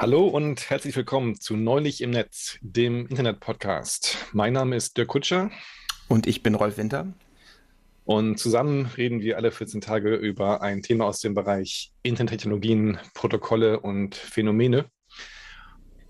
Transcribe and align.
Hallo 0.00 0.26
und 0.28 0.70
herzlich 0.70 0.96
willkommen 0.96 1.38
zu 1.38 1.58
Neulich 1.58 2.00
im 2.00 2.08
Netz, 2.08 2.56
dem 2.62 3.06
Internet-Podcast. 3.08 4.16
Mein 4.32 4.54
Name 4.54 4.74
ist 4.76 4.96
Dirk 4.96 5.08
Kutscher. 5.08 5.50
Und 6.08 6.26
ich 6.26 6.42
bin 6.42 6.54
Rolf 6.54 6.78
Winter. 6.78 7.12
Und 8.06 8.38
zusammen 8.38 8.86
reden 8.86 9.20
wir 9.20 9.36
alle 9.36 9.52
14 9.52 9.82
Tage 9.82 10.14
über 10.14 10.62
ein 10.62 10.80
Thema 10.80 11.04
aus 11.04 11.20
dem 11.20 11.34
Bereich 11.34 11.92
Internettechnologien, 12.02 12.98
Protokolle 13.12 13.80
und 13.80 14.14
Phänomene. 14.14 14.86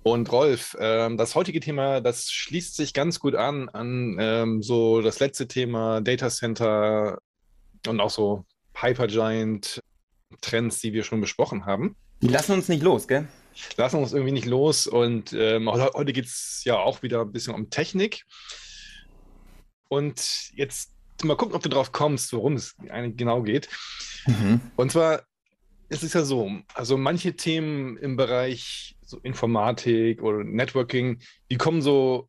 Und 0.04 0.30
Rolf, 0.30 0.74
äh, 0.74 1.12
das 1.16 1.34
heutige 1.34 1.58
Thema, 1.58 2.00
das 2.00 2.30
schließt 2.30 2.76
sich 2.76 2.94
ganz 2.94 3.18
gut 3.18 3.34
an 3.34 3.68
an 3.70 4.18
ähm, 4.20 4.62
so 4.62 5.00
das 5.00 5.18
letzte 5.18 5.48
Thema 5.48 6.00
Data 6.00 6.30
Center 6.30 7.18
und 7.88 7.98
auch 7.98 8.10
so 8.10 8.44
Hypergiant 8.72 9.82
Trends, 10.42 10.78
die 10.78 10.92
wir 10.92 11.02
schon 11.02 11.20
besprochen 11.20 11.66
haben. 11.66 11.96
Die 12.22 12.28
lassen 12.28 12.52
uns 12.52 12.68
nicht 12.68 12.84
los, 12.84 13.08
gell? 13.08 13.26
Lassen 13.76 13.96
uns 13.96 14.12
irgendwie 14.12 14.32
nicht 14.32 14.46
los. 14.46 14.86
Und 14.86 15.32
ähm, 15.32 15.70
heute 15.70 16.12
geht 16.12 16.26
es 16.26 16.62
ja 16.64 16.78
auch 16.78 17.02
wieder 17.02 17.22
ein 17.22 17.32
bisschen 17.32 17.54
um 17.54 17.70
Technik. 17.70 18.24
Und 19.88 20.50
jetzt 20.54 20.92
mal 21.24 21.36
gucken, 21.36 21.54
ob 21.54 21.62
du 21.62 21.68
drauf 21.68 21.92
kommst, 21.92 22.32
worum 22.32 22.54
es 22.54 22.76
eigentlich 22.88 23.16
genau 23.16 23.42
geht. 23.42 23.68
Mhm. 24.26 24.60
Und 24.76 24.92
zwar 24.92 25.22
ist 25.88 26.02
es 26.02 26.12
ja 26.12 26.22
so, 26.22 26.50
also 26.74 26.96
manche 26.96 27.34
Themen 27.34 27.96
im 27.96 28.16
Bereich 28.16 28.96
so 29.02 29.18
Informatik 29.18 30.22
oder 30.22 30.44
Networking, 30.44 31.18
die 31.50 31.56
kommen 31.56 31.82
so 31.82 32.28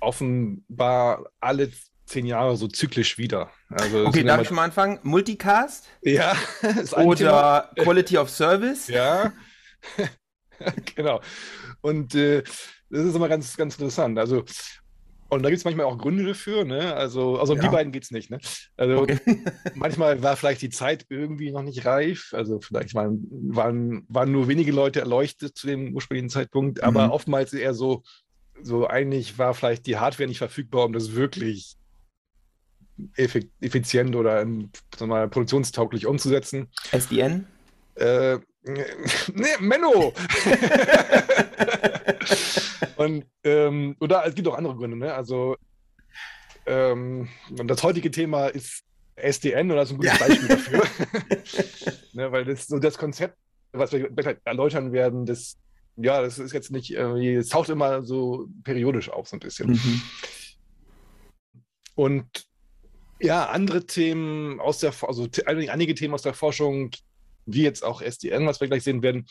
offenbar 0.00 1.30
alle 1.40 1.70
zehn 2.06 2.26
Jahre 2.26 2.56
so 2.56 2.66
zyklisch 2.66 3.16
wieder. 3.18 3.50
Also 3.68 4.06
okay, 4.06 4.24
darf 4.24 4.40
ich 4.40 4.48
schon 4.48 4.56
mal 4.56 4.64
anfangen? 4.64 4.98
Multicast? 5.04 5.86
Ja. 6.02 6.34
Oder 6.96 7.70
Quality 7.76 8.18
of 8.18 8.28
Service? 8.28 8.88
Ja. 8.88 9.32
genau. 10.94 11.20
Und 11.80 12.14
äh, 12.14 12.42
das 12.90 13.04
ist 13.04 13.14
immer 13.14 13.28
ganz, 13.28 13.56
ganz 13.56 13.74
interessant. 13.76 14.18
Also, 14.18 14.44
und 15.28 15.44
da 15.44 15.48
gibt 15.48 15.58
es 15.58 15.64
manchmal 15.64 15.86
auch 15.86 15.96
Gründe 15.96 16.24
dafür, 16.24 16.64
ne? 16.64 16.92
Also, 16.94 17.38
also 17.38 17.52
um 17.52 17.60
ja. 17.60 17.64
die 17.64 17.72
beiden 17.72 17.92
geht 17.92 18.02
es 18.02 18.10
nicht, 18.10 18.30
ne? 18.30 18.38
Also 18.76 19.02
okay. 19.02 19.18
manchmal 19.74 20.22
war 20.22 20.36
vielleicht 20.36 20.60
die 20.60 20.70
Zeit 20.70 21.06
irgendwie 21.08 21.52
noch 21.52 21.62
nicht 21.62 21.86
reif. 21.86 22.34
Also 22.34 22.60
vielleicht 22.60 22.94
waren, 22.94 23.26
waren, 23.30 24.04
waren 24.08 24.32
nur 24.32 24.48
wenige 24.48 24.72
Leute 24.72 25.00
erleuchtet 25.00 25.56
zu 25.56 25.68
dem 25.68 25.94
ursprünglichen 25.94 26.30
Zeitpunkt, 26.30 26.82
aber 26.82 27.06
mhm. 27.06 27.12
oftmals 27.12 27.52
eher 27.52 27.74
so, 27.74 28.02
so 28.60 28.88
eigentlich 28.88 29.38
war 29.38 29.54
vielleicht 29.54 29.86
die 29.86 29.98
Hardware 29.98 30.28
nicht 30.28 30.38
verfügbar, 30.38 30.86
um 30.86 30.92
das 30.92 31.14
wirklich 31.14 31.76
effizient 33.16 34.16
oder 34.16 34.44
mal, 34.98 35.28
produktionstauglich 35.28 36.06
umzusetzen. 36.06 36.68
SDN? 36.90 37.46
Äh, 37.94 38.38
nee, 38.62 39.56
Menno! 39.60 40.12
und, 42.96 43.24
ähm, 43.44 43.96
oder 44.00 44.26
es 44.26 44.34
gibt 44.34 44.48
auch 44.48 44.56
andere 44.56 44.76
Gründe, 44.76 44.96
ne? 44.96 45.14
Also, 45.14 45.56
ähm, 46.66 47.28
das 47.50 47.82
heutige 47.82 48.10
Thema 48.10 48.48
ist 48.48 48.84
SDN 49.16 49.70
und 49.70 49.76
das 49.76 49.90
ist 49.90 49.94
ein 49.94 49.98
gutes 49.98 50.18
ja. 50.18 50.26
Beispiel 50.26 50.48
dafür. 50.48 50.82
ne, 52.12 52.32
weil 52.32 52.44
das 52.44 52.66
so 52.66 52.78
das 52.78 52.98
Konzept, 52.98 53.36
was 53.72 53.92
wir 53.92 54.10
erläutern 54.44 54.92
werden, 54.92 55.26
das, 55.26 55.56
ja, 55.96 56.20
das 56.20 56.38
ist 56.38 56.52
jetzt 56.52 56.70
nicht 56.70 56.90
es 56.90 57.48
taucht 57.48 57.68
immer 57.70 58.02
so 58.02 58.48
periodisch 58.64 59.08
auf, 59.10 59.28
so 59.28 59.36
ein 59.36 59.40
bisschen. 59.40 59.70
Mhm. 59.70 60.02
Und 61.94 62.46
ja, 63.20 63.46
andere 63.50 63.84
Themen 63.84 64.60
aus 64.60 64.78
der, 64.78 64.94
also 65.02 65.28
einige 65.46 65.94
Themen 65.94 66.14
aus 66.14 66.22
der 66.22 66.34
Forschung 66.34 66.90
wie 67.46 67.62
jetzt 67.62 67.84
auch 67.84 68.02
SDN, 68.02 68.46
was 68.46 68.60
wir 68.60 68.68
gleich 68.68 68.84
sehen 68.84 69.02
werden, 69.02 69.26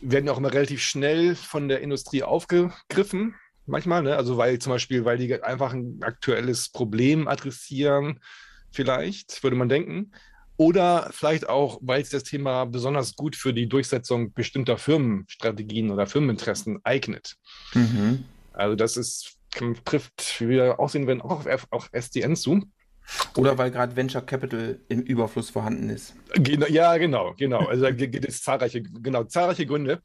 werden 0.00 0.28
auch 0.28 0.38
immer 0.38 0.52
relativ 0.52 0.82
schnell 0.82 1.34
von 1.34 1.68
der 1.68 1.80
Industrie 1.80 2.22
aufgegriffen. 2.22 3.34
Manchmal, 3.66 4.02
ne? 4.02 4.16
also 4.16 4.36
weil 4.36 4.58
zum 4.58 4.72
Beispiel, 4.72 5.04
weil 5.04 5.18
die 5.18 5.42
einfach 5.42 5.72
ein 5.72 5.98
aktuelles 6.02 6.68
Problem 6.68 7.28
adressieren, 7.28 8.20
vielleicht, 8.72 9.42
würde 9.42 9.56
man 9.56 9.68
denken. 9.68 10.12
Oder 10.56 11.10
vielleicht 11.12 11.48
auch, 11.48 11.78
weil 11.82 12.02
es 12.02 12.10
das 12.10 12.24
Thema 12.24 12.66
besonders 12.66 13.16
gut 13.16 13.36
für 13.36 13.54
die 13.54 13.68
Durchsetzung 13.68 14.32
bestimmter 14.32 14.76
Firmenstrategien 14.76 15.90
oder 15.90 16.06
Firmeninteressen 16.06 16.80
eignet. 16.84 17.36
Mhm. 17.74 18.24
Also 18.52 18.76
das 18.76 18.96
ist, 18.96 19.38
trifft, 19.84 20.40
wie 20.40 20.50
wir 20.50 20.78
aussehen 20.78 21.06
werden, 21.06 21.22
auch 21.22 21.46
auf, 21.46 21.66
auf 21.70 21.88
SDN 21.92 22.36
zu. 22.36 22.62
Oder 23.36 23.58
weil 23.58 23.70
gerade 23.70 23.96
Venture 23.96 24.22
Capital 24.22 24.78
im 24.88 25.02
Überfluss 25.02 25.50
vorhanden 25.50 25.90
ist. 25.90 26.14
ja, 26.68 26.96
genau, 26.96 27.34
genau. 27.36 27.66
Also 27.66 27.82
da 27.82 27.90
gibt 27.90 28.24
es 28.24 28.42
zahlreiche, 28.42 28.82
genau, 28.82 29.24
zahlreiche 29.24 29.66
Gründe. 29.66 30.00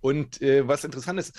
Und 0.00 0.42
äh, 0.42 0.66
was 0.66 0.84
interessant 0.84 1.18
ist, 1.18 1.38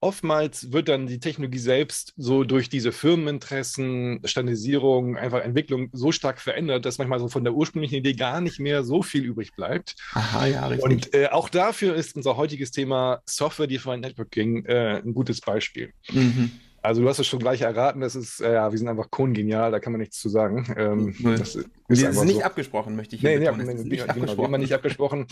oftmals 0.00 0.72
wird 0.72 0.88
dann 0.88 1.06
die 1.06 1.20
Technologie 1.20 1.58
selbst 1.58 2.12
so 2.16 2.44
durch 2.44 2.68
diese 2.68 2.92
Firmeninteressen, 2.92 4.20
Standardisierung, 4.24 5.16
einfach 5.16 5.42
Entwicklung 5.42 5.90
so 5.92 6.12
stark 6.12 6.40
verändert, 6.40 6.84
dass 6.84 6.98
manchmal 6.98 7.20
so 7.20 7.28
von 7.28 7.44
der 7.44 7.54
ursprünglichen 7.54 7.96
Idee 7.96 8.14
gar 8.14 8.40
nicht 8.40 8.58
mehr 8.58 8.84
so 8.84 9.02
viel 9.02 9.24
übrig 9.24 9.54
bleibt. 9.54 9.96
Aha, 10.12 10.46
ja, 10.46 10.66
richtig. 10.66 10.84
Und 10.84 11.14
äh, 11.14 11.28
auch 11.28 11.48
dafür 11.48 11.94
ist 11.94 12.16
unser 12.16 12.36
heutiges 12.36 12.70
Thema 12.70 13.20
Software-Defined 13.26 14.02
Networking 14.02 14.64
äh, 14.66 15.00
ein 15.04 15.14
gutes 15.14 15.40
Beispiel. 15.40 15.92
Mhm. 16.10 16.52
Also 16.80 17.02
du 17.02 17.08
hast 17.08 17.18
es 17.18 17.26
schon 17.26 17.40
gleich 17.40 17.62
erraten, 17.62 18.00
das 18.00 18.14
ist, 18.14 18.40
äh, 18.40 18.54
ja, 18.54 18.70
wir 18.70 18.78
sind 18.78 18.88
einfach 18.88 19.10
kongenial, 19.10 19.70
da 19.70 19.80
kann 19.80 19.92
man 19.92 20.00
nichts 20.00 20.20
zu 20.20 20.28
sagen. 20.28 20.66
Ähm, 20.76 21.14
das 21.22 21.56
ist, 21.56 21.68
ist, 21.88 22.02
ist 22.02 22.24
nicht 22.24 22.36
so. 22.36 22.42
abgesprochen, 22.42 22.94
möchte 22.94 23.16
ich 23.16 23.22
nee, 23.22 23.38
nee, 23.38 23.50
nee, 23.50 23.74
nicht, 23.74 23.84
nicht 23.84 24.08
abgesprochen. 24.08 24.52
Genau, 24.52 24.58
nicht 24.58 24.72
abgesprochen. 24.72 25.26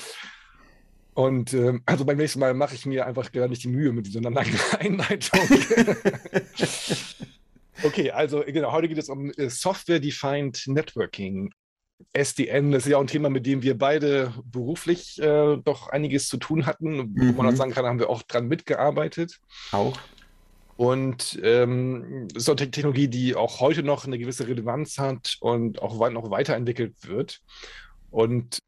Und 1.15 1.55
ähm, 1.55 1.83
also 1.87 2.05
beim 2.05 2.19
nächsten 2.19 2.41
Mal 2.41 2.53
mache 2.53 2.75
ich 2.75 2.85
mir 2.85 3.07
einfach 3.07 3.33
gar 3.33 3.49
nicht 3.49 3.63
die 3.65 3.69
Mühe 3.69 3.93
mit 3.93 4.07
dieser 4.07 4.21
langen 4.21 4.59
Einleitung. 4.79 5.41
okay, 7.83 8.11
also 8.11 8.43
genau, 8.47 8.73
heute 8.73 8.89
geht 8.89 8.99
es 8.99 9.09
um 9.09 9.31
äh, 9.31 9.49
Software-Defined 9.49 10.67
Networking. 10.67 11.51
SDN, 12.13 12.73
das 12.73 12.85
ist 12.85 12.91
ja 12.91 12.99
auch 12.99 13.03
ein 13.03 13.07
Thema, 13.07 13.31
mit 13.31 13.47
dem 13.47 13.63
wir 13.63 13.79
beide 13.79 14.35
beruflich 14.45 15.19
äh, 15.19 15.57
doch 15.57 15.89
einiges 15.89 16.29
zu 16.29 16.37
tun 16.37 16.67
hatten. 16.67 17.13
Mhm. 17.15 17.29
Wo 17.29 17.33
man 17.39 17.47
auch 17.47 17.53
mhm. 17.53 17.57
sagen 17.57 17.73
kann, 17.73 17.87
haben 17.87 17.99
wir 17.99 18.11
auch 18.11 18.23
dran 18.23 18.49
mitgearbeitet. 18.49 19.41
Auch. 19.73 19.99
Und 20.77 21.39
ähm, 21.43 22.29
ist 22.35 22.49
eine 22.49 22.57
Technologie, 22.57 23.09
die 23.09 23.35
auch 23.35 23.61
heute 23.61 23.83
noch 23.83 24.07
eine 24.07 24.19
gewisse 24.19 24.47
Relevanz 24.47 24.99
hat 24.99 25.37
und 25.41 25.81
auch 25.81 26.11
noch 26.11 26.31
weiterentwickelt 26.31 26.95
wird. 27.07 27.41
Und 28.11 28.59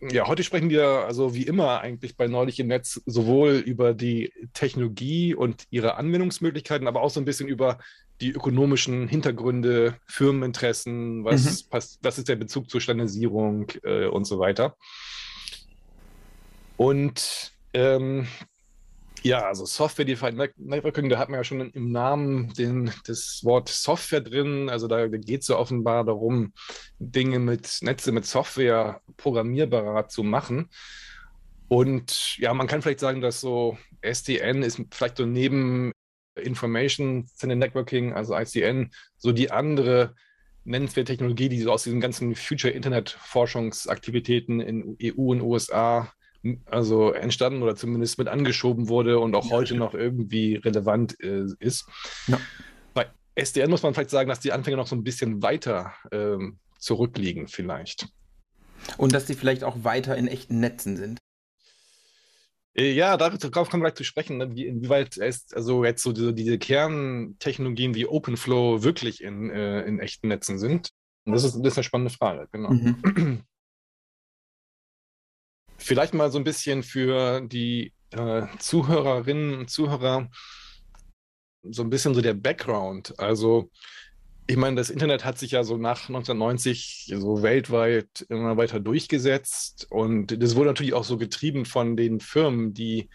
ja, 0.00 0.26
heute 0.26 0.44
sprechen 0.44 0.70
wir 0.70 0.86
also 0.86 1.34
wie 1.34 1.44
immer 1.44 1.80
eigentlich 1.80 2.16
bei 2.16 2.28
Neulich 2.28 2.60
im 2.60 2.66
Netz 2.68 3.00
sowohl 3.06 3.54
über 3.54 3.94
die 3.94 4.32
Technologie 4.52 5.34
und 5.34 5.64
ihre 5.70 5.96
Anwendungsmöglichkeiten, 5.96 6.86
aber 6.86 7.00
auch 7.00 7.10
so 7.10 7.20
ein 7.20 7.24
bisschen 7.24 7.48
über 7.48 7.78
die 8.20 8.30
ökonomischen 8.30 9.08
Hintergründe, 9.08 9.96
Firmeninteressen, 10.06 11.24
was, 11.24 11.44
mhm. 11.44 11.66
was, 11.70 11.98
was 12.02 12.18
ist 12.18 12.28
der 12.28 12.36
Bezug 12.36 12.70
zur 12.70 12.80
Standardisierung 12.80 13.70
äh, 13.82 14.06
und 14.06 14.26
so 14.26 14.38
weiter. 14.38 14.76
Und 16.76 17.52
ähm, 17.72 18.26
ja, 19.26 19.40
also 19.46 19.66
Software-Defined 19.66 20.52
Networking, 20.56 21.08
da 21.08 21.18
hat 21.18 21.28
man 21.28 21.40
ja 21.40 21.44
schon 21.44 21.60
im 21.60 21.90
Namen 21.90 22.52
den, 22.54 22.92
das 23.06 23.40
Wort 23.42 23.68
Software 23.68 24.20
drin. 24.20 24.68
Also 24.68 24.86
da 24.86 25.08
geht 25.08 25.42
es 25.42 25.48
ja 25.48 25.56
offenbar 25.56 26.04
darum, 26.04 26.52
Dinge 27.00 27.40
mit 27.40 27.78
Netze 27.80 28.12
mit 28.12 28.24
Software 28.24 29.00
programmierbarer 29.16 30.08
zu 30.08 30.22
machen. 30.22 30.70
Und 31.66 32.38
ja, 32.38 32.54
man 32.54 32.68
kann 32.68 32.82
vielleicht 32.82 33.00
sagen, 33.00 33.20
dass 33.20 33.40
so 33.40 33.76
SDN 34.00 34.62
ist 34.62 34.80
vielleicht 34.92 35.16
so 35.16 35.26
neben 35.26 35.90
Information 36.36 37.26
Center 37.26 37.56
Networking, 37.56 38.12
also 38.12 38.36
ICN, 38.36 38.92
so 39.16 39.32
die 39.32 39.50
andere 39.50 40.14
nennenswerte 40.62 41.12
Technologie, 41.12 41.48
die 41.48 41.60
so 41.62 41.72
aus 41.72 41.82
diesen 41.82 42.00
ganzen 42.00 42.36
Future 42.36 42.72
Internet 42.72 43.10
Forschungsaktivitäten 43.10 44.60
in 44.60 44.96
EU 45.02 45.32
und 45.32 45.40
USA 45.40 46.12
also 46.66 47.12
entstanden 47.12 47.62
oder 47.62 47.76
zumindest 47.76 48.18
mit 48.18 48.28
angeschoben 48.28 48.88
wurde 48.88 49.18
und 49.18 49.34
auch 49.34 49.46
ja, 49.46 49.50
heute 49.52 49.74
ja. 49.74 49.80
noch 49.80 49.94
irgendwie 49.94 50.56
relevant 50.56 51.18
äh, 51.20 51.46
ist. 51.58 51.88
Ja. 52.26 52.40
Bei 52.94 53.06
SDN 53.34 53.70
muss 53.70 53.82
man 53.82 53.94
vielleicht 53.94 54.10
sagen, 54.10 54.28
dass 54.28 54.40
die 54.40 54.52
Anfänge 54.52 54.76
noch 54.76 54.86
so 54.86 54.96
ein 54.96 55.04
bisschen 55.04 55.42
weiter 55.42 55.92
ähm, 56.12 56.58
zurückliegen, 56.78 57.48
vielleicht. 57.48 58.08
Und 58.98 59.12
dass 59.12 59.26
die 59.26 59.34
vielleicht 59.34 59.64
auch 59.64 59.84
weiter 59.84 60.16
in 60.16 60.28
echten 60.28 60.60
Netzen 60.60 60.96
sind. 60.96 61.18
Äh, 62.76 62.92
ja, 62.92 63.16
darauf 63.16 63.70
kommen 63.70 63.82
wir 63.82 63.88
gleich 63.88 63.94
zu 63.94 64.04
sprechen, 64.04 64.36
ne? 64.36 64.54
wie, 64.54 64.66
inwieweit 64.66 65.16
ist 65.16 65.56
also 65.56 65.84
jetzt 65.84 66.02
so 66.02 66.12
diese, 66.12 66.34
diese, 66.34 66.58
Kerntechnologien 66.58 67.94
wie 67.94 68.06
OpenFlow 68.06 68.82
wirklich 68.82 69.22
in, 69.22 69.50
äh, 69.50 69.82
in 69.82 69.98
echten 69.98 70.28
Netzen 70.28 70.58
sind. 70.58 70.90
Und 71.24 71.32
das 71.32 71.44
ist, 71.44 71.56
das 71.56 71.72
ist 71.72 71.78
eine 71.78 71.84
spannende 71.84 72.12
Frage, 72.12 72.48
genau. 72.52 72.70
Mhm. 72.70 73.42
Vielleicht 75.86 76.14
mal 76.14 76.32
so 76.32 76.38
ein 76.38 76.44
bisschen 76.44 76.82
für 76.82 77.40
die 77.42 77.92
äh, 78.10 78.42
Zuhörerinnen 78.58 79.56
und 79.60 79.70
Zuhörer 79.70 80.28
so 81.62 81.82
ein 81.82 81.90
bisschen 81.90 82.12
so 82.12 82.20
der 82.20 82.34
Background. 82.34 83.16
Also 83.20 83.70
ich 84.48 84.56
meine, 84.56 84.74
das 84.74 84.90
Internet 84.90 85.24
hat 85.24 85.38
sich 85.38 85.52
ja 85.52 85.62
so 85.62 85.76
nach 85.76 86.08
1990 86.08 87.12
so 87.16 87.42
weltweit 87.44 88.26
immer 88.28 88.56
weiter 88.56 88.80
durchgesetzt 88.80 89.86
und 89.88 90.42
das 90.42 90.56
wurde 90.56 90.70
natürlich 90.70 90.92
auch 90.92 91.04
so 91.04 91.18
getrieben 91.18 91.64
von 91.64 91.96
den 91.96 92.18
Firmen, 92.18 92.74
die 92.74 93.08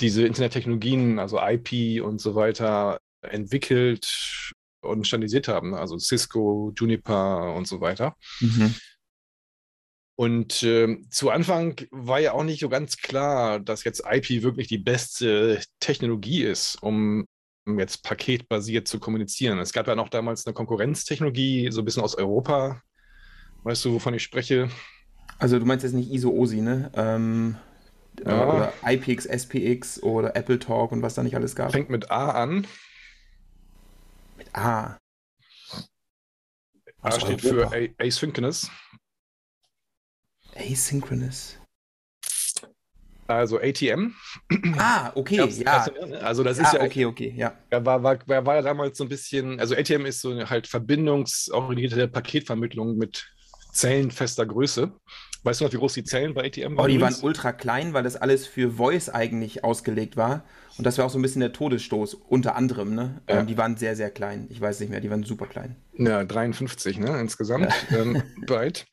diese 0.00 0.24
Internettechnologien, 0.24 1.18
also 1.18 1.40
IP 1.40 2.04
und 2.04 2.20
so 2.20 2.36
weiter 2.36 3.00
entwickelt 3.22 4.52
und 4.80 5.08
standardisiert 5.08 5.48
haben, 5.48 5.74
also 5.74 5.98
Cisco, 5.98 6.72
Juniper 6.76 7.52
und 7.54 7.66
so 7.66 7.80
weiter. 7.80 8.16
Mhm. 8.40 8.76
Und 10.16 10.62
äh, 10.62 10.98
zu 11.10 11.30
Anfang 11.30 11.76
war 11.90 12.20
ja 12.20 12.32
auch 12.32 12.44
nicht 12.44 12.60
so 12.60 12.70
ganz 12.70 12.96
klar, 12.96 13.60
dass 13.60 13.84
jetzt 13.84 14.02
IP 14.10 14.42
wirklich 14.42 14.66
die 14.66 14.78
beste 14.78 15.62
Technologie 15.78 16.42
ist, 16.42 16.82
um 16.82 17.26
jetzt 17.66 18.02
paketbasiert 18.02 18.88
zu 18.88 18.98
kommunizieren. 18.98 19.58
Es 19.58 19.72
gab 19.72 19.86
ja 19.88 19.94
noch 19.94 20.08
damals 20.08 20.46
eine 20.46 20.54
Konkurrenztechnologie, 20.54 21.70
so 21.70 21.82
ein 21.82 21.84
bisschen 21.84 22.02
aus 22.02 22.14
Europa. 22.14 22.80
Weißt 23.64 23.84
du, 23.84 23.92
wovon 23.92 24.14
ich 24.14 24.22
spreche? 24.22 24.70
Also 25.38 25.58
du 25.58 25.66
meinst 25.66 25.82
jetzt 25.82 25.92
nicht 25.92 26.10
ISO-OSI, 26.10 26.62
ne? 26.62 26.90
Ähm, 26.94 27.56
ja. 28.24 28.48
Oder 28.48 28.72
IPX, 28.86 29.26
SPX 29.26 30.02
oder 30.02 30.34
Apple 30.34 30.58
Talk 30.58 30.92
und 30.92 31.02
was 31.02 31.14
da 31.14 31.22
nicht 31.22 31.36
alles 31.36 31.54
gab. 31.54 31.72
Fängt 31.72 31.90
mit 31.90 32.10
A 32.10 32.30
an. 32.30 32.66
Mit 34.38 34.54
A. 34.54 34.96
A 37.02 37.10
steht 37.12 37.44
Europa. 37.44 37.70
für 37.70 37.90
Asynchronous. 37.98 38.70
Asynchronous. 40.70 41.58
Also 43.28 43.58
ATM. 43.58 44.12
Ah, 44.78 45.10
okay, 45.14 45.36
ja. 45.36 45.86
Ne? 46.06 46.20
Also 46.20 46.44
das 46.44 46.58
ist 46.58 46.72
ja, 46.72 46.82
okay, 46.82 47.06
okay, 47.06 47.34
ja. 47.36 47.54
War, 47.70 48.02
war, 48.02 48.18
war, 48.26 48.54
ja 48.54 48.62
damals 48.62 48.98
so 48.98 49.04
ein 49.04 49.08
bisschen, 49.08 49.58
also 49.58 49.74
ATM 49.74 50.06
ist 50.06 50.20
so 50.20 50.30
eine 50.30 50.48
halt 50.48 50.68
verbindungsorientierte 50.68 52.08
Paketvermittlung 52.08 52.96
mit 52.96 53.26
Zellen 53.72 54.10
fester 54.10 54.46
Größe. 54.46 54.92
Weißt 55.42 55.60
du 55.60 55.64
noch, 55.64 55.72
wie 55.72 55.76
groß 55.76 55.94
die 55.94 56.04
Zellen 56.04 56.34
bei 56.34 56.46
ATM 56.46 56.76
waren? 56.76 56.86
Oh, 56.86 56.88
die 56.88 57.00
waren 57.00 57.14
ultra 57.22 57.52
klein, 57.52 57.92
weil 57.92 58.02
das 58.02 58.16
alles 58.16 58.46
für 58.46 58.72
Voice 58.72 59.08
eigentlich 59.08 59.64
ausgelegt 59.64 60.16
war. 60.16 60.44
Und 60.78 60.84
das 60.84 60.98
war 60.98 61.04
auch 61.04 61.10
so 61.10 61.18
ein 61.18 61.22
bisschen 61.22 61.40
der 61.40 61.52
Todesstoß, 61.52 62.14
unter 62.14 62.56
anderem. 62.56 62.94
Ne? 62.94 63.22
Ja. 63.28 63.40
Ähm, 63.40 63.46
die 63.46 63.56
waren 63.56 63.76
sehr, 63.76 63.96
sehr 63.96 64.10
klein. 64.10 64.46
Ich 64.50 64.60
weiß 64.60 64.80
nicht 64.80 64.90
mehr, 64.90 65.00
die 65.00 65.10
waren 65.10 65.22
super 65.22 65.46
klein. 65.46 65.76
Ja, 65.94 66.24
53 66.24 66.98
ne, 66.98 67.20
insgesamt 67.20 67.72
ja. 67.90 67.98
ähm, 67.98 68.22
Byte. 68.46 68.86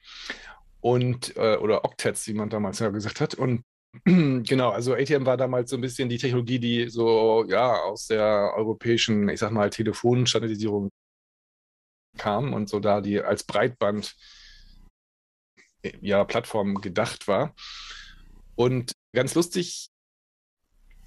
Und, 0.84 1.38
äh, 1.38 1.56
oder 1.56 1.86
Octets, 1.86 2.28
wie 2.28 2.34
man 2.34 2.50
damals 2.50 2.80
ja 2.80 2.90
gesagt 2.90 3.22
hat. 3.22 3.36
Und 3.36 3.64
genau, 4.04 4.72
also 4.72 4.94
ATM 4.94 5.26
war 5.26 5.38
damals 5.38 5.70
so 5.70 5.78
ein 5.78 5.82
bisschen 5.82 6.10
die 6.10 6.18
Technologie, 6.18 6.60
die 6.60 6.90
so, 6.90 7.46
ja, 7.48 7.74
aus 7.84 8.08
der 8.08 8.54
europäischen, 8.56 9.30
ich 9.30 9.40
sag 9.40 9.52
mal, 9.52 9.70
Telefonstandardisierung 9.70 10.90
kam 12.18 12.54
und 12.54 12.70
so 12.70 12.80
da 12.80 13.00
die 13.00 13.22
als 13.22 13.44
Breitband 13.46 14.14
ja, 16.02 16.24
Plattform 16.26 16.76
gedacht 16.82 17.30
war. 17.30 17.56
Und 18.56 18.92
ganz 19.14 19.36
lustig, 19.36 19.88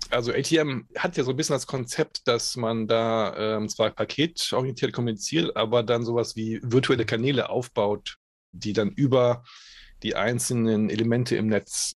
also 0.08 0.32
ATM 0.32 0.88
hat 0.96 1.18
ja 1.18 1.24
so 1.24 1.30
ein 1.32 1.36
bisschen 1.36 1.54
das 1.54 1.66
Konzept, 1.66 2.26
dass 2.26 2.56
man 2.56 2.86
da 2.86 3.56
ähm, 3.56 3.68
zwar 3.68 3.90
paketorientiert 3.90 4.92
kommuniziert, 4.92 5.54
aber 5.54 5.82
dann 5.82 6.04
sowas 6.04 6.34
wie 6.34 6.60
virtuelle 6.62 7.04
Kanäle 7.04 7.50
aufbaut, 7.50 8.16
die 8.58 8.72
dann 8.72 8.90
über 8.90 9.42
die 10.02 10.14
einzelnen 10.14 10.90
Elemente 10.90 11.36
im 11.36 11.46
Netz 11.46 11.94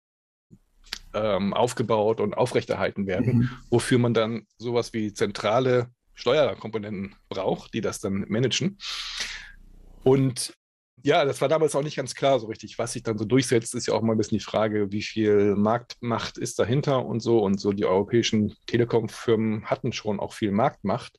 ähm, 1.12 1.54
aufgebaut 1.54 2.20
und 2.20 2.34
aufrechterhalten 2.34 3.06
werden, 3.06 3.38
mhm. 3.38 3.50
wofür 3.68 3.98
man 3.98 4.14
dann 4.14 4.46
sowas 4.58 4.92
wie 4.92 5.12
zentrale 5.12 5.90
Steuerkomponenten 6.14 7.16
braucht, 7.28 7.74
die 7.74 7.80
das 7.80 8.00
dann 8.00 8.26
managen. 8.28 8.78
Und 10.04 10.54
ja, 11.02 11.24
das 11.24 11.40
war 11.40 11.48
damals 11.48 11.74
auch 11.74 11.82
nicht 11.82 11.96
ganz 11.96 12.14
klar 12.14 12.38
so 12.38 12.46
richtig. 12.46 12.78
Was 12.78 12.92
sich 12.92 13.02
dann 13.02 13.16
so 13.16 13.24
durchsetzt, 13.24 13.74
ist 13.74 13.86
ja 13.86 13.94
auch 13.94 14.02
mal 14.02 14.12
ein 14.12 14.18
bisschen 14.18 14.38
die 14.38 14.44
Frage, 14.44 14.92
wie 14.92 15.02
viel 15.02 15.56
Marktmacht 15.56 16.36
ist 16.36 16.58
dahinter 16.58 17.06
und 17.06 17.20
so. 17.20 17.42
Und 17.42 17.58
so 17.58 17.72
die 17.72 17.86
europäischen 17.86 18.54
Telekom-Firmen 18.66 19.64
hatten 19.64 19.92
schon 19.92 20.20
auch 20.20 20.34
viel 20.34 20.52
Marktmacht. 20.52 21.18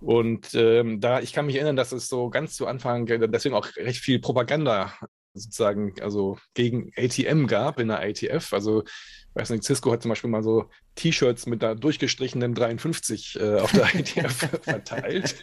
Und 0.00 0.54
ähm, 0.54 1.00
da, 1.00 1.20
ich 1.20 1.32
kann 1.32 1.46
mich 1.46 1.56
erinnern, 1.56 1.76
dass 1.76 1.92
es 1.92 2.08
so 2.08 2.30
ganz 2.30 2.54
zu 2.54 2.66
Anfang, 2.66 3.06
deswegen 3.06 3.54
auch 3.54 3.68
recht 3.76 4.00
viel 4.00 4.20
Propaganda 4.20 4.92
sozusagen, 5.34 5.94
also 6.00 6.38
gegen 6.54 6.92
ATM 6.96 7.46
gab 7.46 7.80
in 7.80 7.88
der 7.88 8.00
ATF. 8.00 8.52
Also, 8.52 8.84
ich 8.84 9.34
weiß 9.34 9.50
nicht, 9.50 9.64
Cisco 9.64 9.92
hat 9.92 10.02
zum 10.02 10.10
Beispiel 10.10 10.30
mal 10.30 10.42
so 10.42 10.70
T-Shirts 10.94 11.46
mit 11.46 11.62
einer 11.62 11.74
durchgestrichenen 11.74 12.54
53 12.54 13.38
äh, 13.40 13.56
auf 13.56 13.72
der 13.72 13.84
ATF 13.86 14.48
verteilt. 14.62 15.36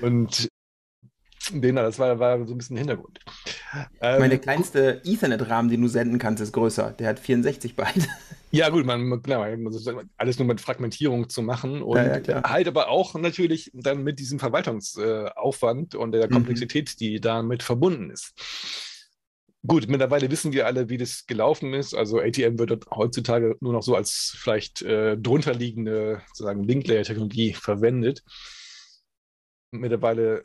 Und 0.00 0.48
den, 1.50 1.76
das 1.76 1.98
war, 1.98 2.18
war 2.18 2.46
so 2.46 2.54
ein 2.54 2.58
bisschen 2.58 2.76
Hintergrund. 2.76 3.20
Ähm, 4.00 4.20
Meine 4.20 4.38
kleinste 4.38 5.00
Ethernet-Rahmen, 5.04 5.70
den 5.70 5.82
du 5.82 5.88
senden 5.88 6.18
kannst, 6.18 6.42
ist 6.42 6.52
größer. 6.52 6.92
Der 6.92 7.08
hat 7.08 7.18
64 7.18 7.76
Byte. 7.76 8.08
Ja, 8.54 8.68
gut, 8.68 8.84
man, 8.84 9.22
klar, 9.22 9.48
alles 10.18 10.38
nur 10.38 10.46
mit 10.46 10.60
Fragmentierung 10.60 11.30
zu 11.30 11.40
machen 11.40 11.80
und 11.80 11.96
ja, 11.96 12.18
ja, 12.18 12.42
halt 12.42 12.68
aber 12.68 12.88
auch 12.88 13.14
natürlich 13.14 13.70
dann 13.72 14.02
mit 14.02 14.18
diesem 14.18 14.38
Verwaltungsaufwand 14.38 15.94
und 15.94 16.12
der 16.12 16.26
mhm. 16.26 16.34
Komplexität, 16.34 16.90
mhm. 16.90 16.98
die 16.98 17.20
damit 17.22 17.62
verbunden 17.62 18.10
ist. 18.10 18.34
Gut, 19.66 19.88
mittlerweile 19.88 20.30
wissen 20.30 20.52
wir 20.52 20.66
alle, 20.66 20.88
wie 20.88 20.98
das 20.98 21.26
gelaufen 21.26 21.72
ist. 21.72 21.94
Also 21.94 22.18
ATM 22.18 22.58
wird 22.58 22.84
heutzutage 22.90 23.56
nur 23.60 23.72
noch 23.72 23.82
so 23.82 23.94
als 23.94 24.36
vielleicht 24.36 24.82
äh, 24.82 25.16
drunterliegende 25.16 26.20
sozusagen 26.28 26.64
Linklayer-Technologie 26.64 27.54
verwendet. 27.54 28.22
Mittlerweile 29.70 30.42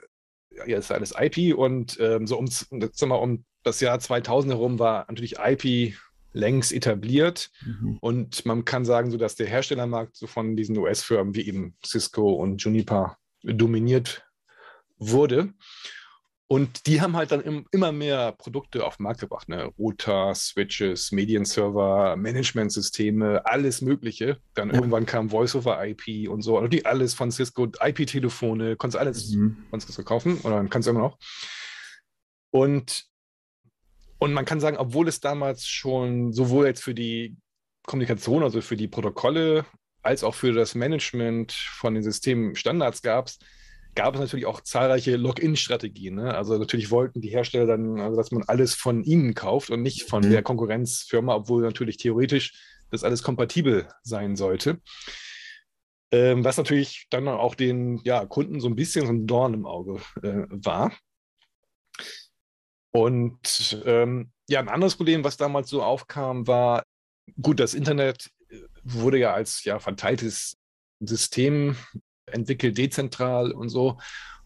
ja, 0.66 0.78
ist 0.78 0.92
alles 0.92 1.14
IP 1.18 1.56
und 1.56 1.98
ähm, 2.00 2.28
so 2.28 2.38
um, 2.38 2.48
mal, 3.08 3.16
um 3.16 3.46
das 3.64 3.80
Jahr 3.80 4.00
2000 4.00 4.54
herum 4.54 4.80
war 4.80 5.06
natürlich 5.08 5.38
IP 5.40 5.96
längst 6.34 6.72
etabliert 6.72 7.50
mhm. 7.66 7.98
und 8.00 8.46
man 8.46 8.66
kann 8.66 8.86
sagen, 8.86 9.12
so 9.12 9.18
dass 9.18 9.36
der 9.36 9.48
Herstellermarkt 9.48 10.16
so 10.16 10.28
von 10.28 10.56
diesen 10.56 10.78
US-Firmen 10.78 11.36
wie 11.36 11.48
eben 11.48 11.76
Cisco 11.86 12.34
und 12.34 12.62
Juniper 12.62 13.18
dominiert 13.44 14.26
wurde. 14.98 15.54
Und 16.50 16.88
die 16.88 17.02
haben 17.02 17.18
halt 17.18 17.32
dann 17.32 17.42
im, 17.42 17.66
immer 17.72 17.92
mehr 17.92 18.32
Produkte 18.32 18.86
auf 18.86 18.98
den 18.98 19.04
Markt 19.04 19.20
gebracht. 19.20 19.50
Ne? 19.50 19.66
Router, 19.78 20.34
Switches, 20.34 21.12
Medienserver, 21.12 22.16
Managementsysteme, 22.16 23.46
alles 23.46 23.82
Mögliche. 23.82 24.38
Dann 24.54 24.70
ja. 24.70 24.76
irgendwann 24.76 25.06
kam 25.06 25.30
Voice-over-IP 25.30 26.30
und 26.30 26.42
so. 26.44 26.56
Also 26.58 26.70
die 26.70 26.86
alles 26.86 27.14
von 27.14 27.32
Cisco, 27.32 27.68
IP-Telefone, 27.82 28.78
konntest 28.78 28.98
alles 28.98 29.30
mhm. 29.32 29.58
von 29.70 29.82
Cisco 29.82 30.04
kaufen 30.04 30.40
oder 30.44 30.64
kannst 30.70 30.88
du 30.88 30.92
immer 30.92 31.02
noch. 31.02 31.18
Und, 32.50 33.04
und 34.18 34.32
man 34.32 34.46
kann 34.46 34.62
sagen, 34.62 34.78
obwohl 34.78 35.10
es 35.10 35.20
damals 35.20 35.68
schon 35.68 36.32
sowohl 36.32 36.68
jetzt 36.68 36.82
für 36.82 36.94
die 36.94 37.36
Kommunikation, 37.86 38.44
also 38.44 38.62
für 38.62 38.78
die 38.78 38.88
Protokolle, 38.88 39.66
als 40.02 40.24
auch 40.24 40.34
für 40.34 40.54
das 40.54 40.76
Management 40.76 41.52
von 41.52 41.94
den 41.94 42.04
Systemen 42.04 42.56
Standards 42.56 43.02
gab, 43.02 43.30
gab 43.98 44.14
es 44.14 44.22
natürlich 44.22 44.46
auch 44.46 44.62
zahlreiche 44.62 45.18
Login-Strategien. 45.18 46.16
Ne? 46.16 46.36
Also 46.36 46.56
natürlich 46.56 46.92
wollten 46.92 47.20
die 47.20 47.30
Hersteller 47.30 47.66
dann, 47.66 48.00
also 48.00 48.16
dass 48.16 48.32
man 48.32 48.44
alles 48.44 48.76
von 48.76 49.04
ihnen 49.04 49.34
kauft 49.34 49.72
und 49.72 49.82
nicht 49.82 50.04
von 50.04 50.24
mhm. 50.24 50.30
der 50.30 50.44
Konkurrenzfirma, 50.44 51.34
obwohl 51.34 51.64
natürlich 51.64 51.98
theoretisch 51.98 52.54
das 52.92 53.04
alles 53.04 53.24
kompatibel 53.24 53.90
sein 54.04 54.36
sollte. 54.36 54.80
Ähm, 56.12 56.46
was 56.46 56.58
natürlich 56.58 57.08
dann 57.10 57.28
auch 57.28 57.56
den 57.56 58.00
ja, 58.04 58.24
Kunden 58.28 58.60
so 58.60 58.68
ein 58.70 58.76
bisschen 58.76 59.08
so 59.08 59.12
ein 59.12 59.26
Dorn 59.26 59.56
im 59.56 59.66
Auge 59.66 60.00
äh, 60.22 60.46
war. 60.50 60.94
Und 62.92 63.82
ähm, 63.84 64.32
ja, 64.48 64.60
ein 64.60 64.70
anderes 64.70 64.96
Problem, 64.96 65.24
was 65.24 65.38
damals 65.38 65.70
so 65.70 65.82
aufkam, 65.82 66.46
war, 66.46 66.84
gut, 67.42 67.60
das 67.60 67.74
Internet 67.74 68.30
wurde 68.84 69.18
ja 69.18 69.34
als 69.34 69.64
ja, 69.64 69.80
verteiltes 69.80 70.56
System 71.00 71.76
entwickelt, 72.32 72.78
dezentral 72.78 73.52
und 73.52 73.70
so. 73.70 73.98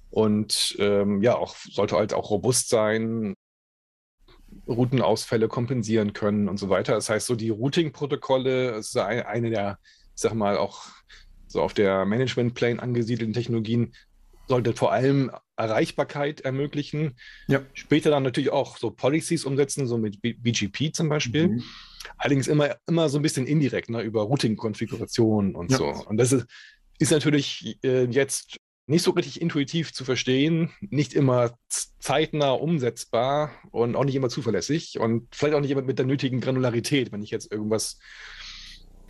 Und 0.09 0.75
ähm, 0.79 1.21
ja, 1.21 1.35
auch 1.35 1.55
sollte 1.55 1.95
halt 1.95 2.13
auch 2.13 2.29
robust 2.29 2.69
sein, 2.69 3.35
Routenausfälle 4.67 5.47
kompensieren 5.47 6.13
können 6.13 6.49
und 6.49 6.57
so 6.57 6.69
weiter. 6.69 6.93
Das 6.93 7.09
heißt, 7.09 7.27
so 7.27 7.35
die 7.35 7.49
Routing-Protokolle 7.49 8.71
ist 8.71 8.97
eine 8.97 9.49
der, 9.49 9.79
ich 10.15 10.21
sag 10.21 10.33
mal, 10.33 10.57
auch 10.57 10.85
so 11.47 11.61
auf 11.61 11.73
der 11.73 12.05
Management-Plane 12.05 12.81
angesiedelten 12.81 13.33
Technologien, 13.33 13.93
sollte 14.47 14.73
vor 14.73 14.91
allem 14.91 15.31
Erreichbarkeit 15.55 16.41
ermöglichen. 16.41 17.15
Ja. 17.47 17.61
Später 17.73 18.09
dann 18.09 18.23
natürlich 18.23 18.49
auch 18.49 18.77
so 18.77 18.91
Policies 18.91 19.45
umsetzen, 19.45 19.87
so 19.87 19.97
mit 19.97 20.21
BGP 20.21 20.93
zum 20.93 21.07
Beispiel. 21.07 21.47
Mhm. 21.47 21.63
Allerdings 22.17 22.47
immer, 22.47 22.75
immer 22.87 23.09
so 23.09 23.19
ein 23.19 23.21
bisschen 23.21 23.47
indirekt, 23.47 23.89
ne, 23.89 24.01
über 24.01 24.23
Routing-Konfiguration 24.23 25.55
und 25.55 25.71
ja. 25.71 25.77
so. 25.77 25.85
Und 25.85 26.17
das 26.17 26.31
ist, 26.33 26.47
ist 27.01 27.11
natürlich 27.11 27.77
äh, 27.83 28.05
jetzt 28.05 28.57
nicht 28.87 29.03
so 29.03 29.11
richtig 29.11 29.41
intuitiv 29.41 29.93
zu 29.93 30.03
verstehen, 30.03 30.71
nicht 30.81 31.13
immer 31.13 31.57
zeitnah 31.99 32.51
umsetzbar 32.51 33.51
und 33.71 33.95
auch 33.95 34.03
nicht 34.03 34.15
immer 34.15 34.29
zuverlässig 34.29 34.99
und 34.99 35.33
vielleicht 35.33 35.55
auch 35.55 35.61
nicht 35.61 35.71
immer 35.71 35.81
mit 35.81 35.97
der 35.97 36.05
nötigen 36.05 36.41
Granularität, 36.41 37.11
wenn 37.11 37.23
ich 37.23 37.31
jetzt 37.31 37.51
irgendwas 37.51 37.99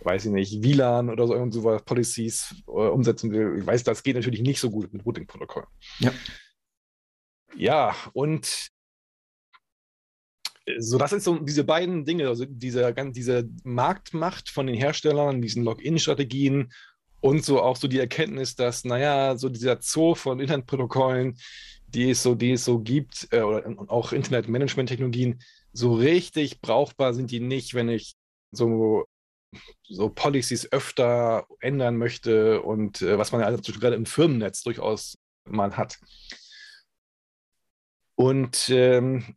weiß 0.04 0.26
ich 0.26 0.32
nicht, 0.32 0.64
WLAN 0.64 1.10
oder 1.10 1.26
so, 1.26 1.34
irgend 1.34 1.54
sowas, 1.54 1.82
Policies 1.84 2.56
äh, 2.66 2.70
umsetzen 2.70 3.30
will. 3.30 3.58
Ich 3.60 3.66
weiß, 3.66 3.84
das 3.84 4.02
geht 4.02 4.16
natürlich 4.16 4.40
nicht 4.40 4.58
so 4.58 4.70
gut 4.70 4.92
mit 4.92 5.04
Routing-Protokollen. 5.06 5.68
Ja. 6.00 6.12
Ja, 7.54 7.94
und 8.12 8.68
so, 10.78 10.98
das 10.98 11.12
ist 11.12 11.24
so 11.24 11.38
diese 11.38 11.64
beiden 11.64 12.04
Dinge, 12.04 12.28
also 12.28 12.44
diese, 12.46 12.94
diese 13.12 13.48
Marktmacht 13.64 14.48
von 14.48 14.66
den 14.66 14.76
Herstellern, 14.76 15.42
diesen 15.42 15.64
Login-Strategien 15.64 16.72
und 17.22 17.44
so 17.44 17.62
auch 17.62 17.76
so 17.76 17.86
die 17.88 18.00
Erkenntnis, 18.00 18.56
dass, 18.56 18.84
naja, 18.84 19.36
so 19.38 19.48
dieser 19.48 19.78
Zoo 19.80 20.14
von 20.14 20.40
Internetprotokollen, 20.40 21.38
die 21.86 22.10
es 22.10 22.22
so, 22.22 22.34
die 22.34 22.52
es 22.52 22.64
so 22.64 22.80
gibt, 22.80 23.28
äh, 23.30 23.42
oder 23.42 23.64
auch 23.88 24.12
Internetmanagement-Technologien, 24.12 25.40
so 25.72 25.94
richtig 25.94 26.60
brauchbar 26.60 27.14
sind 27.14 27.30
die 27.30 27.38
nicht, 27.38 27.74
wenn 27.74 27.88
ich 27.88 28.16
so, 28.50 29.04
so 29.88 30.08
Policies 30.08 30.70
öfter 30.72 31.46
ändern 31.60 31.96
möchte 31.96 32.60
und 32.60 33.02
äh, 33.02 33.16
was 33.18 33.30
man 33.30 33.40
ja 33.40 33.46
also 33.46 33.72
gerade 33.72 33.96
im 33.96 34.06
Firmennetz 34.06 34.64
durchaus 34.64 35.16
mal 35.44 35.76
hat. 35.76 36.00
Und 38.16 38.68
ähm, 38.70 39.36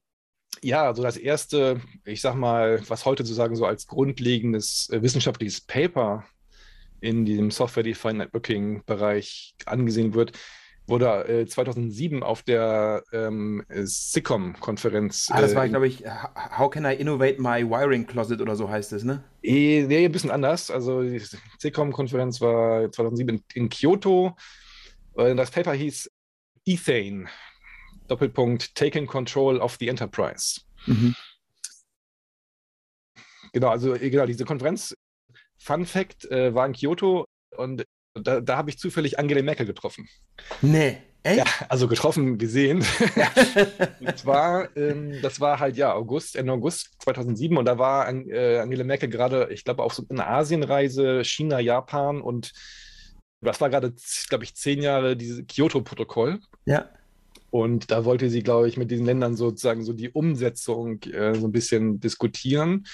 ja, 0.63 0.93
so 0.95 1.03
das 1.03 1.17
erste, 1.17 1.81
ich 2.03 2.21
sag 2.21 2.33
mal, 2.35 2.81
was 2.89 3.05
heute 3.05 3.23
sozusagen 3.23 3.55
so 3.55 3.65
als 3.65 3.85
grundlegendes 3.85 4.89
äh, 4.89 5.03
wissenschaftliches 5.03 5.61
Paper 5.61 6.25
in 7.05 7.23
diesem 7.25 7.51
Software-Defined 7.51 8.17
Networking-Bereich 8.17 9.55
angesehen 9.65 10.13
wird, 10.15 10.31
wurde 10.87 11.27
äh, 11.27 11.45
2007 11.45 12.23
auf 12.23 12.43
der 12.43 13.03
ähm, 13.11 13.63
SICOM-Konferenz. 13.69 15.29
Ah, 15.31 15.41
das 15.41 15.55
war, 15.55 15.65
äh, 15.65 15.69
glaube 15.69 15.87
ich, 15.87 16.03
How 16.57 16.69
can 16.69 16.85
I 16.85 16.93
innovate 16.93 17.39
my 17.39 17.63
wiring 17.63 18.05
closet 18.05 18.41
oder 18.41 18.55
so 18.55 18.69
heißt 18.69 18.93
es, 18.93 19.03
ne? 19.03 19.23
Eh, 19.43 19.83
nee, 19.83 20.05
ein 20.05 20.11
bisschen 20.11 20.31
anders. 20.31 20.69
Also 20.71 21.01
die 21.03 21.21
SICOM-Konferenz 21.59 22.41
war 22.41 22.91
2007 22.91 23.43
in, 23.53 23.69
Kyoto. 23.69 24.35
Äh, 25.15 25.35
das 25.35 25.51
Paper 25.51 25.73
hieß 25.73 26.09
Ethane, 26.65 27.27
Doppelpunkt, 28.07 28.75
Taking 28.75 29.05
Control 29.05 29.57
of 29.57 29.77
the 29.79 29.87
Enterprise. 29.87 30.61
Mhm. 30.87 31.15
Genau, 33.53 33.69
also 33.69 33.95
eh, 33.95 34.09
genau, 34.09 34.25
diese 34.25 34.45
Konferenz, 34.45 34.95
Fun 35.65 35.85
Fact, 35.87 36.29
äh, 36.29 36.53
war 36.53 36.67
in 36.67 36.73
Kyoto 36.73 37.25
und 37.57 37.85
da, 38.13 38.39
da 38.39 38.57
habe 38.57 38.69
ich 38.69 38.77
zufällig 38.77 39.17
Angela 39.17 39.41
Merkel 39.41 39.65
getroffen. 39.65 40.07
Nee, 40.61 40.99
echt? 41.23 41.39
Ja, 41.39 41.45
also 41.69 41.87
getroffen, 41.87 42.37
gesehen. 42.37 42.85
und 43.99 44.17
zwar, 44.17 44.77
ähm, 44.77 45.21
das 45.23 45.39
war 45.39 45.59
halt 45.59 45.75
ja 45.75 45.91
August, 45.93 46.35
Ende 46.35 46.53
August 46.53 47.01
2007 47.01 47.57
und 47.57 47.65
da 47.65 47.79
war 47.79 48.07
äh, 48.07 48.59
Angela 48.59 48.83
Merkel 48.83 49.09
gerade, 49.09 49.49
ich 49.51 49.63
glaube, 49.63 49.81
auf 49.81 49.95
so 49.95 50.03
einer 50.07 50.29
Asienreise, 50.29 51.23
China, 51.25 51.59
Japan 51.59 52.21
und 52.21 52.53
das 53.41 53.59
war 53.59 53.71
gerade, 53.71 53.93
glaube 54.29 54.43
ich, 54.43 54.55
zehn 54.55 54.83
Jahre 54.83 55.17
dieses 55.17 55.45
Kyoto-Protokoll. 55.47 56.39
Ja. 56.65 56.89
Und 57.49 57.89
da 57.89 58.05
wollte 58.05 58.29
sie, 58.29 58.43
glaube 58.43 58.67
ich, 58.67 58.77
mit 58.77 58.91
diesen 58.91 59.05
Ländern 59.05 59.35
sozusagen 59.35 59.83
so 59.83 59.93
die 59.93 60.09
Umsetzung 60.09 61.01
äh, 61.03 61.33
so 61.35 61.47
ein 61.47 61.51
bisschen 61.51 61.99
diskutieren 61.99 62.85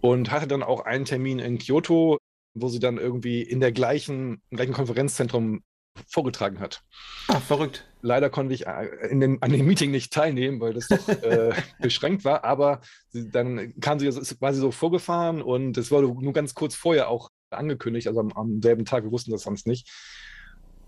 und 0.00 0.30
hatte 0.30 0.46
dann 0.46 0.62
auch 0.62 0.80
einen 0.84 1.04
Termin 1.04 1.38
in 1.38 1.58
Kyoto, 1.58 2.18
wo 2.54 2.68
sie 2.68 2.80
dann 2.80 2.98
irgendwie 2.98 3.42
in 3.42 3.60
der 3.60 3.72
gleichen, 3.72 4.42
im 4.50 4.56
gleichen 4.56 4.72
Konferenzzentrum 4.72 5.62
vorgetragen 6.06 6.60
hat. 6.60 6.82
Ah, 7.28 7.40
verrückt. 7.40 7.84
Leider 8.00 8.30
konnte 8.30 8.54
ich 8.54 8.66
äh, 8.66 9.08
dem, 9.10 9.38
an 9.40 9.50
dem 9.50 9.66
Meeting 9.66 9.90
nicht 9.90 10.12
teilnehmen, 10.12 10.60
weil 10.60 10.74
das 10.74 10.88
doch 10.88 11.08
äh, 11.22 11.52
beschränkt 11.80 12.24
war, 12.24 12.44
aber 12.44 12.80
sie, 13.08 13.30
dann 13.30 13.78
kam 13.80 13.98
sie, 13.98 14.06
war 14.40 14.54
sie 14.54 14.60
so 14.60 14.70
vorgefahren 14.70 15.42
und 15.42 15.76
es 15.76 15.90
wurde 15.90 16.06
nur 16.06 16.32
ganz 16.32 16.54
kurz 16.54 16.74
vorher 16.74 17.08
auch 17.08 17.30
angekündigt, 17.50 18.06
also 18.06 18.20
am, 18.20 18.32
am 18.32 18.62
selben 18.62 18.84
Tag, 18.84 19.04
wir 19.04 19.10
wussten 19.10 19.32
das 19.32 19.42
sonst 19.42 19.66
nicht. 19.66 19.90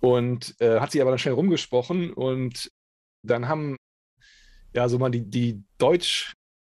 Und 0.00 0.54
äh, 0.60 0.80
hat 0.80 0.92
sie 0.92 1.00
aber 1.02 1.10
dann 1.10 1.18
schnell 1.18 1.34
rumgesprochen 1.34 2.12
und 2.12 2.70
dann 3.22 3.48
haben 3.48 3.76
ja 4.72 4.88
so 4.88 4.98
mal 4.98 5.10
die, 5.10 5.28
die 5.28 5.62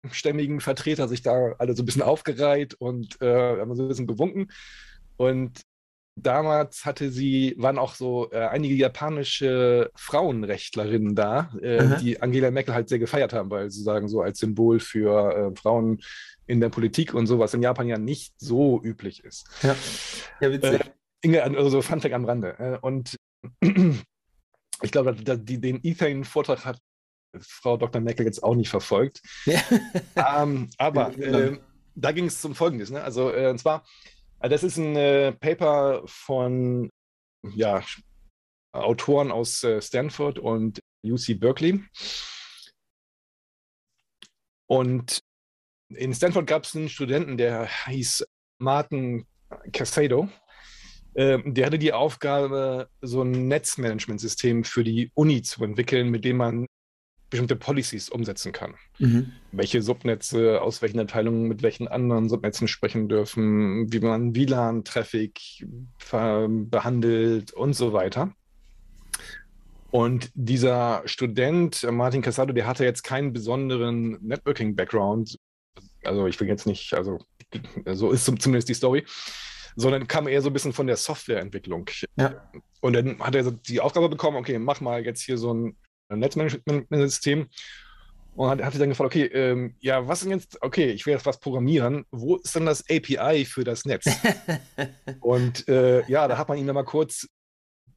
deutschstämmigen 0.03 0.59
Vertreter 0.59 1.07
sich 1.07 1.21
da 1.21 1.53
alle 1.57 1.75
so 1.75 1.83
ein 1.83 1.85
bisschen 1.85 2.01
aufgereiht 2.01 2.75
und 2.75 3.21
äh, 3.21 3.59
haben 3.59 3.75
so 3.75 3.83
ein 3.83 3.87
bisschen 3.87 4.07
gewunken. 4.07 4.51
Und 5.17 5.61
damals 6.15 6.85
hatte 6.85 7.09
sie, 7.09 7.55
waren 7.57 7.79
auch 7.79 7.95
so 7.95 8.31
äh, 8.31 8.45
einige 8.45 8.75
japanische 8.75 9.89
Frauenrechtlerinnen 9.95 11.15
da, 11.15 11.51
äh, 11.61 11.97
die 11.99 12.21
Angela 12.21 12.51
Merkel 12.51 12.73
halt 12.73 12.89
sehr 12.89 12.99
gefeiert 12.99 13.33
haben, 13.33 13.49
weil 13.49 13.71
sie 13.71 13.81
sagen, 13.81 14.07
so 14.07 14.21
als 14.21 14.39
Symbol 14.39 14.79
für 14.79 15.51
äh, 15.53 15.59
Frauen 15.59 16.01
in 16.45 16.59
der 16.59 16.69
Politik 16.69 17.13
und 17.13 17.25
so, 17.25 17.39
was 17.39 17.53
in 17.53 17.61
Japan 17.61 17.87
ja 17.87 17.97
nicht 17.97 18.33
so 18.37 18.81
üblich 18.83 19.23
ist. 19.23 19.47
Ja, 19.63 19.75
ja 20.41 20.51
witzig. 20.51 20.81
Äh, 20.81 20.89
Inge, 21.21 21.41
also 21.41 21.69
so 21.69 21.81
Funfact 21.81 22.13
am 22.13 22.25
Rande. 22.25 22.55
Äh, 22.59 22.77
und 22.81 23.15
ich 23.61 24.91
glaube, 24.91 25.15
den 25.15 25.79
Ethane-Vortrag 25.83 26.65
hat 26.65 26.79
Frau 27.39 27.77
Dr. 27.77 28.01
Merkel 28.01 28.25
jetzt 28.25 28.43
auch 28.43 28.55
nicht 28.55 28.69
verfolgt. 28.69 29.21
Ja. 29.45 29.61
ähm, 30.15 30.69
aber 30.77 31.17
äh, 31.17 31.57
da 31.95 32.11
ging 32.11 32.25
es 32.25 32.41
zum 32.41 32.55
Folgendes. 32.55 32.89
Ne? 32.89 33.03
Also, 33.03 33.31
äh, 33.31 33.49
und 33.49 33.59
zwar, 33.59 33.85
äh, 34.39 34.49
das 34.49 34.63
ist 34.63 34.77
ein 34.77 34.95
äh, 34.95 35.31
Paper 35.33 36.03
von 36.05 36.89
ja, 37.53 37.83
Autoren 38.71 39.31
aus 39.31 39.63
äh, 39.63 39.81
Stanford 39.81 40.39
und 40.39 40.79
UC 41.05 41.39
Berkeley. 41.39 41.83
Und 44.67 45.19
in 45.89 46.13
Stanford 46.13 46.47
gab 46.47 46.63
es 46.63 46.75
einen 46.75 46.89
Studenten, 46.89 47.37
der 47.37 47.67
hieß 47.87 48.25
Martin 48.59 49.27
Casado. 49.71 50.29
Ähm, 51.15 51.53
der 51.53 51.67
hatte 51.67 51.77
die 51.77 51.93
Aufgabe, 51.93 52.89
so 53.01 53.21
ein 53.21 53.47
Netzmanagementsystem 53.47 54.63
für 54.63 54.83
die 54.83 55.11
Uni 55.13 55.43
zu 55.43 55.63
entwickeln, 55.63 56.09
mit 56.09 56.25
dem 56.25 56.37
man 56.37 56.65
bestimmte 57.33 57.55
Policies 57.55 58.09
umsetzen 58.09 58.51
kann. 58.51 58.75
Mhm. 58.99 59.31
Welche 59.51 59.81
Subnetze 59.81 60.61
aus 60.61 60.83
welchen 60.83 60.99
Abteilungen 60.99 61.47
mit 61.47 61.63
welchen 61.63 61.87
anderen 61.87 62.29
Subnetzen 62.29 62.67
sprechen 62.67 63.09
dürfen, 63.09 63.91
wie 63.91 63.99
man 63.99 64.35
WLAN-Traffic 64.35 65.65
behandelt 66.11 67.51
und 67.53 67.73
so 67.73 67.91
weiter. 67.91 68.35
Und 69.89 70.29
dieser 70.35 71.01
Student, 71.05 71.87
Martin 71.91 72.21
Casado, 72.21 72.53
der 72.53 72.67
hatte 72.67 72.83
jetzt 72.83 73.01
keinen 73.01 73.33
besonderen 73.33 74.19
Networking-Background. 74.21 75.39
Also 76.03 76.27
ich 76.27 76.39
will 76.39 76.47
jetzt 76.47 76.67
nicht, 76.67 76.93
also 76.93 77.17
so 77.93 78.11
ist 78.11 78.25
zumindest 78.25 78.69
die 78.69 78.75
Story 78.75 79.05
sondern 79.75 80.07
kam 80.07 80.27
eher 80.27 80.43
so 80.43 80.51
ein 80.51 80.53
bisschen 80.53 80.71
von 80.71 80.85
der 80.85 80.97
Softwareentwicklung. 80.97 81.89
Ja. 82.15 82.47
Und 82.79 82.93
dann 82.93 83.19
hat 83.19 83.33
er 83.33 83.49
die 83.49 83.81
Aufgabe 83.81 84.07
bekommen, 84.07 84.37
okay, 84.37 84.59
mach 84.59 84.81
mal 84.81 85.03
jetzt 85.03 85.23
hier 85.23 85.39
so 85.39 85.51
ein 85.51 85.75
Netzmanagementsystem. 86.19 87.47
Und 88.35 88.49
hat, 88.49 88.63
hatte 88.63 88.79
dann 88.79 88.89
gefragt, 88.89 89.13
okay, 89.13 89.25
ähm, 89.25 89.75
ja, 89.79 90.07
was 90.07 90.21
denn 90.21 90.31
jetzt, 90.31 90.57
okay, 90.61 90.89
ich 90.89 91.05
will 91.05 91.13
jetzt 91.13 91.25
was 91.25 91.39
programmieren, 91.39 92.05
wo 92.09 92.37
ist 92.37 92.55
denn 92.55 92.65
das 92.65 92.83
API 92.89 93.45
für 93.45 93.63
das 93.63 93.85
Netz? 93.85 94.05
und 95.19 95.67
äh, 95.67 96.03
ja, 96.09 96.27
da 96.27 96.37
hat 96.37 96.49
man 96.49 96.57
ihm 96.57 96.65
dann 96.65 96.73
mal 96.73 96.83
kurz 96.83 97.27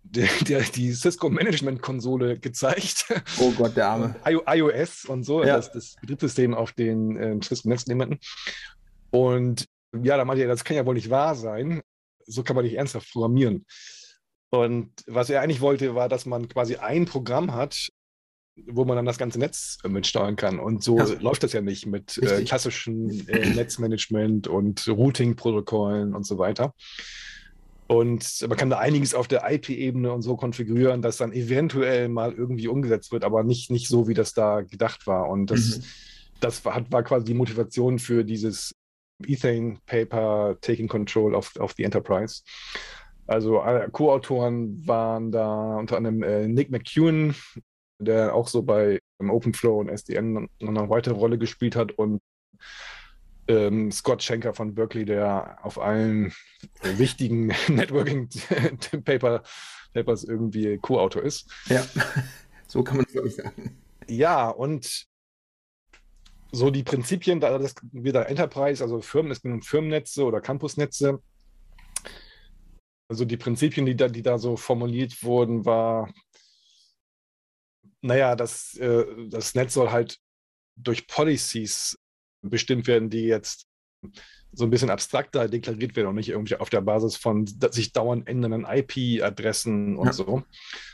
der, 0.03 0.29
der, 0.47 0.63
die 0.63 0.93
Cisco 0.93 1.31
Management 1.31 1.83
Konsole 1.83 2.39
gezeigt. 2.39 3.07
Oh 3.39 3.51
Gott, 3.53 3.77
der 3.77 3.89
Arme. 3.89 4.17
iOS 4.25 5.05
und 5.07 5.25
so, 5.25 5.43
ja. 5.43 5.57
das, 5.57 5.73
das 5.73 5.97
Betriebssystem 6.01 6.55
auf 6.55 6.73
den 6.73 7.17
äh, 7.17 7.39
Cisco 7.43 7.69
Netzelementen. 7.69 8.19
Und 9.11 9.67
ja, 10.03 10.17
da 10.17 10.25
meinte 10.25 10.43
er, 10.43 10.49
das 10.49 10.65
kann 10.65 10.77
ja 10.77 10.87
wohl 10.87 10.95
nicht 10.95 11.11
wahr 11.11 11.35
sein. 11.35 11.83
So 12.27 12.43
kann 12.43 12.57
man 12.57 12.65
nicht 12.65 12.75
ernsthaft 12.75 13.11
programmieren. 13.13 13.65
Und 14.51 14.93
was 15.07 15.31
er 15.31 15.41
eigentlich 15.41 15.61
wollte, 15.61 15.95
war, 15.95 16.09
dass 16.09 16.27
man 16.27 16.49
quasi 16.49 16.77
ein 16.77 17.07
Programm 17.07 17.55
hat, 17.55 17.89
wo 18.67 18.85
man 18.85 18.97
dann 18.97 19.05
das 19.05 19.19
ganze 19.19 19.39
Netz 19.39 19.79
äh, 19.85 19.89
mitsteuern 19.89 20.37
kann. 20.37 20.59
Und 20.59 20.83
so 20.83 20.99
ja. 20.99 21.05
läuft 21.21 21.43
das 21.43 21.53
ja 21.53 21.61
nicht 21.61 21.87
mit 21.87 22.19
äh, 22.19 22.43
klassischen 22.45 23.29
äh, 23.29 23.51
Netzmanagement 23.55 24.49
und 24.49 24.87
Routing-Protokollen 24.89 26.15
und 26.15 26.27
so 26.27 26.39
weiter. 26.39 26.75
Und 27.89 28.45
man 28.49 28.59
kann 28.59 28.71
da 28.71 28.79
einiges 28.79 29.15
auf 29.15 29.29
der 29.29 29.49
IP-Ebene 29.49 30.13
und 30.13 30.23
so 30.23 30.37
konfigurieren, 30.37 31.03
dass 31.03 31.19
dann 31.19 31.33
eventuell 31.33 32.09
mal 32.09 32.33
irgendwie 32.33 32.67
umgesetzt 32.67 33.13
wird, 33.13 33.23
aber 33.23 33.45
nicht, 33.45 33.71
nicht 33.71 33.89
so, 33.89 34.09
wie 34.09 34.15
das 34.15 34.33
da 34.33 34.63
gedacht 34.63 35.07
war. 35.07 35.29
Und 35.29 35.53
das, 35.53 35.79
mhm. 35.79 35.83
das 36.41 36.65
war, 36.65 36.85
war 36.91 37.05
quasi 37.05 37.27
die 37.27 37.35
Motivation 37.35 38.01
für 38.01 38.25
dieses 38.25 38.75
Ethane 39.25 39.79
Paper 39.87 40.57
Taking 40.61 40.89
Control 40.89 41.35
of, 41.35 41.55
of 41.57 41.75
the 41.77 41.85
Enterprise. 41.85 42.43
Also 43.29 43.63
äh, 43.63 43.89
Co-Autoren 43.91 44.87
waren 44.87 45.31
da 45.31 45.77
unter 45.77 45.97
anderem 45.97 46.23
äh, 46.23 46.49
Nick 46.49 46.71
McEwen, 46.71 47.35
der 47.99 48.35
auch 48.35 48.49
so 48.49 48.63
bei 48.63 49.01
OpenFlow 49.19 49.81
und 49.81 49.89
SDN 49.89 50.33
noch 50.33 50.49
eine 50.61 50.91
weitere 50.91 51.15
Rolle 51.15 51.39
gespielt 51.39 51.77
hat 51.77 51.93
und 51.93 52.21
ähm, 53.49 53.93
Scott 53.93 54.23
Schenker 54.23 54.55
von 54.55 54.75
Berkeley, 54.75 55.05
der 55.05 55.59
auf 55.63 55.81
allen 55.81 56.33
wichtigen 56.83 57.47
Networking-Paper 57.69 59.43
Papers 59.97 60.25
irgendwie 60.25 60.77
Co-Autor 60.79 61.23
ist. 61.23 61.51
Ja, 61.69 61.85
so 62.69 62.85
kann 62.85 62.99
man 62.99 63.07
es 63.09 63.15
wirklich 63.15 63.37
sagen. 63.37 63.77
Ja, 64.09 64.51
und 64.51 65.07
so 66.53 66.71
die 66.71 66.83
Prinzipien, 66.83 67.41
da 67.41 67.59
das 67.59 67.75
wieder 67.93 68.29
Enterprise, 68.29 68.83
also 68.83 69.01
Firmen, 69.01 69.33
es 69.33 69.43
ging 69.43 69.63
Firmennetze 69.63 70.25
oder 70.25 70.41
Campusnetze. 70.41 71.21
Also 73.09 73.25
die 73.25 73.37
Prinzipien, 73.37 73.87
die 73.87 73.97
da, 73.97 74.09
die 74.09 74.23
da 74.23 74.39
so 74.39 74.57
formuliert 74.57 75.23
wurden, 75.23 75.65
war, 75.65 76.13
naja, 78.03 78.37
das, 78.37 78.75
äh, 78.75 79.05
das 79.29 79.55
Netz 79.55 79.75
soll 79.75 79.91
halt 79.91 80.19
durch 80.77 81.07
Policies 81.07 81.99
bestimmt 82.43 82.87
werden, 82.87 83.11
die 83.11 83.25
jetzt 83.25 83.67
so 84.53 84.65
ein 84.65 84.71
bisschen 84.71 84.91
abstrakter 84.91 85.49
deklariert 85.49 85.97
werden 85.97 86.09
und 86.09 86.15
nicht 86.15 86.31
irgendwie 86.31 86.57
auf 86.57 86.71
der 86.71 86.81
Basis 86.81 87.17
von 87.17 87.47
sich 87.47 87.93
dauernd 87.93 88.29
ändernden 88.29 88.67
IP-Adressen 88.67 89.97
und 89.97 90.07
ja. 90.07 90.13
so. 90.13 90.45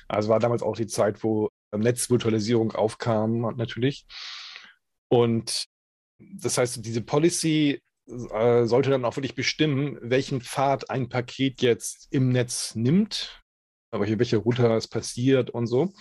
Also 0.08 0.28
war 0.28 0.40
damals 0.40 0.62
auch 0.62 0.76
die 0.76 0.86
Zeit, 0.86 1.22
wo 1.22 1.48
Netzvirtualisierung 1.74 2.72
aufkam, 2.72 3.54
natürlich. 3.56 4.06
Und 5.08 5.66
das 6.18 6.58
heißt, 6.58 6.84
diese 6.84 7.02
Policy 7.02 7.80
äh, 8.06 8.64
sollte 8.64 8.90
dann 8.90 9.04
auch 9.04 9.16
wirklich 9.16 9.34
bestimmen, 9.34 9.98
welchen 10.02 10.40
Pfad 10.40 10.90
ein 10.90 11.08
Paket 11.08 11.62
jetzt 11.62 12.08
im 12.10 12.30
Netz 12.30 12.74
nimmt, 12.74 13.42
aber 13.90 14.06
hier 14.06 14.18
welche 14.18 14.38
Router 14.38 14.76
es 14.76 14.88
passiert 14.88 15.50
und 15.50 15.66
so. 15.66 15.92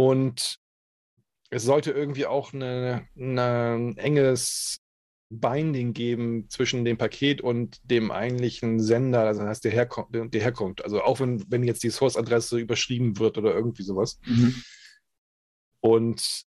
Und 0.00 0.56
es 1.50 1.64
sollte 1.64 1.90
irgendwie 1.90 2.24
auch 2.24 2.54
ein 2.54 3.98
enges 3.98 4.78
Binding 5.28 5.92
geben 5.92 6.48
zwischen 6.48 6.86
dem 6.86 6.96
Paket 6.96 7.42
und 7.42 7.78
dem 7.84 8.10
eigentlichen 8.10 8.80
Sender, 8.80 9.20
also 9.26 9.40
das 9.40 9.50
heißt 9.50 9.64
der, 9.64 9.72
Herko 9.72 10.08
der 10.10 10.40
Herkunft. 10.40 10.82
Also 10.82 11.02
auch 11.02 11.20
wenn, 11.20 11.44
wenn 11.50 11.64
jetzt 11.64 11.82
die 11.82 11.90
Source-Adresse 11.90 12.58
überschrieben 12.58 13.18
wird 13.18 13.36
oder 13.36 13.52
irgendwie 13.54 13.82
sowas. 13.82 14.18
Mhm. 14.24 14.54
Und 15.80 16.44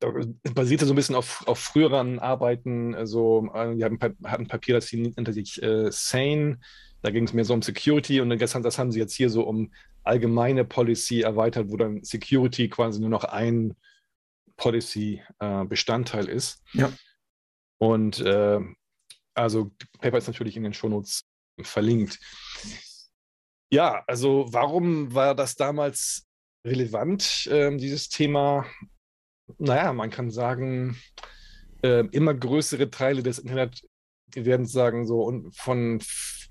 da 0.00 0.10
basierte 0.52 0.84
so 0.84 0.92
ein 0.92 0.96
bisschen 0.96 1.14
auf, 1.14 1.46
auf 1.46 1.60
früheren 1.60 2.18
Arbeiten. 2.18 2.96
Also, 2.96 3.48
äh, 3.54 3.76
die 3.76 3.84
hatten, 3.84 4.00
hatten 4.00 4.42
ein 4.42 4.48
Papier, 4.48 4.74
das 4.74 4.92
nennt 4.92 5.32
sich 5.32 5.62
äh, 5.62 5.92
Sane. 5.92 6.58
Da 7.04 7.10
ging 7.10 7.24
es 7.24 7.34
mehr 7.34 7.44
so 7.44 7.52
um 7.52 7.60
Security 7.60 8.22
und 8.22 8.30
das, 8.30 8.52
das 8.52 8.78
haben 8.78 8.90
sie 8.90 8.98
jetzt 8.98 9.12
hier 9.12 9.28
so 9.28 9.42
um 9.46 9.70
allgemeine 10.04 10.64
Policy 10.64 11.20
erweitert, 11.20 11.68
wo 11.68 11.76
dann 11.76 12.02
Security 12.02 12.70
quasi 12.70 12.98
nur 12.98 13.10
noch 13.10 13.24
ein 13.24 13.76
Policy-Bestandteil 14.56 16.30
äh, 16.30 16.32
ist. 16.32 16.62
Ja. 16.72 16.90
Und 17.76 18.20
äh, 18.20 18.58
also 19.34 19.70
Paper 20.00 20.16
ist 20.16 20.28
natürlich 20.28 20.56
in 20.56 20.62
den 20.62 20.72
Shownotes 20.72 21.26
verlinkt. 21.60 22.18
Ja, 23.70 24.02
also 24.06 24.46
warum 24.48 25.12
war 25.12 25.34
das 25.34 25.56
damals 25.56 26.26
relevant, 26.66 27.46
äh, 27.48 27.76
dieses 27.76 28.08
Thema? 28.08 28.64
Naja, 29.58 29.92
man 29.92 30.08
kann 30.08 30.30
sagen, 30.30 30.96
äh, 31.82 32.06
immer 32.12 32.32
größere 32.32 32.90
Teile 32.90 33.22
des 33.22 33.40
Internet 33.40 33.82
werden 34.34 34.64
sagen 34.64 35.06
so 35.06 35.42
von 35.52 36.00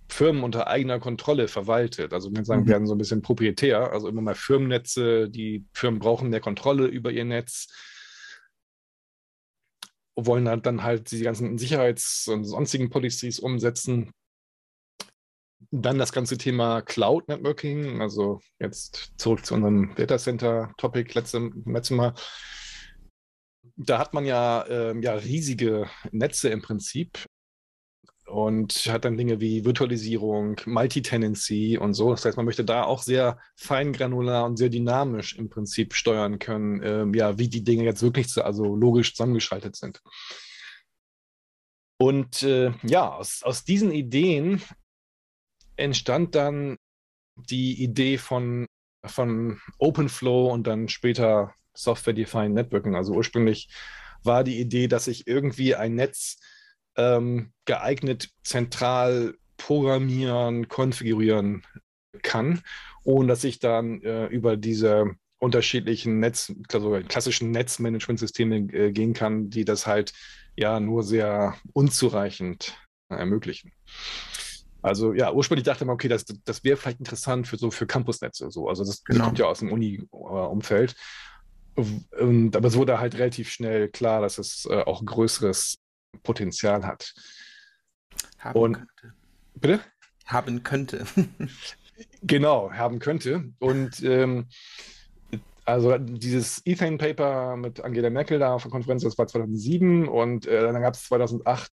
Firmen 0.10 0.44
unter 0.44 0.68
eigener 0.68 1.00
Kontrolle 1.00 1.48
verwaltet. 1.48 2.14
Also 2.14 2.30
man 2.30 2.36
kann 2.36 2.46
sagen, 2.46 2.64
mhm. 2.64 2.68
werden 2.68 2.88
so 2.88 2.96
ein 2.96 2.98
bisschen 2.98 3.22
proprietär, 3.22 3.92
also 3.92 4.08
immer 4.08 4.22
mehr 4.22 4.36
Firmennetze, 4.36 5.30
die 5.30 5.66
Firmen 5.74 6.00
brauchen 6.00 6.30
mehr 6.30 6.42
Kontrolle 6.42 6.88
über 6.88 7.12
ihr 7.12 7.26
Netz 7.26 7.68
wollen 10.16 10.48
halt 10.48 10.66
dann 10.66 10.84
halt 10.84 11.12
die 11.12 11.22
ganzen 11.22 11.58
Sicherheits- 11.58 12.28
und 12.28 12.46
sonstigen 12.46 12.90
Policies 12.90 13.40
umsetzen. 13.40 14.12
Dann 15.72 15.98
das 15.98 16.12
ganze 16.12 16.38
Thema 16.38 16.82
Cloud 16.82 17.30
Networking, 17.30 18.02
also 18.02 18.40
jetzt 18.60 19.14
zurück 19.18 19.46
zu 19.46 19.56
unserem 19.56 19.96
Data 19.96 20.18
Center 20.18 20.72
Topic 20.78 21.14
letztem, 21.14 21.64
letztem 21.66 21.98
Mal. 21.98 22.14
Da 23.76 23.98
hat 23.98 24.14
man 24.14 24.26
ja, 24.26 24.62
äh, 24.64 25.00
ja 25.00 25.16
riesige 25.16 25.90
Netze 26.12 26.50
im 26.50 26.62
Prinzip, 26.62 27.26
und 28.34 28.74
hat 28.88 29.06
dann 29.06 29.16
Dinge 29.16 29.40
wie 29.40 29.64
Virtualisierung, 29.64 30.60
Multi-Tenancy 30.66 31.78
und 31.78 31.94
so. 31.94 32.10
Das 32.10 32.26
heißt, 32.26 32.36
man 32.36 32.48
möchte 32.48 32.66
da 32.66 32.84
auch 32.84 33.04
sehr 33.04 33.38
feingranular 33.56 34.46
und 34.46 34.58
sehr 34.58 34.70
dynamisch 34.70 35.36
im 35.38 35.50
Prinzip 35.50 35.94
steuern 35.94 36.40
können, 36.40 36.82
ähm, 36.84 37.14
ja, 37.14 37.38
wie 37.38 37.48
die 37.48 37.64
Dinge 37.64 37.84
jetzt 37.84 38.02
wirklich 38.02 38.36
also 38.44 38.76
logisch 38.76 39.14
zusammengeschaltet 39.14 39.76
sind. 39.76 40.02
Und 42.00 42.42
äh, 42.42 42.72
ja, 42.82 43.14
aus, 43.14 43.44
aus 43.44 43.66
diesen 43.66 43.92
Ideen 43.92 44.64
entstand 45.76 46.34
dann 46.34 46.78
die 47.36 47.84
Idee 47.84 48.18
von, 48.18 48.66
von 49.06 49.60
OpenFlow 49.78 50.52
und 50.52 50.66
dann 50.66 50.90
später 50.90 51.54
Software-Defined 51.76 52.56
Networking. 52.56 52.96
Also 52.96 53.14
ursprünglich 53.14 53.70
war 54.24 54.44
die 54.44 54.60
Idee, 54.60 54.88
dass 54.88 55.08
ich 55.08 55.28
irgendwie 55.28 55.76
ein 55.76 55.94
Netz 55.94 56.40
ähm, 56.98 57.52
geeignet 57.66 58.30
zentral 58.44 59.36
programmieren, 59.58 60.68
konfigurieren 60.68 61.64
kann, 62.22 62.62
ohne 63.04 63.28
dass 63.28 63.44
ich 63.44 63.60
dann 63.60 64.02
äh, 64.02 64.28
über 64.28 64.58
diese 64.58 65.16
unterschiedlichen 65.40 66.20
Netz, 66.20 66.54
also 66.72 67.00
klassischen 67.08 67.52
Netzmanagementsysteme 67.52 68.58
äh, 68.74 68.92
gehen 68.92 69.14
kann, 69.14 69.50
die 69.50 69.66
das 69.66 69.86
halt 69.88 70.14
ja 70.56 70.80
nur 70.80 71.04
sehr 71.04 71.56
unzureichend 71.74 72.78
äh, 73.10 73.16
ermöglichen. 73.16 73.72
Also 74.82 75.14
ja, 75.14 75.32
ursprünglich 75.32 75.66
dachte 75.66 75.86
man, 75.86 75.94
okay, 75.94 76.10
das, 76.10 76.26
das 76.26 76.64
wäre 76.64 76.78
vielleicht 76.78 77.00
interessant 77.00 77.48
für 77.48 77.58
so 77.58 77.72
für 77.72 77.88
Campusnetze 77.88 78.52
so. 78.52 78.68
Also 78.68 78.84
das, 78.84 79.04
genau. 79.04 79.20
das 79.20 79.26
kommt 79.28 79.40
ja 79.40 79.46
aus 79.46 79.60
dem 79.60 79.72
Uni-Umfeld. 79.72 80.96
aber 81.76 82.68
es 82.68 82.76
wurde 82.76 83.00
halt 83.00 83.16
relativ 83.16 83.50
schnell 83.50 83.90
klar, 83.90 84.22
dass 84.22 84.38
es 84.38 84.66
äh, 84.70 84.82
auch 84.82 85.04
größeres 85.04 85.78
Potenzial 86.22 86.86
hat. 86.86 87.14
Haben 88.40 88.60
und, 88.60 88.74
könnte. 88.74 89.14
Bitte? 89.56 89.80
Haben 90.26 90.64
könnte. 90.64 91.06
genau, 92.22 92.72
haben 92.72 93.00
könnte. 93.00 93.52
Und 93.60 94.04
ähm, 94.04 94.48
also 95.66 95.98
dieses 95.98 96.62
Ethane 96.66 96.98
Paper 96.98 97.56
mit 97.56 97.82
Angela 97.82 98.10
Merkel 98.10 98.40
da 98.40 98.54
auf 98.54 98.64
der 98.64 98.72
Konferenz, 98.72 99.04
das 99.04 99.18
war 99.18 99.28
2007 99.28 100.08
und 100.08 100.46
äh, 100.46 100.62
dann 100.62 100.82
gab 100.82 100.94
es 100.94 101.06
2008 101.06 101.72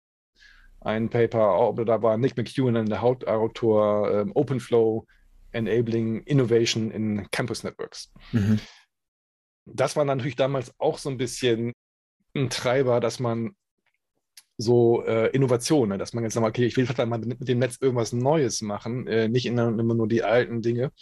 ein 0.81 1.09
Paper, 1.09 1.75
da 1.85 2.03
war 2.03 2.17
Nick 2.17 2.37
McEwen 2.37 2.87
der 2.87 3.01
Hauptautor, 3.01 4.11
ähm, 4.13 4.33
OpenFlow 4.35 5.07
Enabling 5.53 6.23
Innovation 6.23 6.91
in 6.91 7.29
Campus 7.31 7.65
Networks. 7.65 8.13
Mhm. 8.33 8.61
Das 9.65 9.97
war 9.97 10.05
natürlich 10.05 10.37
damals 10.37 10.73
auch 10.79 10.99
so 10.99 11.11
ein 11.11 11.17
bisschen 11.17 11.73
ein 12.35 12.51
Treiber, 12.51 13.01
dass 13.01 13.19
man 13.19 13.57
so 14.59 15.05
äh, 15.05 15.29
Innovationen, 15.31 15.91
ne? 15.91 15.99
dass 15.99 16.15
man 16.15 16.25
jetzt 16.25 16.35
sagt, 16.35 16.47
okay, 16.47 16.67
ich 16.67 16.77
will 16.77 16.87
vielleicht 16.87 17.09
mal 17.09 17.19
mit, 17.19 17.47
dem 17.47 17.59
Netz 17.59 17.79
irgendwas 17.81 18.13
Neues 18.13 18.63
machen, 18.63 19.07
äh, 19.07 19.29
nicht 19.29 19.47
immer, 19.47 19.71
nur 19.71 20.09
die 20.09 20.23
alten 20.23 20.63
Dinge. 20.63 20.93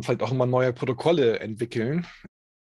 Vielleicht 0.00 0.22
auch 0.22 0.32
immer 0.32 0.46
neue 0.46 0.72
Protokolle 0.72 1.38
entwickeln 1.38 2.06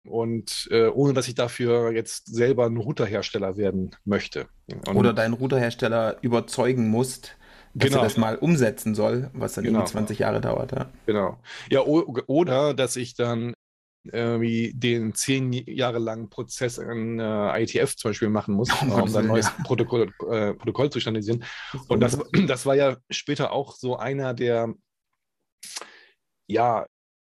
und 0.06 0.68
äh, 0.70 0.88
ohne 0.88 1.14
dass 1.14 1.28
ich 1.28 1.34
dafür 1.34 1.92
jetzt 1.92 2.32
selber 2.32 2.66
ein 2.66 2.76
Routerhersteller 2.76 3.56
werden 3.56 3.96
möchte. 4.04 4.46
Und 4.86 4.96
Oder 4.96 5.12
deinen 5.14 5.34
Routerhersteller 5.34 6.18
überzeugen 6.20 6.88
musst, 6.88 7.36
dass 7.72 7.88
genau. 7.88 8.02
er 8.02 8.04
das 8.04 8.16
mal 8.16 8.36
umsetzen 8.36 8.94
soll, 8.94 9.30
was 9.32 9.54
dann 9.54 9.64
genau. 9.64 9.80
irgendwie 9.80 9.92
20 9.92 10.18
Jahre 10.18 10.40
dauert. 10.40 10.72
Ja. 10.72 10.90
Genau. 11.06 11.38
Ja, 11.70 11.80
oder 11.80 12.74
dass 12.74 12.96
ich 12.96 13.14
dann 13.14 13.54
irgendwie 14.04 14.72
den 14.74 15.14
zehn 15.14 15.52
Jahre 15.52 15.98
langen 15.98 16.28
Prozess 16.28 16.78
in 16.78 17.18
äh, 17.18 17.62
IETF 17.62 17.96
zum 17.96 18.10
Beispiel 18.10 18.28
machen 18.28 18.54
muss, 18.54 18.68
oh, 18.70 18.84
um 19.02 19.16
ein 19.16 19.26
neues 19.26 19.46
ja. 19.46 19.64
Protokoll, 19.64 20.12
äh, 20.30 20.54
Protokoll 20.54 20.90
zu 20.90 21.00
standardisieren. 21.00 21.44
Und 21.88 22.00
das, 22.00 22.18
das 22.46 22.66
war 22.66 22.74
ja 22.74 22.96
später 23.10 23.52
auch 23.52 23.74
so 23.74 23.96
einer 23.96 24.34
der 24.34 24.74
ja 26.46 26.86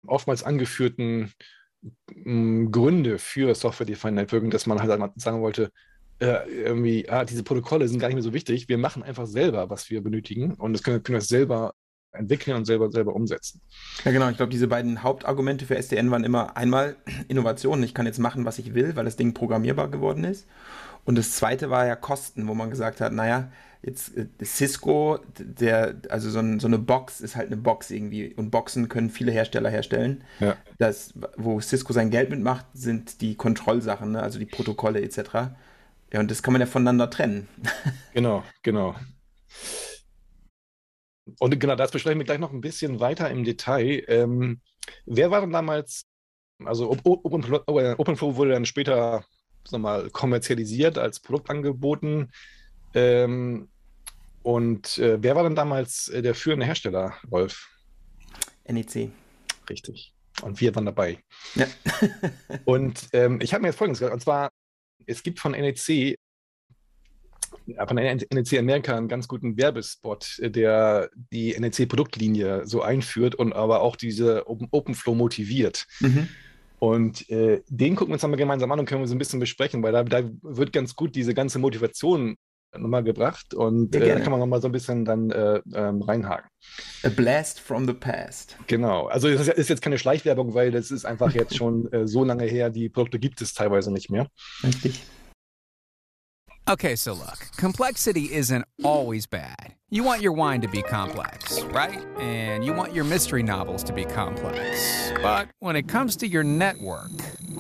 oftmals 0.07 0.43
angeführten 0.43 1.33
mh, 2.15 2.71
Gründe 2.71 3.19
für 3.19 3.55
Software-Defined 3.55 4.17
Networking, 4.17 4.51
dass 4.51 4.67
man 4.67 4.81
halt 4.81 5.13
sagen 5.17 5.41
wollte, 5.41 5.71
äh, 6.19 6.49
irgendwie, 6.49 7.09
ah, 7.09 7.25
diese 7.25 7.43
Protokolle 7.43 7.89
sind 7.89 7.99
gar 7.99 8.09
nicht 8.09 8.17
mehr 8.17 8.23
so 8.23 8.33
wichtig. 8.33 8.69
Wir 8.69 8.79
machen 8.79 9.03
einfach 9.03 9.27
selber, 9.27 9.69
was 9.71 9.91
wir 9.91 10.03
benötigen 10.03 10.55
und 10.55 10.73
das 10.73 10.83
können, 10.83 11.03
können 11.03 11.19
wir 11.19 11.23
selber 11.23 11.75
entwickeln 12.17 12.57
und 12.57 12.65
selber, 12.65 12.91
selber 12.91 13.15
umsetzen. 13.15 13.61
Ja, 14.05 14.13
genau. 14.13 14.29
Ich 14.29 14.37
glaube, 14.37 14.51
diese 14.51 14.69
beiden 14.69 15.03
Hauptargumente 15.03 15.67
für 15.67 15.77
SDN 15.77 16.11
waren 16.11 16.25
immer 16.25 16.57
einmal 16.57 16.97
Innovation. 17.29 17.83
Ich 17.83 17.95
kann 17.95 18.07
jetzt 18.07 18.19
machen, 18.19 18.45
was 18.45 18.59
ich 18.59 18.75
will, 18.75 18.97
weil 18.97 19.05
das 19.05 19.17
Ding 19.17 19.35
programmierbar 19.35 19.89
geworden 19.89 20.25
ist. 20.25 20.47
Und 21.05 21.17
das 21.17 21.33
zweite 21.33 21.71
war 21.71 21.87
ja 21.87 21.95
Kosten, 21.95 22.49
wo 22.49 22.55
man 22.55 22.69
gesagt 22.69 23.01
hat, 23.01 23.13
naja, 23.13 23.49
jetzt 23.83 24.17
äh, 24.17 24.27
Cisco, 24.45 25.21
der, 25.39 25.95
also 26.11 26.29
so, 26.31 26.41
ein, 26.41 26.61
so, 26.61 26.67
eine 26.67 26.79
Box 26.79 27.21
ist 27.21 27.37
halt 27.37 27.47
eine 27.47 27.57
Box 27.57 27.91
irgendwie. 27.91 28.35
Und 28.35 28.51
Boxen 28.51 28.89
können 28.89 29.11
viele 29.11 29.33
Hersteller 29.33 29.71
herstellen. 29.71 30.25
Ja. 30.41 30.57
Das, 30.79 31.15
wo 31.37 31.61
Cisco 31.61 31.93
sein 31.93 32.11
Geld 32.11 32.31
mitmacht, 32.31 32.67
sind 32.75 33.21
die 33.21 33.37
Kontrollsachen, 33.37 34.13
ne? 34.13 34.23
also 34.23 34.39
die 34.39 34.47
Protokolle 34.47 35.01
etc. 35.01 35.19
Ja, 36.13 36.21
und 36.21 36.31
das 36.31 36.43
kann 36.43 36.53
man 36.53 36.61
ja 36.61 36.67
voneinander 36.67 37.09
trennen. 37.09 37.49
Genau, 38.13 38.43
genau. 38.63 38.95
Und 41.39 41.59
genau, 41.59 41.75
das 41.75 41.91
besprechen 41.91 42.19
wir 42.19 42.25
gleich 42.25 42.39
noch 42.39 42.53
ein 42.53 42.61
bisschen 42.61 43.01
weiter 43.01 43.31
im 43.31 43.45
Detail. 43.45 44.05
Ähm, 44.09 44.61
wer 45.05 45.31
war 45.31 45.41
denn 45.41 45.51
damals 45.51 46.05
Also 46.65 46.91
OpenFlow 46.91 47.63
Open 47.67 48.21
wurde 48.21 48.53
dann 48.53 48.65
später 48.65 49.25
sag 49.69 49.81
mal, 49.81 50.11
kommerzialisiert 50.11 50.99
als 50.99 51.21
Produkt 51.21 51.51
angeboten. 51.51 52.31
Ähm, 52.95 53.69
und 54.43 54.99
äh, 54.99 55.23
wer 55.23 55.35
war 55.35 55.43
denn 55.43 55.57
damals 55.57 56.09
äh, 56.09 56.23
der 56.23 56.35
führende 56.35 56.67
Hersteller, 56.67 57.15
Wolf? 57.25 57.69
NEC. 58.69 59.11
Richtig. 59.69 60.15
Und 60.43 60.61
wir 60.61 60.75
waren 60.75 60.87
dabei. 60.87 61.19
Ja. 61.55 61.67
und 62.65 63.09
ähm, 63.13 63.41
ich 63.41 63.53
habe 63.53 63.63
mir 63.63 63.69
jetzt 63.69 63.79
Folgendes 63.79 64.01
gesagt, 64.01 64.15
und 64.15 64.21
zwar, 64.21 64.51
es 65.07 65.23
gibt 65.23 65.41
von 65.41 65.53
NEC 65.53 66.17
von 67.87 67.97
NEC 67.97 68.59
Amerika 68.59 68.97
einen 68.97 69.09
ganz 69.09 69.29
guten 69.29 69.57
Werbespot, 69.57 70.39
äh, 70.41 70.51
der 70.51 71.11
die 71.33 71.59
NEC-Produktlinie 71.59 72.67
so 72.67 72.83
einführt 72.83 73.35
und 73.35 73.53
aber 73.53 73.81
auch 73.81 73.97
diese 73.97 74.49
Open, 74.49 74.69
OpenFlow 74.71 75.15
motiviert. 75.15 75.87
Mhm. 76.01 76.29
Und 76.79 77.29
äh, 77.31 77.63
den 77.69 77.97
gucken 77.97 78.11
wir 78.11 78.15
uns 78.15 78.23
dann 78.23 78.31
mal 78.31 78.37
gemeinsam 78.37 78.71
an 78.71 78.79
und 78.79 78.87
können 78.87 79.01
wir 79.01 79.09
so 79.09 79.15
ein 79.15 79.19
bisschen 79.19 79.41
besprechen, 79.41 79.83
weil 79.83 79.93
da, 79.93 80.05
da 80.05 80.29
wird 80.43 80.73
ganz 80.73 80.95
gut 80.95 81.15
diese 81.15 81.33
ganze 81.33 81.59
Motivation 81.59 82.37
nochmal 82.79 83.03
gebracht 83.03 83.55
und 83.55 83.95
äh, 83.95 84.01
da 84.01 84.21
kann 84.21 84.31
man 84.31 84.41
nochmal 84.41 84.61
so 84.61 84.69
ein 84.69 84.73
bisschen 84.73 85.05
dann 85.05 85.31
äh, 85.31 85.61
ähm, 85.75 86.03
reinhaken. 86.03 86.51
A 87.03 87.09
blast 87.09 87.61
from 87.61 87.87
the 87.87 87.95
past. 87.95 88.57
Genau, 88.67 89.07
also 89.07 89.29
es 89.29 89.49
ist 89.49 89.71
jetzt 89.71 89.83
keine 89.83 89.99
Schleichwerbung, 89.99 90.55
weil 90.55 90.71
das 90.71 90.91
ist 90.91 91.05
einfach 91.05 91.33
jetzt 91.33 91.57
schon 91.57 91.91
äh, 91.93 92.07
so 92.07 92.25
lange 92.25 92.45
her, 92.45 92.71
die 92.71 92.89
Produkte 92.89 93.19
gibt 93.19 93.41
es 93.41 93.55
teilweise 93.55 93.93
nicht 93.93 94.11
mehr. 94.11 94.27
Richtig. 94.63 95.03
Okay, 96.69 96.97
so 96.97 97.13
look, 97.13 97.47
complexity 97.57 98.33
isn't 98.33 98.65
always 98.83 99.25
bad. 99.25 99.75
You 99.89 100.03
want 100.03 100.21
your 100.21 100.33
wine 100.33 100.61
to 100.63 100.69
be 100.69 100.83
complex, 100.83 101.63
right? 101.67 102.05
And 102.19 102.65
you 102.65 102.73
want 102.73 102.93
your 102.93 103.05
mystery 103.05 103.45
novels 103.45 103.85
to 103.85 103.93
be 103.93 104.05
complex. 104.05 105.13
But 105.23 105.49
when 105.61 105.77
it 105.77 105.87
comes 105.87 106.17
to 106.17 106.27
your 106.27 106.43
network, 106.43 107.13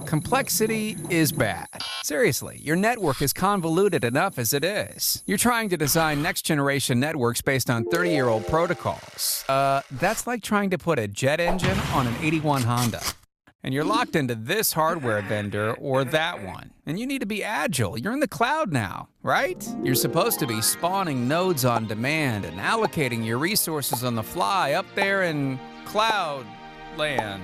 complexity 0.07 0.97
is 1.09 1.31
bad. 1.31 1.69
Seriously, 2.03 2.59
your 2.61 2.75
network 2.75 3.23
is 3.23 3.33
convoluted 3.33 4.03
enough 4.03 4.41
as 4.41 4.53
it 4.53 4.65
is. 4.65 5.23
You're 5.25 5.39
trying 5.39 5.69
to 5.69 5.77
design 5.77 6.21
next 6.21 6.43
generation 6.43 6.99
networks 6.99 7.41
based 7.41 7.71
on 7.71 7.85
30 7.85 8.11
year 8.11 8.27
old 8.27 8.45
protocols. 8.49 9.45
Uh, 9.49 9.83
that's 9.93 10.27
like 10.27 10.43
trying 10.43 10.71
to 10.71 10.79
put 10.79 10.99
a 10.99 11.07
jet 11.07 11.39
engine 11.39 11.79
on 11.95 12.09
an 12.09 12.17
81 12.23 12.63
Honda 12.63 13.03
and 13.67 13.75
you're 13.75 13.85
locked 13.85 14.15
into 14.15 14.37
this 14.37 14.73
hardware 14.73 15.21
vendor 15.23 15.75
or 15.75 16.05
that 16.05 16.41
one. 16.45 16.71
And 16.87 17.01
you 17.01 17.07
need 17.07 17.21
to 17.21 17.27
be 17.27 17.43
agile. 17.43 17.99
You're 17.99 18.13
in 18.13 18.21
the 18.21 18.29
cloud 18.29 18.73
now, 18.73 19.09
right? 19.25 19.61
You're 19.83 19.97
supposed 19.97 20.39
to 20.39 20.47
be 20.47 20.63
spawning 20.63 21.27
nodes 21.27 21.65
on 21.65 21.89
demand 21.89 22.45
and 22.45 22.61
allocating 22.61 23.27
your 23.27 23.39
resources 23.39 24.05
on 24.05 24.15
the 24.15 24.23
fly 24.23 24.75
up 24.75 24.87
there 24.95 25.25
in 25.25 25.59
cloud 25.85 26.47
land. 26.97 27.43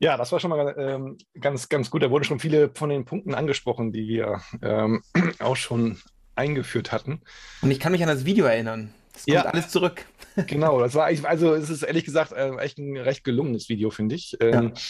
Ja, 0.00 0.16
das 0.16 0.30
war 0.30 0.38
schon 0.38 0.50
mal 0.50 0.76
ähm, 0.78 1.18
ganz, 1.40 1.68
ganz 1.68 1.90
gut. 1.90 2.04
Da 2.04 2.10
wurden 2.12 2.22
schon 2.22 2.38
viele 2.38 2.70
von 2.72 2.90
den 2.90 3.04
Punkten 3.04 3.34
angesprochen, 3.34 3.90
die 3.90 4.06
wir 4.06 4.40
ähm, 4.62 5.02
auch 5.40 5.56
schon 5.56 5.98
eingeführt 6.36 6.92
hatten. 6.92 7.20
Und 7.62 7.72
ich 7.72 7.80
kann 7.80 7.90
mich 7.90 8.02
an 8.02 8.08
das 8.08 8.24
Video 8.24 8.46
erinnern. 8.46 8.94
Das 9.18 9.24
kommt 9.24 9.34
ja. 9.34 9.50
alles 9.50 9.68
zurück. 9.68 10.04
Genau, 10.46 10.78
das 10.78 10.94
war 10.94 11.06
also 11.06 11.52
es 11.54 11.68
ist 11.68 11.82
ehrlich 11.82 12.04
gesagt 12.04 12.30
äh, 12.30 12.54
echt 12.58 12.78
ein 12.78 12.96
recht 12.96 13.24
gelungenes 13.24 13.68
Video, 13.68 13.90
finde 13.90 14.14
ich. 14.14 14.36
Ähm, 14.38 14.72
ja. 14.72 14.82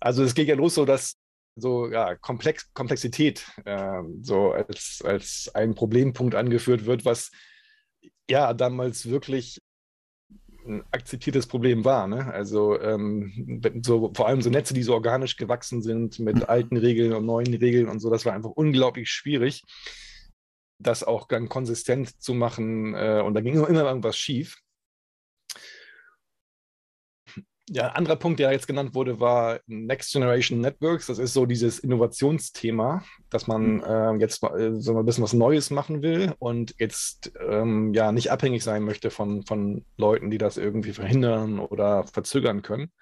Also 0.00 0.24
es 0.24 0.34
geht 0.34 0.48
ja 0.48 0.56
los 0.56 0.74
so, 0.74 0.84
dass 0.84 1.14
so 1.54 1.88
ja, 1.88 2.16
Komplex, 2.16 2.72
Komplexität 2.74 3.46
äh, 3.64 4.02
so 4.22 4.50
als, 4.50 5.00
als 5.04 5.48
ein 5.54 5.76
Problempunkt 5.76 6.34
angeführt 6.34 6.86
wird, 6.86 7.04
was 7.04 7.30
ja 8.28 8.52
damals 8.52 9.08
wirklich 9.08 9.60
ein 10.66 10.82
akzeptiertes 10.90 11.46
Problem 11.46 11.84
war. 11.84 12.08
Ne? 12.08 12.26
Also 12.26 12.80
ähm, 12.80 13.62
so, 13.84 14.12
vor 14.12 14.26
allem 14.26 14.42
so 14.42 14.50
Netze, 14.50 14.74
die 14.74 14.82
so 14.82 14.94
organisch 14.94 15.36
gewachsen 15.36 15.82
sind 15.82 16.18
mit 16.18 16.36
mhm. 16.36 16.44
alten 16.48 16.76
Regeln 16.76 17.12
und 17.12 17.26
neuen 17.26 17.54
Regeln 17.54 17.88
und 17.88 18.00
so, 18.00 18.10
das 18.10 18.26
war 18.26 18.32
einfach 18.32 18.50
unglaublich 18.50 19.08
schwierig 19.08 19.62
das 20.78 21.04
auch 21.04 21.26
dann 21.28 21.48
konsistent 21.48 22.20
zu 22.20 22.34
machen 22.34 22.94
äh, 22.94 23.22
und 23.24 23.34
da 23.34 23.40
ging 23.40 23.54
immer 23.54 23.84
irgendwas 23.84 24.16
schief. 24.16 24.58
Ja, 27.68 27.88
ein 27.88 27.96
anderer 27.96 28.14
Punkt, 28.14 28.38
der 28.38 28.52
jetzt 28.52 28.68
genannt 28.68 28.94
wurde, 28.94 29.18
war 29.18 29.58
Next 29.66 30.12
Generation 30.12 30.60
Networks. 30.60 31.06
Das 31.06 31.18
ist 31.18 31.32
so 31.32 31.46
dieses 31.46 31.80
Innovationsthema, 31.80 33.02
dass 33.28 33.48
man 33.48 33.82
äh, 33.82 34.12
jetzt 34.20 34.40
äh, 34.44 34.80
so 34.80 34.96
ein 34.96 35.04
bisschen 35.04 35.24
was 35.24 35.32
Neues 35.32 35.70
machen 35.70 36.00
will 36.00 36.32
und 36.38 36.76
jetzt 36.78 37.32
ähm, 37.40 37.92
ja 37.92 38.12
nicht 38.12 38.30
abhängig 38.30 38.62
sein 38.62 38.84
möchte 38.84 39.10
von, 39.10 39.42
von 39.42 39.84
Leuten, 39.96 40.30
die 40.30 40.38
das 40.38 40.58
irgendwie 40.58 40.92
verhindern 40.92 41.58
oder 41.58 42.04
verzögern 42.04 42.62
können. 42.62 42.92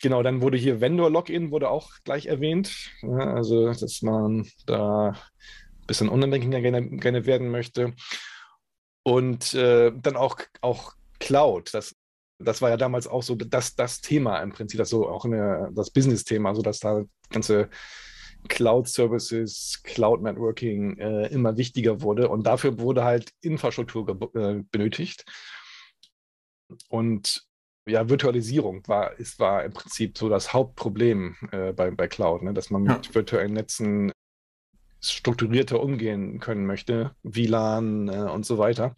Genau, 0.00 0.22
dann 0.22 0.40
wurde 0.40 0.58
hier 0.58 0.80
Vendor-Login, 0.80 1.50
wurde 1.50 1.70
auch 1.70 1.90
gleich 2.04 2.26
erwähnt. 2.26 2.90
Ja, 3.02 3.34
also, 3.34 3.72
dass 3.72 4.02
man 4.02 4.48
da 4.66 5.10
ein 5.10 5.86
bisschen 5.86 6.08
unabhängiger 6.08 6.60
gerne, 6.60 6.88
gerne 6.88 7.26
werden 7.26 7.50
möchte. 7.50 7.94
Und 9.02 9.54
äh, 9.54 9.92
dann 9.94 10.16
auch, 10.16 10.38
auch 10.60 10.94
Cloud. 11.20 11.72
Das, 11.72 11.94
das 12.38 12.60
war 12.60 12.70
ja 12.70 12.76
damals 12.76 13.06
auch 13.06 13.22
so 13.22 13.34
das, 13.36 13.74
das 13.76 14.00
Thema 14.00 14.42
im 14.42 14.52
Prinzip, 14.52 14.78
das 14.78 14.90
so 14.90 15.08
auch 15.08 15.24
eine, 15.24 15.70
das 15.74 15.90
Business-Thema, 15.90 16.54
so 16.54 16.62
dass 16.62 16.80
da 16.80 17.04
ganze 17.30 17.70
Cloud-Services, 18.48 19.80
Cloud-Networking 19.82 20.98
äh, 20.98 21.26
immer 21.28 21.56
wichtiger 21.56 22.02
wurde. 22.02 22.28
Und 22.28 22.46
dafür 22.46 22.78
wurde 22.78 23.04
halt 23.04 23.30
Infrastruktur 23.40 24.08
äh, 24.34 24.62
benötigt. 24.70 25.24
Und 26.88 27.46
ja, 27.88 28.08
Virtualisierung 28.08 28.86
war, 28.88 29.18
ist, 29.18 29.38
war 29.38 29.64
im 29.64 29.72
Prinzip 29.72 30.18
so 30.18 30.28
das 30.28 30.52
Hauptproblem 30.52 31.36
äh, 31.52 31.72
bei, 31.72 31.90
bei 31.90 32.08
Cloud, 32.08 32.42
ne? 32.42 32.52
dass 32.52 32.70
man 32.70 32.84
ja. 32.84 32.94
mit 32.94 33.14
virtuellen 33.14 33.52
Netzen 33.52 34.12
strukturierter 35.00 35.80
umgehen 35.80 36.40
können 36.40 36.66
möchte, 36.66 37.14
WLAN 37.22 38.08
äh, 38.08 38.30
und 38.30 38.44
so 38.44 38.58
weiter. 38.58 38.94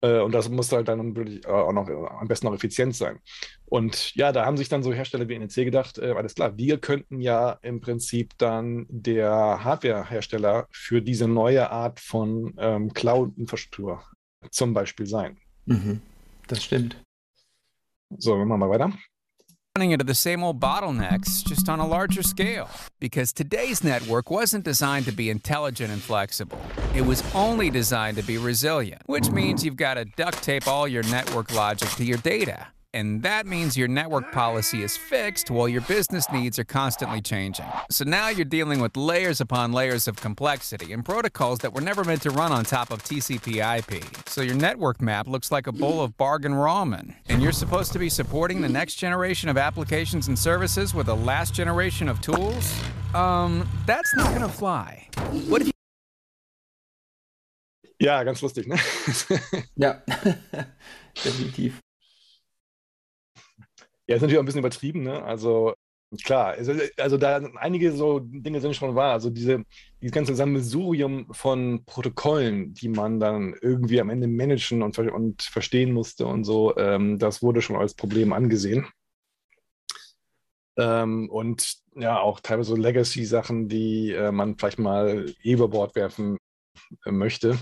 Äh, 0.00 0.20
und 0.20 0.32
das 0.32 0.48
muss 0.48 0.70
halt 0.72 0.88
dann 0.88 1.16
wirklich 1.16 1.44
äh, 1.44 1.48
auch 1.48 1.72
noch 1.72 1.88
am 1.88 2.28
besten 2.28 2.46
noch 2.46 2.54
effizient 2.54 2.94
sein. 2.94 3.18
Und 3.64 4.14
ja, 4.14 4.32
da 4.32 4.44
haben 4.44 4.56
sich 4.56 4.68
dann 4.68 4.82
so 4.82 4.92
Hersteller 4.92 5.28
wie 5.28 5.38
NEC 5.38 5.54
gedacht, 5.54 5.98
äh, 5.98 6.12
alles 6.12 6.34
klar, 6.34 6.56
wir 6.56 6.78
könnten 6.78 7.20
ja 7.20 7.58
im 7.62 7.80
Prinzip 7.80 8.36
dann 8.38 8.86
der 8.88 9.64
Hardware-Hersteller 9.64 10.66
für 10.70 11.02
diese 11.02 11.28
neue 11.28 11.70
Art 11.70 11.98
von 12.00 12.54
ähm, 12.58 12.92
Cloud-Infrastruktur 12.92 14.02
zum 14.50 14.72
Beispiel 14.72 15.06
sein. 15.06 15.38
Mhm, 15.66 16.00
das 16.46 16.62
stimmt. 16.62 17.02
So, 18.16 18.36
wir 18.36 18.46
machen 18.46 18.60
mal 18.60 18.68
weiter. 18.70 18.92
Running 19.76 19.92
into 19.92 20.04
the 20.04 20.14
same 20.14 20.42
old 20.42 20.58
bottlenecks, 20.58 21.44
just 21.44 21.68
on 21.68 21.78
a 21.78 21.86
larger 21.86 22.22
scale. 22.22 22.68
Because 22.98 23.32
today's 23.32 23.84
network 23.84 24.30
wasn't 24.30 24.64
designed 24.64 25.04
to 25.04 25.12
be 25.12 25.30
intelligent 25.30 25.92
and 25.92 26.02
flexible. 26.02 26.58
It 26.96 27.02
was 27.02 27.22
only 27.34 27.70
designed 27.70 28.16
to 28.16 28.24
be 28.24 28.38
resilient, 28.38 29.02
which 29.06 29.30
means 29.30 29.64
you've 29.64 29.76
got 29.76 29.94
to 29.94 30.06
duct 30.16 30.42
tape 30.42 30.66
all 30.66 30.88
your 30.88 31.02
network 31.04 31.54
logic 31.54 31.90
to 31.90 32.04
your 32.04 32.18
data. 32.18 32.68
And 32.98 33.22
that 33.22 33.46
means 33.46 33.76
your 33.76 33.86
network 33.86 34.32
policy 34.32 34.82
is 34.82 34.96
fixed 34.96 35.52
while 35.52 35.68
your 35.68 35.82
business 35.82 36.26
needs 36.32 36.58
are 36.58 36.64
constantly 36.64 37.20
changing. 37.20 37.66
So 37.92 38.04
now 38.04 38.28
you're 38.28 38.44
dealing 38.44 38.80
with 38.80 38.96
layers 38.96 39.40
upon 39.40 39.70
layers 39.72 40.08
of 40.08 40.16
complexity 40.16 40.92
and 40.92 41.04
protocols 41.04 41.60
that 41.60 41.72
were 41.72 41.80
never 41.80 42.02
meant 42.02 42.22
to 42.22 42.30
run 42.30 42.50
on 42.50 42.64
top 42.64 42.90
of 42.90 43.04
TCP 43.04 43.62
IP. 43.78 44.02
So 44.26 44.42
your 44.42 44.56
network 44.56 45.00
map 45.00 45.28
looks 45.28 45.52
like 45.52 45.68
a 45.68 45.72
bowl 45.72 46.00
of 46.00 46.16
bargain 46.16 46.54
ramen. 46.54 47.14
And 47.28 47.40
you're 47.40 47.52
supposed 47.52 47.92
to 47.92 48.00
be 48.00 48.08
supporting 48.08 48.60
the 48.62 48.68
next 48.68 48.96
generation 48.96 49.48
of 49.48 49.56
applications 49.56 50.26
and 50.26 50.36
services 50.36 50.92
with 50.92 51.06
the 51.06 51.16
last 51.16 51.54
generation 51.54 52.08
of 52.08 52.20
tools? 52.20 52.82
Um, 53.14 53.68
that's 53.86 54.12
not 54.16 54.34
gonna 54.34 54.48
fly. 54.48 55.06
What 55.46 55.62
if 55.62 55.68
you 55.68 55.72
Ja, 58.00 58.22
ganz 58.24 58.42
lustig, 58.42 58.66
ne? 58.66 58.76
ja, 59.74 60.02
definitiv. 61.24 61.80
Ja, 64.08 64.16
ist 64.16 64.22
natürlich 64.22 64.38
auch 64.38 64.42
ein 64.42 64.46
bisschen 64.46 64.60
übertrieben, 64.60 65.02
ne? 65.02 65.22
Also 65.22 65.74
klar, 66.24 66.52
also, 66.54 66.72
also 66.96 67.18
da 67.18 67.36
einige 67.56 67.92
so 67.92 68.20
Dinge 68.20 68.60
sind 68.60 68.74
schon 68.74 68.94
wahr. 68.94 69.12
Also 69.12 69.28
diese, 69.30 69.62
dieses 70.00 70.14
ganze 70.14 70.34
Sammelsurium 70.34 71.26
von 71.32 71.84
Protokollen, 71.84 72.72
die 72.72 72.88
man 72.88 73.20
dann 73.20 73.54
irgendwie 73.60 74.00
am 74.00 74.08
Ende 74.10 74.26
managen 74.26 74.82
und, 74.82 74.98
und 74.98 75.42
verstehen 75.42 75.92
musste 75.92 76.26
und 76.26 76.44
so, 76.44 76.76
ähm, 76.78 77.18
das 77.18 77.42
wurde 77.42 77.60
schon 77.60 77.76
als 77.76 77.94
Problem 77.94 78.32
angesehen. 78.32 78.86
Ähm, 80.78 81.28
und 81.28 81.74
ja, 81.96 82.20
auch 82.20 82.40
teilweise 82.40 82.70
so 82.70 82.76
Legacy-Sachen, 82.76 83.68
die 83.68 84.12
äh, 84.12 84.32
man 84.32 84.56
vielleicht 84.56 84.78
mal 84.78 85.26
über 85.42 85.68
Bord 85.68 85.94
werfen 85.96 86.38
äh, 87.04 87.10
möchte. 87.10 87.58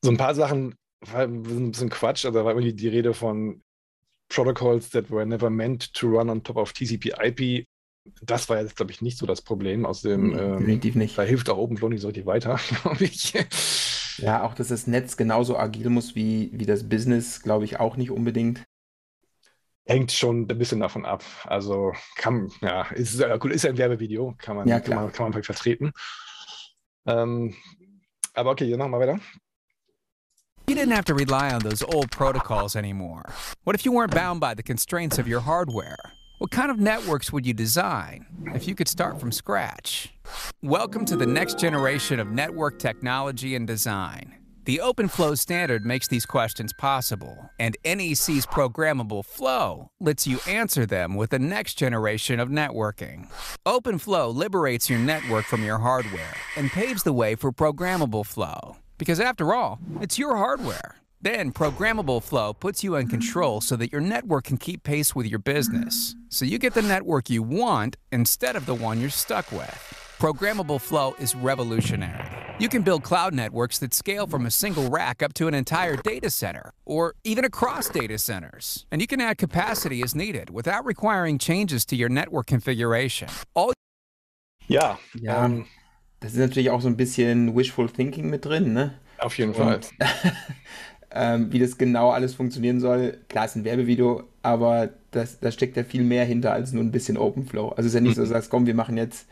So 0.00 0.10
ein 0.10 0.16
paar 0.16 0.34
Sachen 0.34 0.74
sind 1.04 1.50
ein 1.50 1.70
bisschen 1.72 1.90
Quatsch. 1.90 2.24
Also 2.24 2.38
da 2.38 2.44
war 2.44 2.52
irgendwie 2.52 2.74
die 2.74 2.88
Rede 2.88 3.14
von 3.14 3.62
Protocols 4.34 4.90
that 4.90 5.10
were 5.10 5.26
never 5.26 5.50
meant 5.50 5.92
to 5.94 6.08
run 6.08 6.30
on 6.30 6.42
top 6.42 6.56
of 6.56 6.72
TCP/IP. 6.72 7.66
Das 8.22 8.48
war 8.48 8.60
jetzt, 8.60 8.76
glaube 8.76 8.90
ich, 8.90 9.00
nicht 9.00 9.18
so 9.18 9.26
das 9.26 9.42
Problem. 9.42 9.86
Außerdem 9.86 10.38
ähm, 10.38 10.58
definitiv 10.58 10.94
nicht. 10.96 11.16
da 11.16 11.22
hilft 11.22 11.48
auch 11.50 11.58
OpenFlow 11.58 11.88
nicht 11.88 12.00
so 12.00 12.08
richtig 12.08 12.26
weiter, 12.26 12.58
glaube 12.82 13.04
ich. 13.04 13.34
Ja, 14.18 14.42
auch 14.42 14.54
dass 14.54 14.68
das 14.68 14.86
Netz 14.86 15.16
genauso 15.16 15.56
agil 15.56 15.88
muss 15.88 16.14
wie, 16.14 16.50
wie 16.52 16.66
das 16.66 16.88
Business, 16.88 17.42
glaube 17.42 17.64
ich, 17.64 17.78
auch 17.78 17.96
nicht 17.96 18.10
unbedingt. 18.10 18.64
hängt 19.86 20.12
schon 20.12 20.42
ein 20.42 20.58
bisschen 20.58 20.80
davon 20.80 21.04
ab. 21.04 21.24
Also 21.44 21.92
kann, 22.16 22.50
ja, 22.60 22.82
ist, 22.90 23.20
ist 23.20 23.66
ein 23.66 23.78
Werbevideo, 23.78 24.34
kann 24.38 24.56
man, 24.56 24.68
Ja, 24.68 24.80
kann 24.80 24.96
man, 24.96 25.12
kann 25.12 25.30
man 25.30 25.42
vertreten. 25.42 25.92
Ähm, 27.06 27.54
aber 28.34 28.50
okay, 28.50 28.76
machen 28.76 28.92
wir 28.92 29.00
weiter. 29.00 29.20
You 30.68 30.76
didn't 30.76 30.92
have 30.92 31.04
to 31.06 31.14
rely 31.14 31.52
on 31.52 31.60
those 31.60 31.82
old 31.82 32.10
protocols 32.12 32.76
anymore. 32.76 33.24
What 33.64 33.74
if 33.74 33.84
you 33.84 33.92
weren't 33.92 34.14
bound 34.14 34.40
by 34.40 34.54
the 34.54 34.62
constraints 34.62 35.18
of 35.18 35.26
your 35.26 35.40
hardware? 35.40 35.98
What 36.38 36.50
kind 36.50 36.70
of 36.70 36.78
networks 36.78 37.32
would 37.32 37.44
you 37.44 37.52
design 37.52 38.26
if 38.54 38.68
you 38.68 38.74
could 38.74 38.88
start 38.88 39.18
from 39.18 39.32
scratch? 39.32 40.14
Welcome 40.62 41.04
to 41.06 41.16
the 41.16 41.26
next 41.26 41.58
generation 41.58 42.20
of 42.20 42.30
network 42.30 42.78
technology 42.78 43.56
and 43.56 43.66
design. 43.66 44.34
The 44.64 44.80
OpenFlow 44.82 45.36
standard 45.36 45.84
makes 45.84 46.06
these 46.06 46.24
questions 46.24 46.72
possible, 46.72 47.50
and 47.58 47.76
NEC's 47.84 48.46
programmable 48.46 49.24
flow 49.24 49.90
lets 49.98 50.24
you 50.24 50.38
answer 50.46 50.86
them 50.86 51.16
with 51.16 51.30
the 51.30 51.40
next 51.40 51.74
generation 51.74 52.38
of 52.38 52.48
networking. 52.48 53.28
OpenFlow 53.66 54.32
liberates 54.32 54.88
your 54.88 55.00
network 55.00 55.44
from 55.46 55.64
your 55.64 55.78
hardware 55.78 56.36
and 56.56 56.70
paves 56.70 57.02
the 57.02 57.12
way 57.12 57.34
for 57.34 57.50
programmable 57.50 58.24
flow. 58.24 58.76
Because 59.02 59.18
after 59.18 59.52
all, 59.52 59.80
it's 60.00 60.16
your 60.16 60.36
hardware. 60.36 60.94
Then 61.20 61.50
programmable 61.50 62.22
flow 62.22 62.52
puts 62.52 62.84
you 62.84 62.94
in 62.94 63.08
control 63.08 63.60
so 63.60 63.74
that 63.74 63.90
your 63.90 64.00
network 64.00 64.44
can 64.44 64.58
keep 64.58 64.84
pace 64.84 65.12
with 65.12 65.26
your 65.26 65.40
business. 65.40 66.14
So 66.28 66.44
you 66.44 66.56
get 66.56 66.74
the 66.74 66.82
network 66.82 67.28
you 67.28 67.42
want 67.42 67.96
instead 68.12 68.54
of 68.54 68.64
the 68.64 68.76
one 68.76 69.00
you're 69.00 69.10
stuck 69.10 69.50
with. 69.50 70.14
Programmable 70.20 70.80
flow 70.80 71.14
is 71.18 71.34
revolutionary. 71.34 72.30
You 72.60 72.68
can 72.68 72.82
build 72.82 73.02
cloud 73.02 73.34
networks 73.34 73.80
that 73.80 73.92
scale 73.92 74.28
from 74.28 74.46
a 74.46 74.52
single 74.52 74.88
rack 74.88 75.20
up 75.20 75.34
to 75.34 75.48
an 75.48 75.54
entire 75.54 75.96
data 75.96 76.30
center, 76.30 76.72
or 76.86 77.16
even 77.24 77.44
across 77.44 77.88
data 77.88 78.18
centers. 78.18 78.86
And 78.92 79.00
you 79.00 79.08
can 79.08 79.20
add 79.20 79.36
capacity 79.36 80.00
as 80.04 80.14
needed 80.14 80.48
without 80.48 80.84
requiring 80.84 81.38
changes 81.38 81.84
to 81.86 81.96
your 81.96 82.08
network 82.08 82.46
configuration. 82.46 83.30
All 83.54 83.72
Ja, 84.68 84.98
Ja, 85.20 85.44
ähm, 85.44 85.66
das 86.22 86.32
ist 86.32 86.38
natürlich 86.38 86.70
auch 86.70 86.80
so 86.80 86.88
ein 86.88 86.96
bisschen 86.96 87.56
Wishful 87.56 87.90
Thinking 87.90 88.30
mit 88.30 88.44
drin, 88.44 88.72
ne? 88.72 88.94
auf 89.22 89.38
jeden 89.38 89.54
Fall. 89.54 89.76
Und 89.76 89.90
ähm, 91.10 91.52
wie 91.52 91.58
das 91.58 91.78
genau 91.78 92.10
alles 92.10 92.34
funktionieren 92.34 92.80
soll, 92.80 93.18
klar 93.28 93.44
ist 93.44 93.56
ein 93.56 93.64
Werbevideo, 93.64 94.24
aber 94.42 94.90
das, 95.10 95.40
da 95.40 95.50
steckt 95.50 95.76
ja 95.76 95.84
viel 95.84 96.02
mehr 96.02 96.24
hinter 96.24 96.52
als 96.52 96.72
nur 96.72 96.82
ein 96.82 96.92
bisschen 96.92 97.16
Openflow. 97.16 97.70
Also 97.70 97.80
es 97.80 97.86
ist 97.86 97.94
ja 97.94 98.00
nicht 98.00 98.16
so, 98.16 98.22
dass 98.22 98.28
du 98.28 98.34
sagst, 98.34 98.50
komm, 98.50 98.66
wir 98.66 98.74
machen 98.74 98.96
jetzt 98.96 99.26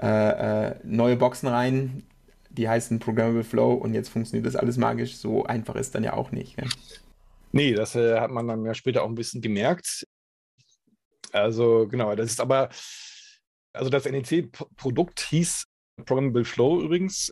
äh, 0.00 0.68
äh, 0.68 0.74
neue 0.82 1.16
Boxen 1.16 1.48
rein, 1.48 2.04
die 2.50 2.68
heißen 2.68 2.98
Programmable 2.98 3.44
Flow 3.44 3.74
und 3.74 3.94
jetzt 3.94 4.08
funktioniert 4.08 4.46
das 4.46 4.56
alles 4.56 4.76
magisch. 4.76 5.16
So 5.16 5.44
einfach 5.44 5.76
ist 5.76 5.94
dann 5.94 6.04
ja 6.04 6.14
auch 6.14 6.30
nicht. 6.30 6.56
Gell? 6.56 6.68
Nee, 7.52 7.72
das 7.74 7.94
äh, 7.94 8.18
hat 8.18 8.30
man 8.30 8.48
dann 8.48 8.64
ja 8.64 8.74
später 8.74 9.02
auch 9.02 9.08
ein 9.08 9.14
bisschen 9.14 9.40
gemerkt. 9.40 10.06
Also 11.32 11.88
genau, 11.88 12.14
das 12.14 12.30
ist 12.30 12.40
aber, 12.40 12.68
also 13.72 13.90
das 13.90 14.04
NEC-Produkt 14.04 15.20
hieß 15.20 15.64
Programmable 16.04 16.44
Flow 16.44 16.82
übrigens. 16.82 17.30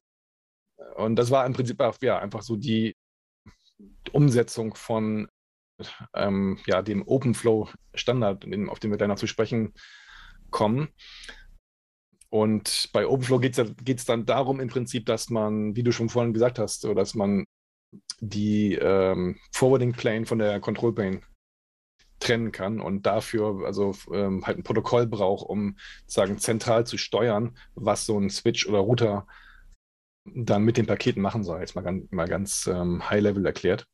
Und 0.96 1.16
das 1.16 1.30
war 1.30 1.46
im 1.46 1.52
Prinzip 1.52 1.80
ja, 2.02 2.18
einfach 2.18 2.42
so 2.42 2.56
die 2.56 2.94
Umsetzung 4.12 4.74
von 4.74 5.28
ähm, 6.14 6.58
ja, 6.66 6.82
dem 6.82 7.06
OpenFlow-Standard, 7.06 8.46
auf 8.68 8.80
den 8.80 8.90
wir 8.90 8.98
gleich 8.98 9.08
noch 9.08 9.16
zu 9.16 9.26
sprechen 9.26 9.72
kommen. 10.50 10.88
Und 12.30 12.88
bei 12.92 13.06
OpenFlow 13.06 13.40
geht 13.40 13.58
es 13.58 14.04
dann 14.04 14.26
darum 14.26 14.60
im 14.60 14.68
Prinzip, 14.68 15.06
dass 15.06 15.28
man, 15.28 15.76
wie 15.76 15.82
du 15.82 15.92
schon 15.92 16.08
vorhin 16.08 16.32
gesagt 16.32 16.58
hast, 16.58 16.84
dass 16.84 17.14
man 17.14 17.44
die 18.20 18.74
ähm, 18.74 19.38
Forwarding 19.52 19.92
Plane 19.92 20.24
von 20.24 20.38
der 20.38 20.60
Control 20.60 20.94
Plane 20.94 21.20
trennen 22.22 22.52
kann 22.52 22.80
und 22.80 23.04
dafür 23.06 23.66
also 23.66 23.94
ähm, 24.12 24.46
halt 24.46 24.58
ein 24.58 24.62
Protokoll 24.62 25.06
braucht, 25.06 25.48
um 25.48 25.76
sagen 26.06 26.38
zentral 26.38 26.86
zu 26.86 26.96
steuern, 26.96 27.56
was 27.74 28.06
so 28.06 28.18
ein 28.18 28.30
Switch 28.30 28.66
oder 28.66 28.78
Router 28.78 29.26
dann 30.24 30.62
mit 30.62 30.76
den 30.76 30.86
Paketen 30.86 31.20
machen 31.20 31.42
soll. 31.44 31.60
Jetzt 31.60 31.74
mal 31.74 31.82
ganz, 31.82 32.10
mal 32.10 32.28
ganz 32.28 32.66
ähm, 32.66 33.08
High 33.10 33.22
Level 33.22 33.44
erklärt. 33.44 33.86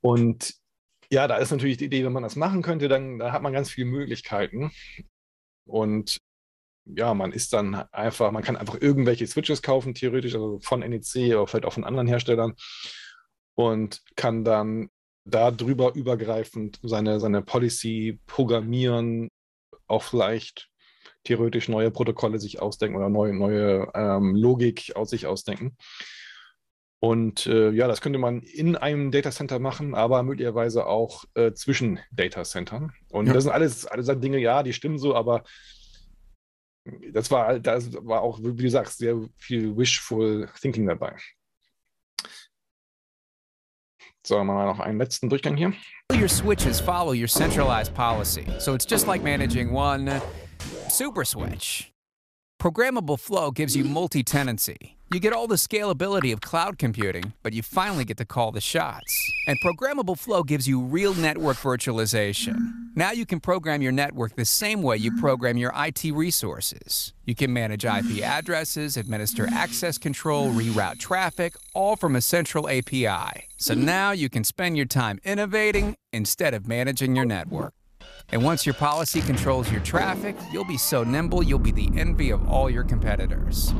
Und 0.00 0.54
ja, 1.10 1.26
da 1.28 1.36
ist 1.36 1.50
natürlich 1.50 1.78
die 1.78 1.86
Idee, 1.86 2.04
wenn 2.04 2.12
man 2.12 2.22
das 2.22 2.36
machen 2.36 2.62
könnte, 2.62 2.88
dann 2.88 3.18
da 3.18 3.32
hat 3.32 3.42
man 3.42 3.52
ganz 3.52 3.70
viele 3.70 3.86
Möglichkeiten. 3.88 4.70
Und 5.64 6.18
ja, 6.84 7.14
man 7.14 7.32
ist 7.32 7.52
dann 7.52 7.74
einfach, 7.92 8.32
man 8.32 8.42
kann 8.42 8.56
einfach 8.56 8.80
irgendwelche 8.80 9.26
Switches 9.26 9.62
kaufen, 9.62 9.94
theoretisch, 9.94 10.34
also 10.34 10.58
von 10.60 10.80
NEC 10.80 11.34
oder 11.34 11.46
vielleicht 11.46 11.64
auch 11.64 11.72
von 11.72 11.84
anderen 11.84 12.08
Herstellern 12.08 12.54
und 13.54 14.02
kann 14.16 14.44
dann 14.44 14.90
darüber 15.24 15.94
übergreifend 15.94 16.80
seine, 16.82 17.20
seine 17.20 17.42
Policy 17.42 18.20
programmieren, 18.26 19.28
auch 19.86 20.02
vielleicht 20.02 20.68
theoretisch 21.24 21.68
neue 21.68 21.90
Protokolle 21.90 22.40
sich 22.40 22.60
ausdenken 22.60 22.96
oder 22.96 23.08
neue, 23.08 23.32
neue 23.32 23.90
ähm, 23.94 24.34
Logik 24.34 24.92
aus 24.96 25.10
sich 25.10 25.26
ausdenken. 25.26 25.76
Und 27.00 27.46
äh, 27.46 27.70
ja, 27.70 27.88
das 27.88 28.00
könnte 28.00 28.20
man 28.20 28.42
in 28.42 28.76
einem 28.76 29.10
Datacenter 29.10 29.58
machen, 29.58 29.94
aber 29.94 30.22
möglicherweise 30.22 30.86
auch 30.86 31.24
äh, 31.34 31.52
zwischen 31.52 31.98
Datacentern. 32.12 32.92
Und 33.10 33.26
Ja. 33.26 33.32
das 33.32 33.44
sind 33.44 33.52
alles, 33.52 33.86
alles 33.86 34.06
Dinge, 34.20 34.38
ja, 34.38 34.62
die 34.62 34.72
stimmen 34.72 34.98
so, 34.98 35.14
aber 35.14 35.42
das 37.12 37.30
war, 37.30 37.58
das 37.58 37.92
war 38.06 38.22
auch, 38.22 38.40
wie 38.40 38.54
du 38.54 38.70
sagst, 38.70 38.98
sehr 38.98 39.20
viel 39.36 39.76
wishful 39.76 40.48
thinking 40.60 40.86
dabei. 40.86 41.16
So, 44.24 44.42
machen 44.44 44.58
wir 44.58 44.66
noch 44.66 44.80
einen 44.80 44.98
letzten 44.98 45.28
Durchgang 45.28 45.56
hier. 45.56 45.72
your 46.12 46.28
switches 46.28 46.80
follow 46.80 47.12
your 47.12 47.28
centralized 47.28 47.94
policy, 47.94 48.46
so 48.58 48.74
it's 48.74 48.84
just 48.84 49.06
like 49.06 49.22
managing 49.22 49.72
one 49.72 50.20
super 50.88 51.24
switch. 51.24 51.91
Programmable 52.62 53.18
Flow 53.18 53.50
gives 53.50 53.74
you 53.74 53.82
multi 53.82 54.22
tenancy. 54.22 54.96
You 55.12 55.18
get 55.18 55.32
all 55.32 55.48
the 55.48 55.56
scalability 55.56 56.32
of 56.32 56.40
cloud 56.40 56.78
computing, 56.78 57.32
but 57.42 57.52
you 57.52 57.60
finally 57.60 58.04
get 58.04 58.18
to 58.18 58.24
call 58.24 58.52
the 58.52 58.60
shots. 58.60 59.32
And 59.48 59.58
Programmable 59.64 60.16
Flow 60.16 60.44
gives 60.44 60.68
you 60.68 60.80
real 60.80 61.12
network 61.12 61.56
virtualization. 61.56 62.54
Now 62.94 63.10
you 63.10 63.26
can 63.26 63.40
program 63.40 63.82
your 63.82 63.90
network 63.90 64.36
the 64.36 64.44
same 64.44 64.80
way 64.80 64.96
you 64.96 65.10
program 65.18 65.56
your 65.56 65.72
IT 65.74 66.04
resources. 66.12 67.12
You 67.24 67.34
can 67.34 67.52
manage 67.52 67.84
IP 67.84 68.22
addresses, 68.22 68.96
administer 68.96 69.48
access 69.50 69.98
control, 69.98 70.52
reroute 70.52 71.00
traffic, 71.00 71.56
all 71.74 71.96
from 71.96 72.14
a 72.14 72.20
central 72.20 72.68
API. 72.68 73.48
So 73.56 73.74
now 73.74 74.12
you 74.12 74.28
can 74.28 74.44
spend 74.44 74.76
your 74.76 74.86
time 74.86 75.18
innovating 75.24 75.96
instead 76.12 76.54
of 76.54 76.68
managing 76.68 77.16
your 77.16 77.24
network. 77.24 77.74
And 78.30 78.44
once 78.44 78.64
your 78.64 78.74
policy 78.74 79.20
controls 79.20 79.70
your 79.70 79.82
traffic, 79.82 80.36
you'll 80.52 80.64
be 80.64 80.78
so 80.78 81.04
nimble 81.04 81.42
you'll 81.42 81.58
be 81.58 81.72
the 81.72 81.90
envy 81.96 82.30
of 82.30 82.48
all 82.48 82.70
your 82.70 82.84
competitors. 82.84 83.74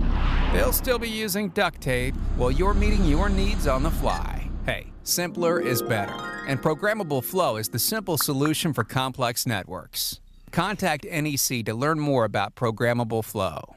They'll 0.53 0.73
still 0.73 0.99
be 0.99 1.09
using 1.09 1.51
duct 1.51 1.81
tape 1.81 2.15
while 2.37 2.51
you're 2.51 2.75
meeting 2.75 3.05
your 3.05 3.29
needs 3.29 3.67
on 3.67 3.83
the 3.83 3.91
fly. 3.91 4.51
Hey, 4.67 4.87
simpler 5.05 5.61
is 5.61 5.83
better. 5.83 6.15
And 6.47 6.61
Programmable 6.61 7.25
Flow 7.25 7.57
is 7.57 7.69
the 7.69 7.79
simple 7.79 8.19
solution 8.19 8.73
for 8.73 8.85
complex 8.85 9.47
networks. 9.47 10.21
Contact 10.51 11.05
NEC 11.05 11.65
to 11.65 11.75
learn 11.75 11.99
more 11.99 12.25
about 12.25 12.55
Programmable 12.55 13.25
Flow. 13.25 13.77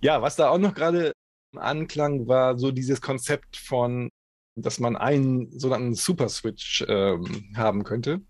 Ja, 0.00 0.20
was 0.20 0.36
da 0.36 0.50
auch 0.50 0.58
noch 0.58 0.74
gerade 0.74 1.12
Anklang 1.56 2.26
war, 2.28 2.58
so 2.58 2.70
dieses 2.70 3.00
Konzept 3.00 3.56
von, 3.56 4.10
dass 4.56 4.78
man 4.78 4.96
einen 4.96 5.50
sogenannten 5.58 5.94
Super 5.94 6.28
Switch 6.28 6.84
ähm, 6.88 7.52
haben 7.56 7.82
könnte. 7.82 8.20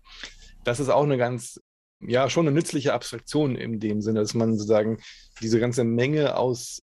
Das 0.67 0.81
ist 0.81 0.89
auch 0.89 1.03
eine 1.03 1.17
ganz, 1.17 1.61
ja, 2.01 2.29
schon 2.29 2.45
eine 2.45 2.53
nützliche 2.53 2.91
Abstraktion 2.93 3.55
in 3.55 3.79
dem 3.79 4.01
Sinne, 4.01 4.19
dass 4.19 4.33
man 4.33 4.51
sozusagen 4.51 4.97
diese 5.41 5.61
ganze 5.61 5.85
Menge 5.85 6.35
aus 6.35 6.81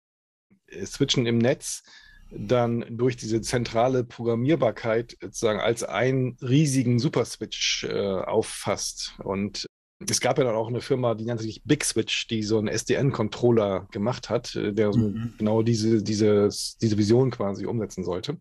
äh, 0.66 0.84
Switchen 0.84 1.24
im 1.24 1.38
Netz 1.38 1.82
dann 2.30 2.84
durch 2.90 3.16
diese 3.16 3.40
zentrale 3.40 4.04
Programmierbarkeit 4.04 5.16
sozusagen 5.22 5.60
als 5.60 5.82
einen 5.82 6.36
riesigen 6.42 6.98
Super 6.98 7.24
Switch 7.24 7.84
äh, 7.84 7.90
auffasst. 7.96 9.14
Und 9.24 9.64
es 10.06 10.20
gab 10.20 10.36
ja 10.36 10.44
dann 10.44 10.56
auch 10.56 10.68
eine 10.68 10.82
Firma, 10.82 11.14
die 11.14 11.24
nannte 11.24 11.44
sich 11.44 11.62
Big 11.64 11.82
Switch, 11.82 12.26
die 12.26 12.42
so 12.42 12.58
einen 12.58 12.68
SDN-Controller 12.68 13.88
gemacht 13.92 14.28
hat, 14.28 14.54
äh, 14.56 14.74
der 14.74 14.94
Mhm. 14.94 15.32
genau 15.38 15.62
diese, 15.62 16.02
dieses, 16.02 16.76
diese 16.76 16.98
Vision 16.98 17.30
quasi 17.30 17.64
umsetzen 17.64 18.04
sollte. 18.04 18.38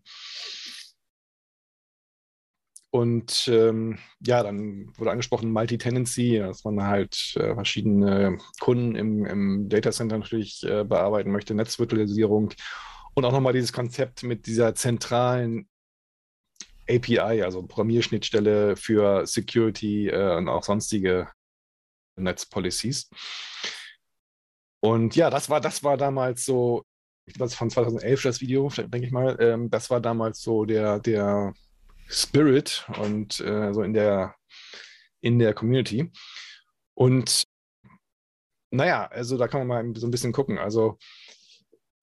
Und 2.92 3.46
ähm, 3.46 3.98
ja, 4.20 4.42
dann 4.42 4.92
wurde 4.98 5.12
angesprochen 5.12 5.52
Multi-Tenancy, 5.52 6.38
dass 6.38 6.64
man 6.64 6.82
halt 6.82 7.36
äh, 7.36 7.54
verschiedene 7.54 8.38
Kunden 8.58 8.96
im, 8.96 9.24
im 9.26 9.68
Datacenter 9.68 10.18
natürlich 10.18 10.64
äh, 10.64 10.84
bearbeiten 10.84 11.30
möchte, 11.30 11.54
Netzvirtualisierung 11.54 12.52
und 13.14 13.24
auch 13.24 13.32
nochmal 13.32 13.52
dieses 13.52 13.72
Konzept 13.72 14.24
mit 14.24 14.46
dieser 14.46 14.74
zentralen 14.74 15.68
API, 16.88 17.42
also 17.42 17.62
Programmierschnittstelle 17.62 18.74
für 18.76 19.24
Security 19.24 20.08
äh, 20.08 20.36
und 20.36 20.48
auch 20.48 20.64
sonstige 20.64 21.28
Netzpolicies. 22.16 23.08
Und 24.80 25.14
ja, 25.14 25.30
das 25.30 25.48
war, 25.48 25.60
das 25.60 25.84
war 25.84 25.96
damals 25.96 26.44
so, 26.44 26.84
ich 27.26 27.34
glaube, 27.34 27.46
das 27.46 27.52
ist 27.52 27.58
von 27.58 27.70
2011 27.70 28.22
das 28.22 28.40
Video, 28.40 28.68
denke 28.68 29.06
ich 29.06 29.12
mal, 29.12 29.36
ähm, 29.40 29.70
das 29.70 29.90
war 29.90 30.00
damals 30.00 30.40
so 30.40 30.64
der, 30.64 30.98
der 30.98 31.52
Spirit 32.10 32.86
und 32.98 33.40
äh, 33.40 33.72
so 33.72 33.82
in 33.82 33.94
der 33.94 34.34
in 35.20 35.38
der 35.38 35.54
Community. 35.54 36.10
Und 36.94 37.44
naja, 38.70 39.06
also 39.06 39.36
da 39.36 39.48
kann 39.48 39.66
man 39.66 39.86
mal 39.92 40.00
so 40.00 40.06
ein 40.06 40.10
bisschen 40.10 40.32
gucken. 40.32 40.58
Also 40.58 40.98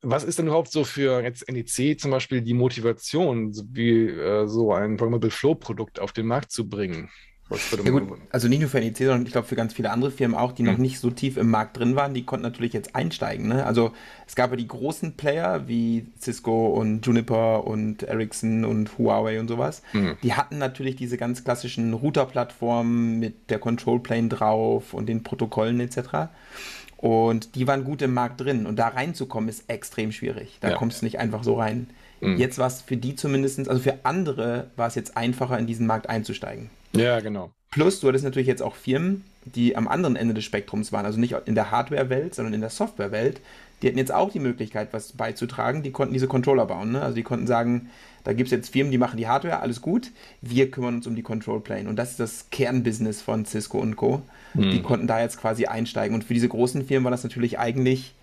was 0.01 0.23
ist 0.23 0.37
denn 0.37 0.47
überhaupt 0.47 0.71
so 0.71 0.83
für 0.83 1.21
jetzt 1.21 1.49
NEC 1.49 1.99
zum 1.99 2.11
Beispiel 2.11 2.41
die 2.41 2.53
Motivation, 2.53 3.53
wie 3.71 4.07
äh, 4.07 4.47
so 4.47 4.73
ein 4.73 4.97
Programmable 4.97 5.31
Flow 5.31 5.55
Produkt 5.55 5.99
auf 5.99 6.13
den 6.13 6.27
Markt 6.27 6.51
zu 6.51 6.69
bringen? 6.69 7.09
Ja 7.49 7.91
gut, 7.91 8.03
also 8.29 8.47
nicht 8.49 8.59
nur 8.59 8.69
für 8.69 8.79
NEC, 8.79 8.97
sondern 8.97 9.25
ich 9.25 9.31
glaube 9.31 9.47
für 9.47 9.55
ganz 9.55 9.73
viele 9.73 9.89
andere 9.91 10.11
Firmen 10.11 10.37
auch, 10.37 10.51
die 10.51 10.63
mhm. 10.63 10.71
noch 10.71 10.77
nicht 10.77 10.99
so 10.99 11.09
tief 11.09 11.37
im 11.37 11.49
Markt 11.49 11.77
drin 11.77 11.95
waren, 11.95 12.13
die 12.13 12.23
konnten 12.23 12.43
natürlich 12.43 12.73
jetzt 12.73 12.95
einsteigen. 12.95 13.47
Ne? 13.47 13.65
Also 13.65 13.91
es 14.27 14.35
gab 14.35 14.51
ja 14.51 14.57
die 14.57 14.67
großen 14.67 15.13
Player 15.13 15.67
wie 15.67 16.07
Cisco 16.19 16.67
und 16.67 17.05
Juniper 17.05 17.65
und 17.65 18.03
Ericsson 18.03 18.65
und 18.65 18.97
Huawei 18.97 19.39
und 19.39 19.47
sowas. 19.47 19.81
Mhm. 19.93 20.17
Die 20.23 20.33
hatten 20.33 20.57
natürlich 20.57 20.97
diese 20.97 21.17
ganz 21.17 21.43
klassischen 21.43 21.93
Router-Plattformen 21.93 23.19
mit 23.19 23.49
der 23.49 23.59
Control 23.59 23.99
Plane 24.01 24.27
drauf 24.27 24.93
und 24.93 25.07
den 25.07 25.23
Protokollen 25.23 25.79
etc. 25.79 26.29
Und 26.97 27.55
die 27.55 27.67
waren 27.67 27.85
gut 27.85 28.01
im 28.01 28.13
Markt 28.13 28.41
drin. 28.41 28.65
Und 28.65 28.77
da 28.77 28.89
reinzukommen 28.89 29.49
ist 29.49 29.69
extrem 29.69 30.11
schwierig. 30.11 30.57
Da 30.59 30.71
ja. 30.71 30.75
kommst 30.75 31.01
du 31.01 31.05
nicht 31.05 31.19
einfach 31.19 31.43
so 31.43 31.55
rein. 31.55 31.87
Mhm. 32.19 32.37
Jetzt 32.37 32.57
war 32.57 32.67
es 32.67 32.81
für 32.81 32.97
die 32.97 33.15
zumindest, 33.15 33.69
also 33.69 33.81
für 33.81 33.99
andere 34.03 34.67
war 34.75 34.87
es 34.87 34.95
jetzt 34.95 35.15
einfacher, 35.15 35.57
in 35.57 35.67
diesen 35.67 35.87
Markt 35.87 36.09
einzusteigen. 36.09 36.69
Ja, 36.93 37.19
genau. 37.19 37.51
Plus, 37.71 37.99
du 37.99 38.07
hattest 38.07 38.23
natürlich 38.23 38.47
jetzt 38.47 38.63
auch 38.63 38.75
Firmen, 38.75 39.23
die 39.45 39.75
am 39.75 39.87
anderen 39.87 40.15
Ende 40.15 40.33
des 40.33 40.45
Spektrums 40.45 40.91
waren, 40.91 41.05
also 41.05 41.19
nicht 41.19 41.35
in 41.45 41.55
der 41.55 41.71
Hardware-Welt, 41.71 42.35
sondern 42.35 42.53
in 42.53 42.61
der 42.61 42.69
Software-Welt. 42.69 43.41
Die 43.81 43.87
hatten 43.87 43.97
jetzt 43.97 44.11
auch 44.11 44.31
die 44.31 44.39
Möglichkeit, 44.39 44.89
was 44.91 45.13
beizutragen. 45.13 45.83
Die 45.83 45.91
konnten 45.91 46.13
diese 46.13 46.27
Controller 46.27 46.65
bauen. 46.65 46.93
Ne? 46.93 47.01
Also 47.01 47.15
die 47.15 47.23
konnten 47.23 47.45
sagen, 47.45 47.89
da 48.23 48.33
gibt 48.33 48.47
es 48.47 48.51
jetzt 48.51 48.69
Firmen, 48.69 48.91
die 48.91 48.97
machen 48.97 49.17
die 49.17 49.27
Hardware, 49.27 49.59
alles 49.59 49.81
gut. 49.81 50.11
Wir 50.41 50.71
kümmern 50.71 50.95
uns 50.95 51.07
um 51.07 51.15
die 51.15 51.21
Control 51.21 51.61
Plane. 51.61 51.87
Und 51.87 51.95
das 51.95 52.11
ist 52.11 52.19
das 52.19 52.49
Kernbusiness 52.49 53.21
von 53.21 53.45
Cisco 53.45 53.77
und 53.77 53.95
Co. 53.95 54.23
Mhm. 54.55 54.71
Die 54.71 54.81
konnten 54.81 55.05
da 55.05 55.21
jetzt 55.21 55.39
quasi 55.39 55.65
einsteigen. 55.65 56.15
Und 56.15 56.23
für 56.23 56.33
diese 56.33 56.49
großen 56.49 56.85
Firmen 56.85 57.03
war 57.03 57.11
das 57.11 57.23
natürlich 57.23 57.59
eigentlich, 57.59 58.15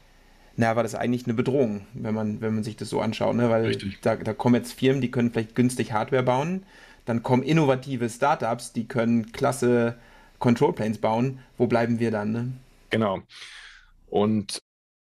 na, 0.56 0.74
war 0.74 0.82
das 0.82 0.96
eigentlich 0.96 1.26
eine 1.26 1.34
Bedrohung, 1.34 1.82
wenn 1.94 2.14
man, 2.14 2.40
wenn 2.40 2.54
man 2.54 2.64
sich 2.64 2.76
das 2.76 2.90
so 2.90 3.00
anschaut. 3.00 3.36
Ne? 3.36 3.48
Weil 3.48 3.76
da, 4.02 4.16
da 4.16 4.32
kommen 4.32 4.56
jetzt 4.56 4.72
Firmen, 4.72 5.00
die 5.00 5.12
können 5.12 5.30
vielleicht 5.30 5.54
günstig 5.54 5.92
Hardware 5.92 6.24
bauen 6.24 6.64
dann 7.04 7.22
kommen 7.22 7.42
innovative 7.42 8.08
Startups, 8.08 8.72
die 8.72 8.86
können 8.86 9.32
klasse 9.32 9.96
Control 10.38 10.72
Planes 10.72 10.98
bauen. 10.98 11.40
Wo 11.56 11.66
bleiben 11.66 11.98
wir 12.00 12.10
dann? 12.10 12.32
Ne? 12.32 12.52
Genau. 12.90 13.22
Und 14.08 14.58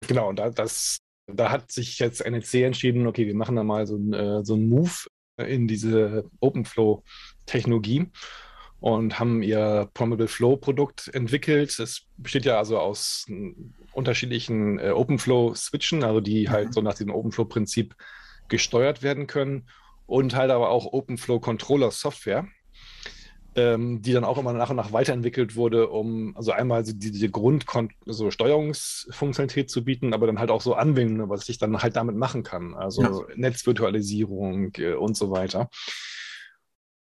genau, 0.08 0.32
da, 0.34 0.50
das, 0.50 1.00
da 1.28 1.52
hat 1.52 1.72
sich 1.72 2.00
jetzt 2.00 2.26
NEC 2.26 2.54
entschieden, 2.56 3.08
okay, 3.08 3.28
wir 3.28 3.36
machen 3.36 3.56
da 3.56 3.64
mal 3.64 3.88
so, 3.88 3.96
ein, 3.96 4.14
äh, 4.14 4.44
so 4.44 4.54
einen 4.56 4.70
Move 4.70 4.92
in 5.38 5.68
diese 5.68 6.30
OpenFlow-Technologie 6.40 8.08
und 8.80 9.20
haben 9.20 9.42
ihr 9.42 9.90
Promable 9.94 10.28
Flow 10.28 10.58
Produkt 10.58 11.10
entwickelt. 11.14 11.78
Das 11.80 12.02
besteht 12.18 12.46
ja 12.46 12.58
also 12.58 12.80
aus 12.80 13.26
unterschiedlichen 13.94 14.80
äh, 14.80 14.90
OpenFlow 14.90 15.56
Switchen, 15.56 16.04
also 16.04 16.20
die 16.20 16.50
halt 16.50 16.70
mhm. 16.70 16.74
so 16.74 16.82
nach 16.82 16.96
dem 16.96 17.12
OpenFlow 17.12 17.46
Prinzip 17.46 17.96
gesteuert 18.50 19.02
werden 19.02 19.28
können 19.28 19.68
und 20.12 20.36
halt 20.36 20.52
aber 20.52 20.72
auch 20.72 20.92
OpenFlow 20.92 21.40
Controller 21.40 21.90
Software, 21.90 22.46
ähm, 23.56 24.02
die 24.02 24.12
dann 24.12 24.26
auch 24.26 24.38
immer 24.38 24.52
nach 24.52 24.70
und 24.70 24.76
nach 24.76 24.92
weiterentwickelt 24.92 25.56
wurde, 25.56 25.88
um 25.88 26.36
also 26.36 26.52
einmal 26.52 26.86
so 26.86 26.92
diese 26.94 27.30
Grund 27.30 27.66
also 28.06 28.30
Steuerungsfunktionalität 28.30 29.70
zu 29.70 29.86
bieten, 29.86 30.14
aber 30.14 30.28
dann 30.28 30.38
halt 30.38 30.52
auch 30.52 30.60
so 30.60 30.74
Anwendungen, 30.74 31.30
was 31.30 31.48
ich 31.48 31.60
dann 31.60 31.82
halt 31.82 31.96
damit 31.96 32.18
machen 32.18 32.44
kann, 32.44 32.74
also 32.74 33.02
ja. 33.02 33.36
Netzvirtualisierung 33.36 34.74
äh, 34.80 34.96
und 34.96 35.16
so 35.16 35.32
weiter. 35.32 35.70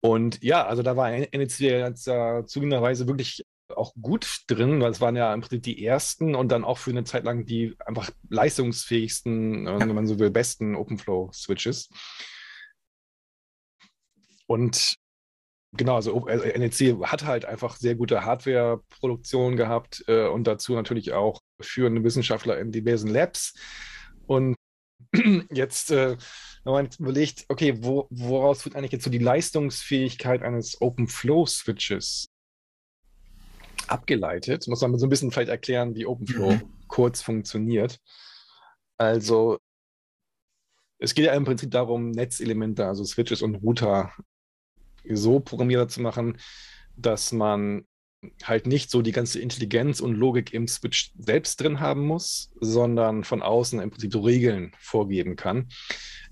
Und 0.02 0.44
ja, 0.44 0.66
also 0.66 0.84
da 0.84 0.98
war 0.98 1.10
NEC 1.10 1.60
jetzt 1.62 2.06
äh, 2.06 2.46
zugegebenerweise 2.46 3.08
wirklich 3.08 3.46
auch 3.74 3.94
gut 4.02 4.42
drin, 4.48 4.82
weil 4.82 4.92
es 4.92 5.00
waren 5.00 5.16
ja 5.16 5.34
im 5.34 5.40
Prinzip 5.40 5.64
die 5.64 5.86
ersten 5.86 6.36
und 6.36 6.52
dann 6.52 6.66
auch 6.66 6.80
für 6.80 6.92
eine 6.92 7.06
Zeit 7.06 7.24
lang 7.24 7.46
die 7.46 7.78
einfach 7.86 8.12
leistungsfähigsten, 8.30 9.68
äh, 9.68 9.72
ja. 9.72 9.80
wenn 9.80 9.96
man 9.96 10.06
so 10.06 10.20
will, 10.20 10.32
besten 10.32 10.76
OpenFlow-Switches. 10.76 11.88
Und 14.50 14.96
genau, 15.74 15.96
also 15.96 16.26
NEC 16.26 16.98
hat 17.04 17.24
halt 17.24 17.46
einfach 17.46 17.76
sehr 17.76 17.94
gute 17.94 18.26
Hardware-Produktion 18.26 19.56
gehabt 19.56 20.04
äh, 20.08 20.28
und 20.28 20.46
dazu 20.46 20.74
natürlich 20.74 21.14
auch 21.14 21.40
führende 21.62 22.04
Wissenschaftler 22.04 22.58
in 22.58 22.72
diversen 22.72 23.10
Labs. 23.10 23.54
Und 24.26 24.56
jetzt, 25.52 25.92
äh, 25.92 26.18
wenn 26.64 26.74
man 26.74 26.90
überlegt, 26.98 27.46
okay, 27.48 27.76
wo, 27.84 28.08
woraus 28.10 28.66
wird 28.66 28.76
eigentlich 28.76 28.92
jetzt 28.92 29.04
so 29.04 29.12
die 29.12 29.20
Leistungsfähigkeit 29.20 30.42
eines 30.42 30.82
Open 30.82 31.08
Flow 31.08 31.46
Switches 31.46 32.28
abgeleitet? 33.88 34.68
Muss 34.68 34.82
man 34.82 34.98
so 34.98 35.06
ein 35.06 35.10
bisschen 35.10 35.30
vielleicht 35.30 35.50
erklären, 35.50 35.94
wie 35.94 36.08
Open 36.08 36.26
Flow 36.26 36.54
mhm. 36.54 36.74
kurz 36.88 37.22
funktioniert. 37.22 38.00
Also, 38.98 39.60
es 40.98 41.14
geht 41.14 41.26
ja 41.26 41.34
im 41.34 41.46
Prinzip 41.46 41.72
darum, 41.72 42.12
Netzelemente, 42.12 42.86
also 42.86 43.04
Switches 43.06 43.42
und 43.42 43.56
Router 43.56 44.12
so 45.10 45.40
programmierbar 45.40 45.88
zu 45.88 46.02
machen, 46.02 46.38
dass 46.96 47.32
man 47.32 47.86
halt 48.44 48.68
nicht 48.68 48.92
so 48.92 49.02
die 49.02 49.12
ganze 49.12 49.40
Intelligenz 49.40 50.02
und 50.02 50.14
Logik 50.14 50.54
im 50.54 50.68
Switch 50.68 51.14
selbst 51.18 51.62
drin 51.62 51.80
haben 51.80 52.06
muss, 52.06 52.52
sondern 52.60 53.24
von 53.24 53.42
außen 53.42 53.80
im 53.80 53.92
Prinzip 53.92 54.16
Regeln 54.16 54.74
vorgeben 54.80 55.36
kann. 55.36 55.70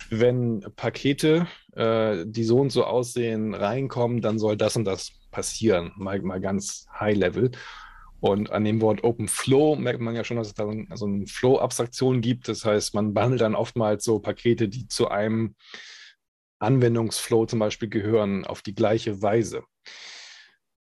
Wenn 0.09 0.65
Pakete, 0.75 1.47
äh, 1.75 2.25
die 2.25 2.43
so 2.43 2.59
und 2.59 2.71
so 2.71 2.83
aussehen, 2.83 3.53
reinkommen, 3.53 4.21
dann 4.21 4.39
soll 4.39 4.57
das 4.57 4.75
und 4.75 4.85
das 4.85 5.11
passieren, 5.31 5.91
mal, 5.95 6.21
mal 6.21 6.41
ganz 6.41 6.87
high-level. 6.99 7.51
Und 8.19 8.51
an 8.51 8.63
dem 8.63 8.81
Wort 8.81 9.03
Open 9.03 9.27
Flow 9.27 9.75
merkt 9.75 10.01
man 10.01 10.15
ja 10.15 10.23
schon, 10.23 10.37
dass 10.37 10.47
es 10.47 10.53
da 10.55 10.67
so, 10.95 11.05
eine 11.05 11.27
Flow-Abstraktion 11.27 12.21
gibt. 12.21 12.47
Das 12.47 12.65
heißt, 12.65 12.95
man 12.95 13.13
behandelt 13.13 13.41
dann 13.41 13.55
oftmals 13.55 14.03
so 14.03 14.19
Pakete, 14.19 14.67
die 14.67 14.87
zu 14.87 15.09
einem 15.09 15.55
Anwendungsflow 16.59 17.45
zum 17.45 17.59
Beispiel 17.59 17.89
gehören 17.89 18.45
auf 18.45 18.61
die 18.61 18.75
gleiche 18.75 19.21
Weise. 19.21 19.63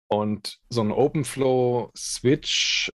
Und 0.07 0.59
so 0.69 0.81
ein 0.81 0.91
OpenFlow-Switch, 0.91 2.91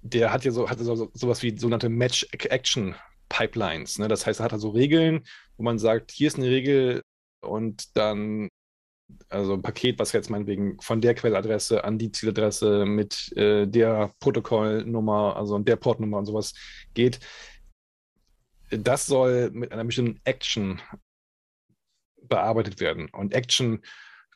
der 0.00 0.32
hat 0.32 0.44
ja 0.44 0.50
so, 0.50 0.70
hatte 0.70 0.84
so, 0.84 1.10
sowas 1.12 1.42
wie 1.42 1.58
sogenannte 1.58 1.90
Match-Action-Pipelines. 1.90 3.98
Ne? 3.98 4.08
Das 4.08 4.26
heißt, 4.26 4.40
er 4.40 4.44
hat 4.44 4.54
also 4.54 4.70
Regeln, 4.70 5.24
wo 5.56 5.62
man 5.62 5.78
sagt, 5.78 6.10
hier 6.10 6.28
ist 6.28 6.38
eine 6.38 6.48
Regel 6.48 7.02
und 7.42 7.96
dann 7.96 8.48
also 9.28 9.54
ein 9.54 9.62
Paket, 9.62 9.98
was 9.98 10.12
jetzt 10.12 10.30
meinetwegen 10.30 10.80
von 10.80 11.00
der 11.00 11.14
Quelladresse 11.14 11.84
an 11.84 11.98
die 11.98 12.12
Zieladresse 12.12 12.86
mit 12.86 13.32
äh, 13.36 13.66
der 13.66 14.12
Protokollnummer, 14.20 15.36
also 15.36 15.58
der 15.58 15.76
Portnummer 15.76 16.18
und 16.18 16.26
sowas 16.26 16.54
geht, 16.94 17.20
das 18.70 19.06
soll 19.06 19.50
mit 19.50 19.70
einer 19.70 19.84
bestimmten 19.84 20.20
Action 20.24 20.80
bearbeitet 22.28 22.80
werden. 22.80 23.08
Und 23.10 23.34
Action 23.34 23.82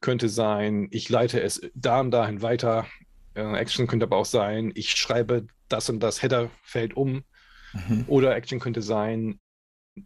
könnte 0.00 0.28
sein, 0.28 0.88
ich 0.90 1.08
leite 1.08 1.40
es 1.40 1.60
da 1.74 2.00
und 2.00 2.10
dahin 2.10 2.42
weiter. 2.42 2.86
Äh, 3.34 3.56
Action 3.56 3.86
könnte 3.86 4.06
aber 4.06 4.16
auch 4.16 4.26
sein, 4.26 4.72
ich 4.74 4.90
schreibe 4.92 5.46
das 5.68 5.88
und 5.88 6.00
das 6.00 6.22
Headerfeld 6.22 6.96
um. 6.96 7.24
Mhm. 7.72 8.04
Oder 8.06 8.36
Action 8.36 8.60
könnte 8.60 8.82
sein, 8.82 9.40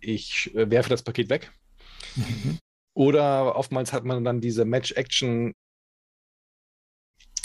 ich 0.00 0.54
äh, 0.54 0.70
werfe 0.70 0.90
das 0.90 1.02
Paket 1.02 1.28
weg. 1.28 1.52
Mhm. 2.16 2.58
Oder 2.94 3.56
oftmals 3.56 3.92
hat 3.92 4.04
man 4.04 4.24
dann 4.24 4.40
diese 4.40 4.64
Match-Action 4.64 5.54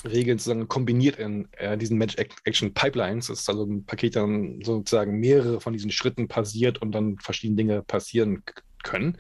Regeln 0.05 0.37
sozusagen 0.37 0.67
kombiniert 0.67 1.17
in 1.17 1.51
äh, 1.53 1.77
diesen 1.77 1.97
Match-Action-Pipelines. 1.97 3.27
Das 3.27 3.39
ist 3.41 3.49
also 3.49 3.65
ein 3.65 3.85
Paket, 3.85 4.15
dann 4.15 4.61
sozusagen 4.63 5.19
mehrere 5.19 5.59
von 5.59 5.73
diesen 5.73 5.91
Schritten 5.91 6.27
passiert 6.27 6.81
und 6.81 6.91
dann 6.91 7.17
verschiedene 7.19 7.57
Dinge 7.57 7.81
passieren 7.81 8.43
können. 8.83 9.17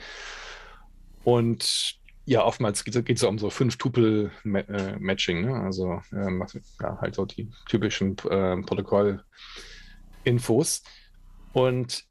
Und 1.25 1.99
ja, 2.25 2.45
oftmals 2.45 2.83
geht 2.83 3.09
es 3.09 3.23
um 3.23 3.39
so 3.39 3.49
fünf 3.49 3.77
Tupel-Matching, 3.77 5.41
ne? 5.41 5.55
also 5.55 6.03
ähm, 6.11 6.45
ja, 6.79 6.99
halt 7.01 7.15
so 7.15 7.25
die 7.25 7.49
typischen 7.67 8.11
äh, 8.29 8.61
Protokoll-Infos. 8.61 10.83
Und 11.51 12.03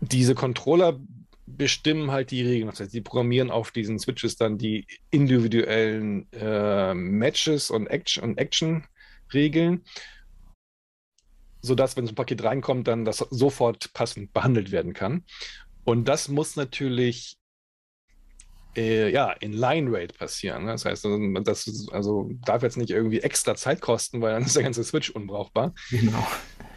diese 0.00 0.34
Controller 0.34 0.98
bestimmen 1.46 2.10
halt 2.10 2.30
die 2.30 2.40
Regeln. 2.42 2.70
Das 2.70 2.80
heißt, 2.80 2.92
sie 2.92 3.02
programmieren 3.02 3.50
auf 3.50 3.70
diesen 3.70 3.98
Switches 3.98 4.36
dann 4.36 4.56
die 4.56 4.86
individuellen 5.10 6.26
äh, 6.32 6.94
Matches 6.94 7.68
und 7.70 7.88
Action- 7.88 8.24
und 8.24 8.38
Action-Regeln, 8.38 9.84
sodass, 11.60 11.98
wenn 11.98 12.06
so 12.06 12.12
ein 12.12 12.16
Paket 12.16 12.44
reinkommt, 12.44 12.88
dann 12.88 13.04
das 13.04 13.18
sofort 13.18 13.92
passend 13.92 14.32
behandelt 14.32 14.72
werden 14.72 14.94
kann. 14.94 15.24
Und 15.84 16.08
das 16.08 16.28
muss 16.28 16.56
natürlich 16.56 17.36
äh, 18.76 19.10
ja, 19.10 19.32
in 19.32 19.52
Line 19.52 19.90
Rate 19.90 20.14
passieren. 20.14 20.64
Ne? 20.64 20.72
Das 20.72 20.84
heißt, 20.84 21.06
das 21.44 21.88
also 21.92 22.30
darf 22.44 22.62
jetzt 22.62 22.76
nicht 22.76 22.90
irgendwie 22.90 23.20
extra 23.20 23.54
Zeit 23.54 23.80
kosten, 23.80 24.20
weil 24.20 24.32
dann 24.32 24.44
ist 24.44 24.56
der 24.56 24.62
ganze 24.62 24.84
Switch 24.84 25.10
unbrauchbar. 25.10 25.74
Genau. 25.90 26.26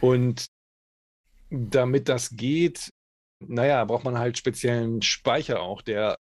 Und 0.02 0.48
damit 1.50 2.10
das 2.10 2.32
geht, 2.32 2.91
naja, 3.39 3.84
braucht 3.86 4.04
man 4.04 4.18
halt 4.18 4.38
speziellen 4.38 5.02
Speicher 5.02 5.62
auch, 5.62 5.82
der 5.82 6.18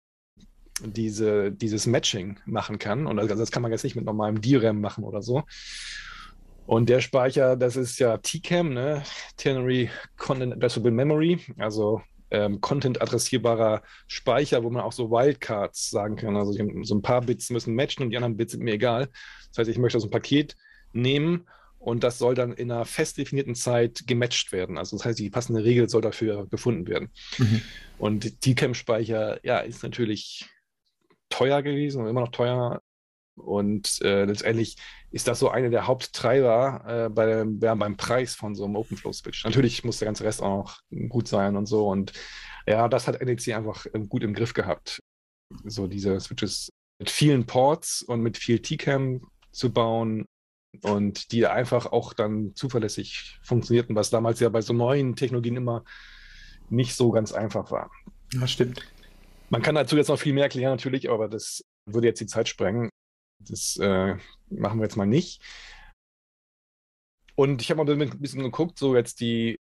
diese, 0.82 1.52
dieses 1.52 1.86
Matching 1.86 2.40
machen 2.46 2.80
kann. 2.80 3.08
Und 3.08 3.20
also 3.20 3.36
das 3.36 3.52
kann 3.52 3.62
man 3.62 3.72
jetzt 3.72 3.84
nicht 3.84 3.96
mit 3.96 4.06
normalem 4.06 4.42
DRAM 4.42 4.82
machen 4.82 5.04
oder 5.04 5.22
so. 5.22 5.44
Und 6.66 6.90
der 6.90 7.02
Speicher, 7.02 7.58
das 7.58 7.76
ist 7.76 8.00
ja 8.00 8.18
TCAM, 8.18 8.74
ne? 8.74 9.04
Ternary 9.36 9.90
Content 10.18 10.54
Addressable 10.54 10.92
Memory, 10.92 11.40
also 11.58 12.02
ähm, 12.34 12.60
Content-adressierbarer 12.60 13.84
Speicher, 14.08 14.64
wo 14.64 14.70
man 14.70 14.82
auch 14.82 14.92
so 14.92 15.12
Wildcards 15.12 15.90
sagen 15.90 16.16
kann. 16.18 16.36
Also 16.36 16.52
so 16.52 16.96
ein 16.96 17.02
paar 17.02 17.22
Bits 17.22 17.50
müssen 17.52 17.76
matchen 17.76 18.04
und 18.04 18.10
die 18.10 18.18
anderen 18.18 18.36
Bits 18.36 18.52
sind 18.52 18.64
mir 18.64 18.74
egal. 18.74 19.10
Das 19.50 19.60
heißt, 19.60 19.70
ich 19.70 19.78
möchte 19.78 20.00
so 20.00 20.08
ein 20.08 20.12
Paket 20.12 20.58
nehmen 20.92 21.48
und 21.78 22.04
das 22.04 22.18
soll 22.18 22.34
dann 22.34 22.54
in 22.54 22.72
einer 22.72 22.86
fest 22.86 23.18
definierten 23.18 23.56
Zeit 23.56 24.04
gematcht 24.08 24.52
werden. 24.52 24.78
Also 24.78 24.98
das 24.98 25.06
heißt, 25.06 25.20
die 25.20 25.30
passende 25.30 25.64
Regel 25.64 25.90
soll 25.90 26.02
dafür 26.02 26.48
gefunden 26.48 26.88
werden. 26.88 27.10
Mhm. 27.38 27.62
Und 28.00 28.42
TCAM-Speicher, 28.42 29.40
ja, 29.46 29.60
ist 29.60 29.84
natürlich 29.84 30.50
teuer 31.30 31.62
gewesen 31.62 32.02
und 32.02 32.10
immer 32.10 32.22
noch 32.22 32.32
teuer. 32.32 32.82
Und 33.36 34.00
äh, 34.02 34.26
letztendlich 34.26 34.78
ist 35.12 35.28
das 35.28 35.40
so 35.40 35.50
einer 35.50 35.70
der 35.70 35.88
Haupttreiber 35.88 37.06
äh, 37.06 37.10
bei, 37.10 37.46
ja, 37.62 37.76
beim 37.76 37.98
Preis 37.98 38.36
von 38.36 38.56
so 38.56 38.66
einem 38.66 38.76
OpenFlow-Switch. 38.76 39.44
Natürlich 39.44 39.84
muss 39.84 40.00
der 40.00 40.08
ganze 40.08 40.24
Rest 40.24 40.42
auch 40.42 40.58
noch 40.58 41.10
gut 41.10 41.28
sein 41.28 41.56
und 41.56 41.66
so. 41.66 41.88
Und 41.88 42.14
ja, 42.68 42.88
das 42.88 43.08
hat 43.08 43.22
NEC 43.22 43.56
einfach 43.56 43.86
ähm, 43.94 44.08
gut 44.08 44.24
im 44.24 44.34
Griff 44.34 44.54
gehabt. 44.54 45.00
So 45.66 45.88
diese 45.88 46.20
Switches 46.20 46.70
mit 47.00 47.10
vielen 47.10 47.46
Ports 47.46 48.02
und 48.02 48.22
mit 48.22 48.38
viel 48.38 48.60
TCAM 48.60 49.22
zu 49.52 49.72
bauen 49.72 50.26
und 50.82 51.32
die 51.32 51.46
einfach 51.46 51.88
auch 51.88 52.14
dann 52.14 52.56
zuverlässig 52.56 53.40
funktionierten, 53.44 53.96
was 53.96 54.10
damals 54.10 54.40
ja 54.40 54.50
bei 54.50 54.62
so 54.62 54.74
neuen 54.74 55.16
Technologien 55.16 55.58
immer 55.58 55.84
nicht 56.70 56.96
so 56.96 57.12
ganz 57.12 57.32
einfach 57.32 57.72
war. 57.72 57.92
Das 58.40 58.52
stimmt. 58.52 58.82
Man 59.50 59.62
kann 59.62 59.76
dazu 59.76 59.96
jetzt 59.98 60.08
noch 60.08 60.20
viel 60.20 60.34
mehr 60.34 60.46
erklären, 60.46 60.72
natürlich, 60.72 61.10
aber 61.10 61.28
das 61.28 61.64
würde 61.86 62.08
jetzt 62.08 62.22
die 62.22 62.26
Zeit 62.26 62.48
sprengen. 62.48 62.90
Das 63.50 63.78
äh, 63.78 64.16
machen 64.50 64.80
wir 64.80 64.84
jetzt 64.84 64.98
mal 64.98 65.06
nicht. 65.06 65.41
Und 67.36 67.62
ich 67.62 67.72
habe 67.72 67.84
mal 67.84 68.02
ein 68.02 68.20
bisschen 68.20 68.44
geguckt, 68.44 68.78
so 68.78 68.96
jetzt 68.96 69.20
die 69.20 69.60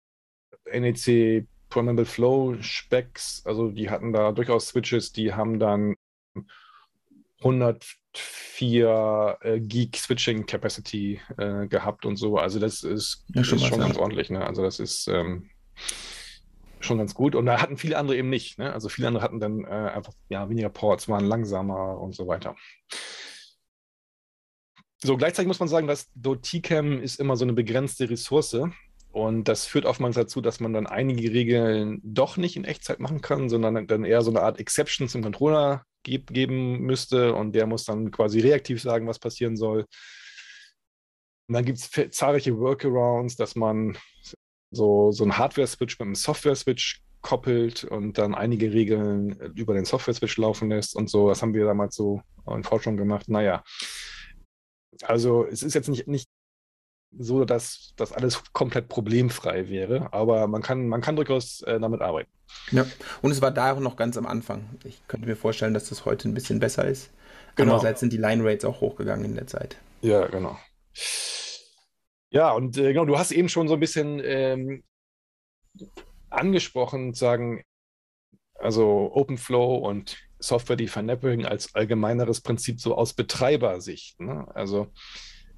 NEC 0.71 1.47
Programmable 1.69 2.05
Flow 2.05 2.55
Specs, 2.61 3.41
also 3.45 3.69
die 3.71 3.89
hatten 3.89 4.13
da 4.13 4.31
durchaus 4.31 4.67
Switches, 4.67 5.11
die 5.11 5.33
haben 5.33 5.59
dann 5.59 5.95
104 7.39 9.37
äh, 9.41 9.59
Geek 9.59 9.97
Switching 9.97 10.45
Capacity 10.45 11.19
äh, 11.37 11.67
gehabt 11.67 12.05
und 12.05 12.17
so. 12.17 12.37
Also 12.37 12.59
das 12.59 12.83
ist, 12.83 13.25
ja, 13.33 13.43
schon, 13.43 13.57
ist 13.57 13.65
schon 13.65 13.79
ganz 13.79 13.97
ordentlich. 13.97 14.29
Ne? 14.29 14.45
Also 14.45 14.61
das 14.61 14.79
ist 14.79 15.07
ähm, 15.07 15.49
schon 16.79 16.97
ganz 16.97 17.13
gut. 17.13 17.35
Und 17.35 17.45
da 17.45 17.61
hatten 17.61 17.77
viele 17.77 17.97
andere 17.97 18.17
eben 18.17 18.29
nicht. 18.29 18.57
Ne? 18.57 18.71
Also 18.71 18.89
viele 18.89 19.07
andere 19.09 19.23
hatten 19.23 19.39
dann 19.39 19.65
äh, 19.65 19.67
einfach 19.67 20.13
ja, 20.29 20.49
weniger 20.49 20.69
Ports, 20.69 21.09
waren 21.09 21.25
langsamer 21.25 21.99
und 21.99 22.15
so 22.15 22.27
weiter. 22.27 22.55
So, 25.05 25.17
gleichzeitig 25.17 25.47
muss 25.47 25.59
man 25.59 25.69
sagen, 25.69 25.85
dass 25.85 26.09
DOTCAM 26.15 26.99
ist 26.99 27.19
immer 27.19 27.37
so 27.37 27.45
eine 27.45 27.53
begrenzte 27.53 28.09
Ressource. 28.09 28.57
Und 29.11 29.47
das 29.47 29.67
führt 29.67 29.85
oftmals 29.85 30.15
dazu, 30.15 30.41
dass 30.41 30.59
man 30.59 30.73
dann 30.73 30.87
einige 30.87 31.31
Regeln 31.31 32.01
doch 32.03 32.37
nicht 32.37 32.55
in 32.55 32.65
Echtzeit 32.65 32.99
machen 32.99 33.21
kann, 33.21 33.47
sondern 33.47 33.85
dann 33.85 34.03
eher 34.03 34.23
so 34.23 34.31
eine 34.31 34.41
Art 34.41 34.59
Exception 34.59 35.07
zum 35.07 35.21
Controller 35.21 35.85
geb 36.01 36.33
geben 36.33 36.81
müsste. 36.81 37.35
Und 37.35 37.53
der 37.53 37.67
muss 37.67 37.85
dann 37.85 38.09
quasi 38.09 38.39
reaktiv 38.39 38.81
sagen, 38.81 39.07
was 39.07 39.19
passieren 39.19 39.55
soll. 39.55 39.85
Und 41.47 41.53
dann 41.53 41.65
gibt 41.65 41.77
es 41.77 41.91
zahlreiche 42.11 42.57
Workarounds, 42.57 43.35
dass 43.35 43.55
man 43.55 43.95
so, 44.71 45.11
so 45.11 45.23
einen 45.23 45.37
Hardware-Switch 45.37 45.99
mit 45.99 46.05
einem 46.07 46.15
Software-Switch 46.15 47.01
koppelt 47.21 47.83
und 47.83 48.17
dann 48.17 48.33
einige 48.33 48.73
Regeln 48.73 49.53
über 49.55 49.75
den 49.75 49.85
Software-Switch 49.85 50.37
laufen 50.37 50.69
lässt 50.69 50.95
und 50.95 51.11
so. 51.11 51.29
Das 51.29 51.43
haben 51.43 51.53
wir 51.53 51.65
damals 51.65 51.95
so 51.95 52.21
in 52.47 52.63
Forschung 52.63 52.97
gemacht. 52.97 53.29
Naja, 53.29 53.63
also 55.03 55.45
es 55.45 55.63
ist 55.63 55.73
jetzt 55.73 55.89
nicht, 55.89 56.07
nicht 56.07 56.29
so, 57.17 57.45
dass 57.45 57.93
das 57.95 58.11
alles 58.11 58.43
komplett 58.53 58.89
problemfrei 58.89 59.69
wäre, 59.69 60.11
aber 60.13 60.47
man 60.47 60.61
kann, 60.61 60.87
man 60.87 61.01
kann 61.01 61.15
durchaus 61.15 61.61
äh, 61.61 61.79
damit 61.79 62.01
arbeiten. 62.01 62.29
Ja, 62.71 62.85
und 63.21 63.31
es 63.31 63.41
war 63.41 63.51
da 63.51 63.73
auch 63.73 63.79
noch 63.79 63.95
ganz 63.95 64.17
am 64.17 64.25
Anfang. 64.25 64.69
Ich 64.83 65.01
könnte 65.07 65.27
mir 65.27 65.35
vorstellen, 65.35 65.73
dass 65.73 65.89
das 65.89 66.05
heute 66.05 66.27
ein 66.27 66.33
bisschen 66.33 66.59
besser 66.59 66.85
ist. 66.85 67.11
Genau. 67.55 67.73
Andererseits 67.73 68.01
sind 68.01 68.11
die 68.11 68.17
Line 68.17 68.43
Rates 68.43 68.65
auch 68.65 68.81
hochgegangen 68.81 69.25
in 69.25 69.35
der 69.35 69.47
Zeit. 69.47 69.77
Ja, 70.01 70.27
genau. 70.27 70.57
Ja, 72.29 72.51
und 72.51 72.77
äh, 72.77 72.91
genau, 72.91 73.05
du 73.05 73.17
hast 73.17 73.31
eben 73.31 73.49
schon 73.49 73.67
so 73.67 73.75
ein 73.75 73.79
bisschen 73.79 74.21
ähm, 74.23 74.83
angesprochen, 76.29 77.13
sagen, 77.13 77.63
also 78.55 79.11
OpenFlow 79.13 79.77
und 79.77 80.17
Software-Defined 80.47 81.07
Networking 81.07 81.45
als 81.45 81.73
allgemeineres 81.75 82.41
Prinzip 82.41 82.79
so 82.79 82.95
aus 82.95 83.13
Betreibersicht. 83.13 84.19
Ne? 84.19 84.47
Also 84.53 84.87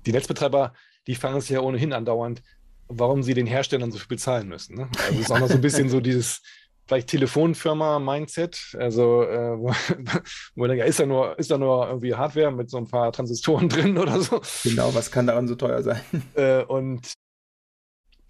die 0.05 0.11
Netzbetreiber, 0.11 0.73
die 1.07 1.15
fangen 1.15 1.37
es 1.37 1.49
ja 1.49 1.61
ohnehin 1.61 1.93
andauernd, 1.93 2.41
warum 2.87 3.23
sie 3.23 3.33
den 3.33 3.47
Herstellern 3.47 3.91
so 3.91 3.97
viel 3.97 4.07
bezahlen 4.07 4.47
müssen. 4.47 4.75
Ne? 4.75 4.89
Also 5.05 5.15
es 5.15 5.25
ist 5.25 5.31
auch 5.31 5.39
noch 5.39 5.49
so 5.49 5.55
ein 5.55 5.61
bisschen 5.61 5.89
so 5.89 5.99
dieses 6.01 6.41
vielleicht 6.87 7.09
Telefonfirma-Mindset, 7.09 8.77
also 8.79 9.23
äh, 9.23 9.57
wo, 9.57 9.69
wo 10.55 10.61
man 10.61 10.69
denkt, 10.69 10.79
ja, 10.79 10.85
ist 10.85 10.99
da 10.99 11.05
nur, 11.05 11.37
ist 11.37 11.51
da 11.51 11.57
nur 11.57 11.87
irgendwie 11.87 12.15
Hardware 12.15 12.51
mit 12.51 12.69
so 12.69 12.77
ein 12.77 12.87
paar 12.87 13.11
Transistoren 13.11 13.69
drin 13.69 13.97
oder 13.97 14.21
so. 14.21 14.41
Genau, 14.63 14.93
was 14.95 15.11
kann 15.11 15.27
daran 15.27 15.47
so 15.47 15.55
teuer 15.55 15.83
sein? 15.83 16.01
Äh, 16.35 16.63
und 16.63 17.13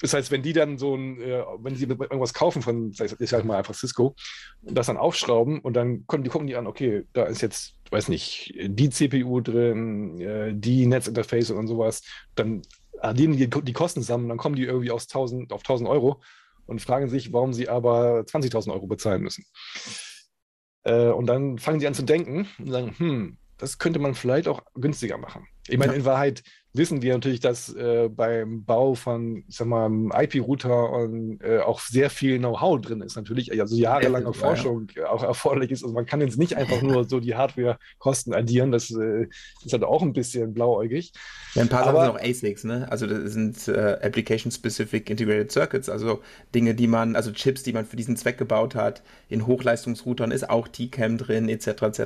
das 0.01 0.13
heißt, 0.13 0.31
wenn 0.31 0.43
die 0.43 0.53
dann 0.53 0.77
so 0.77 0.95
ein, 0.95 1.19
äh, 1.21 1.43
wenn 1.59 1.75
sie 1.75 1.85
irgendwas 1.85 2.33
kaufen 2.33 2.61
von, 2.61 2.91
ich 2.91 3.29
sag 3.29 3.45
mal 3.45 3.57
einfach 3.57 3.73
Cisco, 3.73 4.15
und 4.61 4.77
das 4.77 4.87
dann 4.87 4.97
aufschrauben 4.97 5.59
und 5.59 5.73
dann 5.73 6.05
kommen 6.05 6.23
die 6.23 6.29
gucken 6.29 6.47
die 6.47 6.55
an, 6.55 6.67
okay, 6.67 7.03
da 7.13 7.23
ist 7.23 7.41
jetzt, 7.41 7.75
weiß 7.89 8.09
nicht, 8.09 8.53
die 8.55 8.89
CPU 8.89 9.41
drin, 9.41 10.19
äh, 10.21 10.53
die 10.53 10.85
Netzinterface 10.85 11.51
und 11.51 11.67
sowas, 11.67 12.03
dann 12.35 12.61
addieren 12.99 13.35
die 13.35 13.49
die 13.49 13.73
Kosten 13.73 14.01
zusammen, 14.01 14.29
dann 14.29 14.37
kommen 14.37 14.55
die 14.55 14.63
irgendwie 14.63 14.91
aus 14.91 15.03
1000, 15.03 15.51
auf 15.51 15.61
1000 15.61 15.89
Euro 15.89 16.21
und 16.65 16.81
fragen 16.81 17.09
sich, 17.09 17.33
warum 17.33 17.53
sie 17.53 17.69
aber 17.69 18.21
20.000 18.21 18.71
Euro 18.71 18.87
bezahlen 18.87 19.23
müssen. 19.23 19.45
Äh, 20.83 21.09
und 21.09 21.25
dann 21.27 21.57
fangen 21.57 21.79
sie 21.79 21.87
an 21.87 21.93
zu 21.93 22.03
denken 22.03 22.47
und 22.59 22.71
sagen, 22.71 22.93
hm, 22.97 23.37
das 23.57 23.79
könnte 23.79 23.99
man 23.99 24.13
vielleicht 24.13 24.47
auch 24.47 24.61
günstiger 24.75 25.17
machen. 25.17 25.47
Ich 25.67 25.77
meine, 25.77 25.93
ja. 25.93 25.99
in 25.99 26.05
Wahrheit 26.05 26.43
wissen 26.78 27.01
wir 27.01 27.13
natürlich, 27.13 27.39
dass 27.39 27.73
äh, 27.73 28.09
beim 28.09 28.63
Bau 28.63 28.95
von, 28.95 29.43
ich 29.47 29.57
sag 29.57 29.67
mal, 29.67 29.89
IP-Router 30.13 30.91
und 30.91 31.41
äh, 31.41 31.59
auch 31.59 31.80
sehr 31.80 32.09
viel 32.09 32.38
Know-how 32.38 32.80
drin 32.82 33.01
ist 33.01 33.15
natürlich, 33.15 33.59
also 33.59 33.75
jahrelange 33.75 34.25
ja, 34.25 34.34
Forschung 34.34 34.88
ja. 34.95 35.09
auch 35.09 35.23
erforderlich 35.23 35.71
ist. 35.71 35.84
Also 35.84 35.93
man 35.93 36.05
kann 36.05 36.21
jetzt 36.21 36.38
nicht 36.38 36.55
einfach 36.55 36.82
nur 36.82 37.07
so 37.07 37.19
die 37.19 37.36
Hardware-Kosten 37.36 38.34
addieren, 38.34 38.71
das 38.71 38.91
äh, 38.91 39.28
ist 39.65 39.73
halt 39.73 39.84
auch 39.84 40.01
ein 40.01 40.13
bisschen 40.13 40.53
blauäugig. 40.53 41.13
Ja, 41.55 41.63
ein 41.63 41.69
paar 41.69 41.88
Aber, 41.88 42.05
Sachen 42.05 42.19
sind 42.19 42.21
auch 42.21 42.30
ASICs, 42.30 42.63
ne? 42.63 42.88
Also 42.91 43.07
das 43.07 43.32
sind 43.34 43.67
äh, 43.67 43.97
Application-Specific 44.01 45.09
Integrated 45.09 45.51
Circuits, 45.51 45.89
also 45.89 46.21
Dinge, 46.53 46.75
die 46.75 46.88
man, 46.88 47.15
also 47.15 47.32
Chips, 47.32 47.63
die 47.63 47.73
man 47.73 47.86
für 47.86 47.95
diesen 47.95 48.15
Zweck 48.17 48.38
gebaut 48.38 48.75
hat. 48.75 49.01
In 49.30 49.47
Hochleistungsroutern 49.47 50.32
ist 50.32 50.49
auch 50.49 50.67
TCAM 50.67 51.17
drin, 51.17 51.49
etc. 51.49 51.67
etc. 51.67 52.01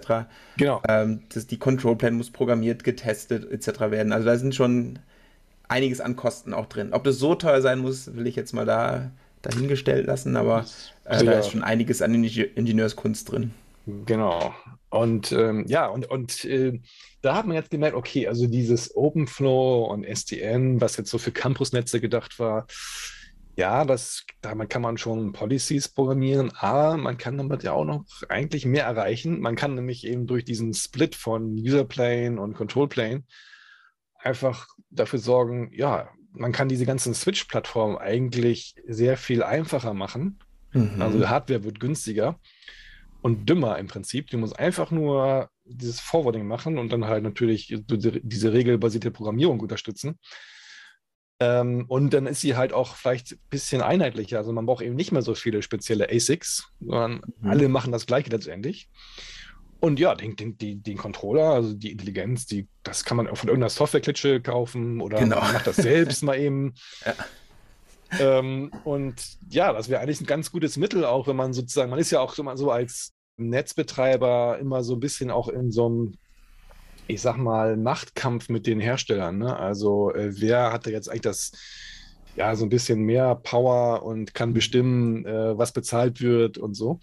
Genau. 0.58 0.82
Ähm, 0.88 1.24
das, 1.34 1.48
die 1.48 1.58
Control-Plan 1.58 2.14
muss 2.14 2.30
programmiert, 2.30 2.84
getestet, 2.84 3.52
etc. 3.52 3.92
werden. 3.92 4.14
Also 4.14 4.26
da 4.26 4.38
sind 4.38 4.56
schon 4.56 4.61
einiges 5.68 6.02
an 6.02 6.16
Kosten 6.16 6.54
auch 6.54 6.66
drin. 6.66 6.94
Ob 6.94 7.04
das 7.04 7.18
so 7.18 7.36
teuer 7.36 7.62
sein 7.62 7.80
muss, 7.80 8.14
will 8.16 8.28
ich 8.28 8.36
jetzt 8.36 8.54
mal 8.54 8.66
da 8.66 9.12
dahingestellt 9.42 10.06
lassen, 10.06 10.36
aber 10.36 10.66
äh, 11.06 11.24
da 11.24 11.32
ist 11.34 11.50
schon 11.50 11.64
einiges 11.64 12.02
an 12.02 12.14
Ingenieurskunst 12.14 13.32
drin. 13.32 13.52
Genau. 14.06 14.54
Und 14.90 15.32
ähm, 15.32 15.66
ja, 15.68 15.88
und, 15.88 16.10
und 16.10 16.46
äh, 16.46 16.80
da 17.22 17.36
hat 17.36 17.48
man 17.48 17.56
jetzt 17.56 17.72
gemerkt, 17.72 17.96
okay, 17.96 18.28
also 18.28 18.46
dieses 18.48 18.96
OpenFlow 18.96 19.86
und 19.86 20.04
SDN, 20.04 20.82
was 20.82 20.98
jetzt 20.98 21.10
so 21.10 21.18
für 21.18 21.32
Campusnetze 21.32 22.00
gedacht 22.00 22.38
war, 22.40 22.68
ja, 23.56 23.86
das, 23.86 24.26
damit 24.42 24.70
kann 24.70 24.82
man 24.82 24.98
schon 24.98 25.34
Policies 25.34 25.90
programmieren, 25.90 26.52
aber 26.56 26.98
man 26.98 27.18
kann 27.18 27.38
damit 27.38 27.64
ja 27.64 27.74
auch 27.74 27.86
noch 27.86 28.06
eigentlich 28.30 28.66
mehr 28.66 28.86
erreichen. 28.86 29.40
Man 29.40 29.56
kann 29.56 29.76
nämlich 29.76 30.06
eben 30.06 30.26
durch 30.26 30.46
diesen 30.46 30.74
Split 30.74 31.16
von 31.16 31.54
Userplane 31.54 32.40
und 32.40 32.54
Controlplane 32.54 33.24
einfach 34.24 34.68
dafür 34.90 35.20
sorgen, 35.20 35.72
ja, 35.74 36.10
man 36.34 36.52
kann 36.52 36.70
diese 36.70 36.86
ganzen 36.86 37.14
Switch-Plattformen 37.14 37.98
eigentlich 37.98 38.76
sehr 38.88 39.18
viel 39.18 39.44
einfacher 39.44 39.94
machen. 39.94 40.40
Mhm. 40.74 41.02
Also 41.02 41.28
Hardware 41.28 41.64
wird 41.64 41.80
günstiger 41.80 42.40
und 43.22 43.50
dümmer 43.50 43.78
im 43.78 43.88
Prinzip. 43.88 44.30
Du 44.30 44.38
musst 44.38 44.58
einfach 44.58 44.92
nur 44.92 45.50
dieses 45.66 46.00
Forwarding 46.00 46.48
machen 46.48 46.78
und 46.78 46.92
dann 46.92 47.06
halt 47.06 47.24
natürlich 47.24 47.76
diese 47.88 48.54
regelbasierte 48.54 49.12
Programmierung 49.12 49.60
unterstützen. 49.60 50.20
Ähm, 51.40 51.86
und 51.88 52.14
dann 52.14 52.28
ist 52.28 52.42
sie 52.42 52.56
halt 52.56 52.72
auch 52.72 52.96
vielleicht 52.96 53.34
ein 53.34 53.40
bisschen 53.50 53.82
einheitlicher. 53.82 54.38
Also 54.38 54.54
man 54.54 54.66
braucht 54.66 54.84
eben 54.84 54.96
nicht 54.96 55.12
mehr 55.12 55.24
so 55.24 55.34
viele 55.34 55.62
spezielle 55.62 56.10
ASICs, 56.10 56.72
sondern 56.80 57.22
mhm. 57.40 57.50
alle 57.50 57.68
machen 57.68 57.92
das 57.92 58.06
gleiche 58.06 58.30
letztendlich. 58.30 58.90
Und 59.82 60.00
ja, 60.00 60.14
den, 60.14 60.36
den, 60.36 60.58
den, 60.60 60.84
den 60.84 60.98
Controller, 60.98 61.50
also 61.50 61.74
die 61.74 61.92
Intelligenz, 61.92 62.46
die, 62.46 62.68
das 62.84 63.04
kann 63.04 63.18
man 63.18 63.28
auch 63.28 63.36
von 63.36 63.50
irgendeiner 63.50 63.72
Softwareklitsche 63.72 64.40
kaufen 64.40 65.02
oder 65.02 65.18
genau. 65.18 65.38
macht 65.38 65.66
das 65.66 65.76
selbst 65.76 66.24
mal 66.24 66.38
eben. 66.40 66.76
Ja. 67.06 67.16
Ähm, 68.20 68.72
und 68.84 69.24
ja, 69.50 69.72
das 69.72 69.88
wäre 69.88 70.02
eigentlich 70.02 70.20
ein 70.20 70.26
ganz 70.26 70.52
gutes 70.52 70.76
Mittel, 70.76 71.06
auch 71.06 71.28
wenn 71.28 71.38
man 71.38 71.54
sozusagen, 71.54 71.90
man 71.90 72.00
ist 72.00 72.12
ja 72.12 72.20
auch 72.20 72.34
so, 72.34 72.46
so 72.56 72.70
als 72.70 73.14
Netzbetreiber 73.38 74.60
immer 74.60 74.84
so 74.84 74.96
ein 74.96 75.00
bisschen 75.00 75.32
auch 75.32 75.48
in 75.48 75.72
so 75.72 75.86
einem, 75.86 76.14
ich 77.08 77.22
sag 77.22 77.38
mal, 77.38 77.78
Machtkampf 77.78 78.50
mit 78.50 78.68
den 78.68 78.82
Herstellern. 78.82 79.38
Ne? 79.38 79.56
Also 79.58 80.14
äh, 80.14 80.34
wer 80.42 80.74
hatte 80.74 80.92
jetzt 80.92 81.08
eigentlich 81.08 81.22
das, 81.22 81.54
ja, 82.36 82.54
so 82.56 82.66
ein 82.66 82.70
bisschen 82.70 83.00
mehr 83.00 83.36
Power 83.36 84.04
und 84.04 84.34
kann 84.34 84.54
bestimmen, 84.54 85.26
äh, 85.26 85.58
was 85.58 85.72
bezahlt 85.72 86.20
wird 86.20 86.58
und 86.58 86.74
so. 86.74 87.00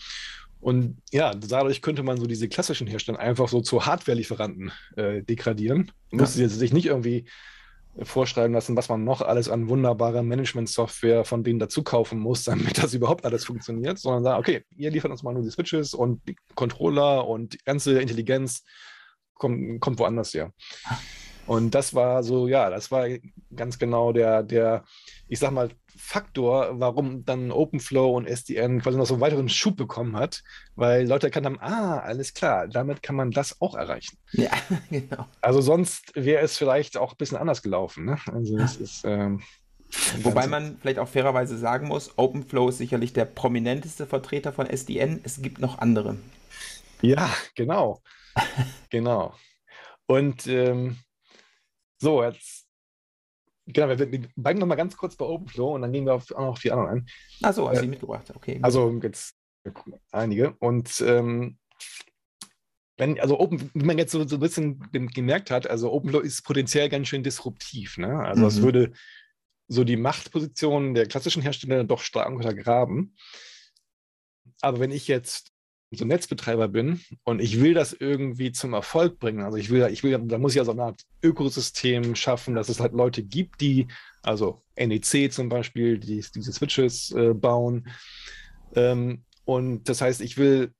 Und 0.60 0.96
ja, 1.12 1.34
dadurch 1.34 1.82
könnte 1.82 2.02
man 2.02 2.18
so 2.18 2.26
diese 2.26 2.48
klassischen 2.48 2.86
Hersteller 2.86 3.20
einfach 3.20 3.48
so 3.48 3.60
zu 3.60 3.86
Hardware-Lieferanten 3.86 4.72
äh, 4.96 5.22
degradieren. 5.22 5.92
Man 6.10 6.18
ja. 6.18 6.22
musste 6.22 6.48
sich 6.48 6.72
nicht 6.72 6.86
irgendwie 6.86 7.26
vorschreiben 8.02 8.52
lassen, 8.52 8.76
was 8.76 8.88
man 8.88 9.04
noch 9.04 9.22
alles 9.22 9.48
an 9.48 9.68
wunderbarer 9.68 10.22
Management-Software 10.22 11.24
von 11.24 11.42
denen 11.42 11.58
dazu 11.58 11.82
kaufen 11.82 12.18
muss, 12.18 12.44
damit 12.44 12.78
das 12.78 12.94
überhaupt 12.94 13.24
alles 13.24 13.44
funktioniert, 13.44 13.98
sondern 13.98 14.24
sagen, 14.24 14.40
okay, 14.40 14.64
ihr 14.76 14.90
liefert 14.90 15.10
uns 15.10 15.22
mal 15.22 15.32
nur 15.32 15.42
die 15.42 15.50
Switches 15.50 15.94
und 15.94 16.26
die 16.28 16.36
Controller 16.54 17.26
und 17.26 17.54
die 17.54 17.58
ganze 17.64 18.00
Intelligenz 18.00 18.64
kommt, 19.34 19.80
kommt 19.80 19.98
woanders 19.98 20.34
her. 20.34 20.52
Und 21.48 21.74
das 21.74 21.94
war 21.94 22.22
so, 22.22 22.46
ja, 22.46 22.68
das 22.68 22.90
war 22.90 23.08
ganz 23.56 23.78
genau 23.78 24.12
der, 24.12 24.42
der, 24.42 24.84
ich 25.28 25.38
sag 25.38 25.50
mal, 25.50 25.70
Faktor, 25.96 26.78
warum 26.78 27.24
dann 27.24 27.50
OpenFlow 27.50 28.16
und 28.16 28.26
SDN 28.26 28.82
quasi 28.82 28.98
noch 28.98 29.06
so 29.06 29.14
einen 29.14 29.22
weiteren 29.22 29.48
Schub 29.48 29.76
bekommen 29.76 30.14
hat, 30.14 30.42
weil 30.76 31.08
Leute 31.08 31.28
erkannt 31.28 31.46
haben, 31.46 31.58
ah, 31.60 32.00
alles 32.00 32.34
klar, 32.34 32.68
damit 32.68 33.02
kann 33.02 33.16
man 33.16 33.30
das 33.30 33.62
auch 33.62 33.74
erreichen. 33.74 34.18
Ja, 34.32 34.50
genau. 34.90 35.26
Also 35.40 35.62
sonst 35.62 36.12
wäre 36.14 36.44
es 36.44 36.58
vielleicht 36.58 36.98
auch 36.98 37.12
ein 37.12 37.16
bisschen 37.16 37.38
anders 37.38 37.62
gelaufen. 37.62 38.04
Ne? 38.04 38.18
Also 38.26 38.58
es 38.58 38.76
ist. 38.76 39.04
Ähm, 39.04 39.40
Wobei 40.22 40.46
man 40.48 40.76
vielleicht 40.78 40.98
auch 40.98 41.08
fairerweise 41.08 41.56
sagen 41.56 41.88
muss, 41.88 42.18
OpenFlow 42.18 42.68
ist 42.68 42.76
sicherlich 42.76 43.14
der 43.14 43.24
prominenteste 43.24 44.06
Vertreter 44.06 44.52
von 44.52 44.66
SDN. 44.66 45.20
Es 45.24 45.40
gibt 45.40 45.60
noch 45.60 45.78
andere. 45.78 46.18
Ja, 47.00 47.30
genau. 47.54 48.02
genau. 48.90 49.34
Und 50.06 50.46
ähm, 50.46 50.98
so, 51.98 52.22
jetzt 52.22 52.68
Genau, 53.70 53.88
wir, 53.90 54.10
wir 54.10 54.22
bleiben 54.34 54.58
noch 54.58 54.66
mal 54.66 54.76
ganz 54.76 54.96
kurz 54.96 55.14
bei 55.14 55.26
OpenFlow 55.26 55.74
und 55.74 55.82
dann 55.82 55.92
gehen 55.92 56.06
wir 56.06 56.14
auf, 56.14 56.32
auch 56.32 56.40
noch 56.40 56.58
die 56.58 56.72
anderen 56.72 56.90
ein. 56.90 57.06
Achso, 57.42 57.68
hast 57.68 57.82
du 57.82 57.84
äh, 57.84 57.88
mitgebracht, 57.88 58.32
okay. 58.34 58.58
Also 58.62 58.90
jetzt 59.02 59.36
einige. 60.10 60.52
Und 60.58 61.02
ähm, 61.06 61.58
wenn, 62.96 63.20
also 63.20 63.38
Open, 63.38 63.70
wie 63.74 63.84
man 63.84 63.98
jetzt 63.98 64.12
so, 64.12 64.26
so 64.26 64.36
ein 64.36 64.40
bisschen 64.40 64.90
gemerkt 64.90 65.50
hat, 65.50 65.68
also 65.68 65.92
OpenFlow 65.92 66.20
ist 66.20 66.42
potenziell 66.42 66.88
ganz 66.88 67.08
schön 67.08 67.22
disruptiv. 67.22 67.98
Ne? 67.98 68.18
Also 68.20 68.46
es 68.46 68.58
mhm. 68.58 68.62
würde 68.62 68.92
so 69.68 69.84
die 69.84 69.98
Machtposition 69.98 70.94
der 70.94 71.06
klassischen 71.06 71.42
Hersteller 71.42 71.84
doch 71.84 72.00
stark 72.00 72.30
untergraben. 72.30 73.16
Aber 74.62 74.80
wenn 74.80 74.90
ich 74.90 75.08
jetzt 75.08 75.52
so 75.90 76.04
Netzbetreiber 76.04 76.68
bin 76.68 77.00
und 77.24 77.40
ich 77.40 77.60
will 77.60 77.74
das 77.74 77.92
irgendwie 77.92 78.52
zum 78.52 78.74
Erfolg 78.74 79.18
bringen. 79.18 79.42
Also 79.42 79.56
ich 79.56 79.70
will, 79.70 79.88
ich 79.90 80.02
will, 80.02 80.18
da 80.26 80.38
muss 80.38 80.52
ich 80.52 80.58
ja 80.58 80.64
so 80.64 80.72
eine 80.72 80.82
Art 80.82 81.02
Ökosystem 81.22 82.14
schaffen, 82.14 82.54
dass 82.54 82.68
es 82.68 82.80
halt 82.80 82.92
Leute 82.92 83.22
gibt, 83.22 83.60
die, 83.60 83.88
also 84.22 84.60
NEC 84.76 85.32
zum 85.32 85.48
Beispiel, 85.48 85.98
die 85.98 86.24
diese 86.34 86.52
Switches 86.52 87.10
äh, 87.12 87.32
bauen. 87.32 87.88
Ähm, 88.74 89.24
und 89.44 89.88
das 89.88 90.02
heißt, 90.02 90.20
ich 90.20 90.36
will 90.36 90.72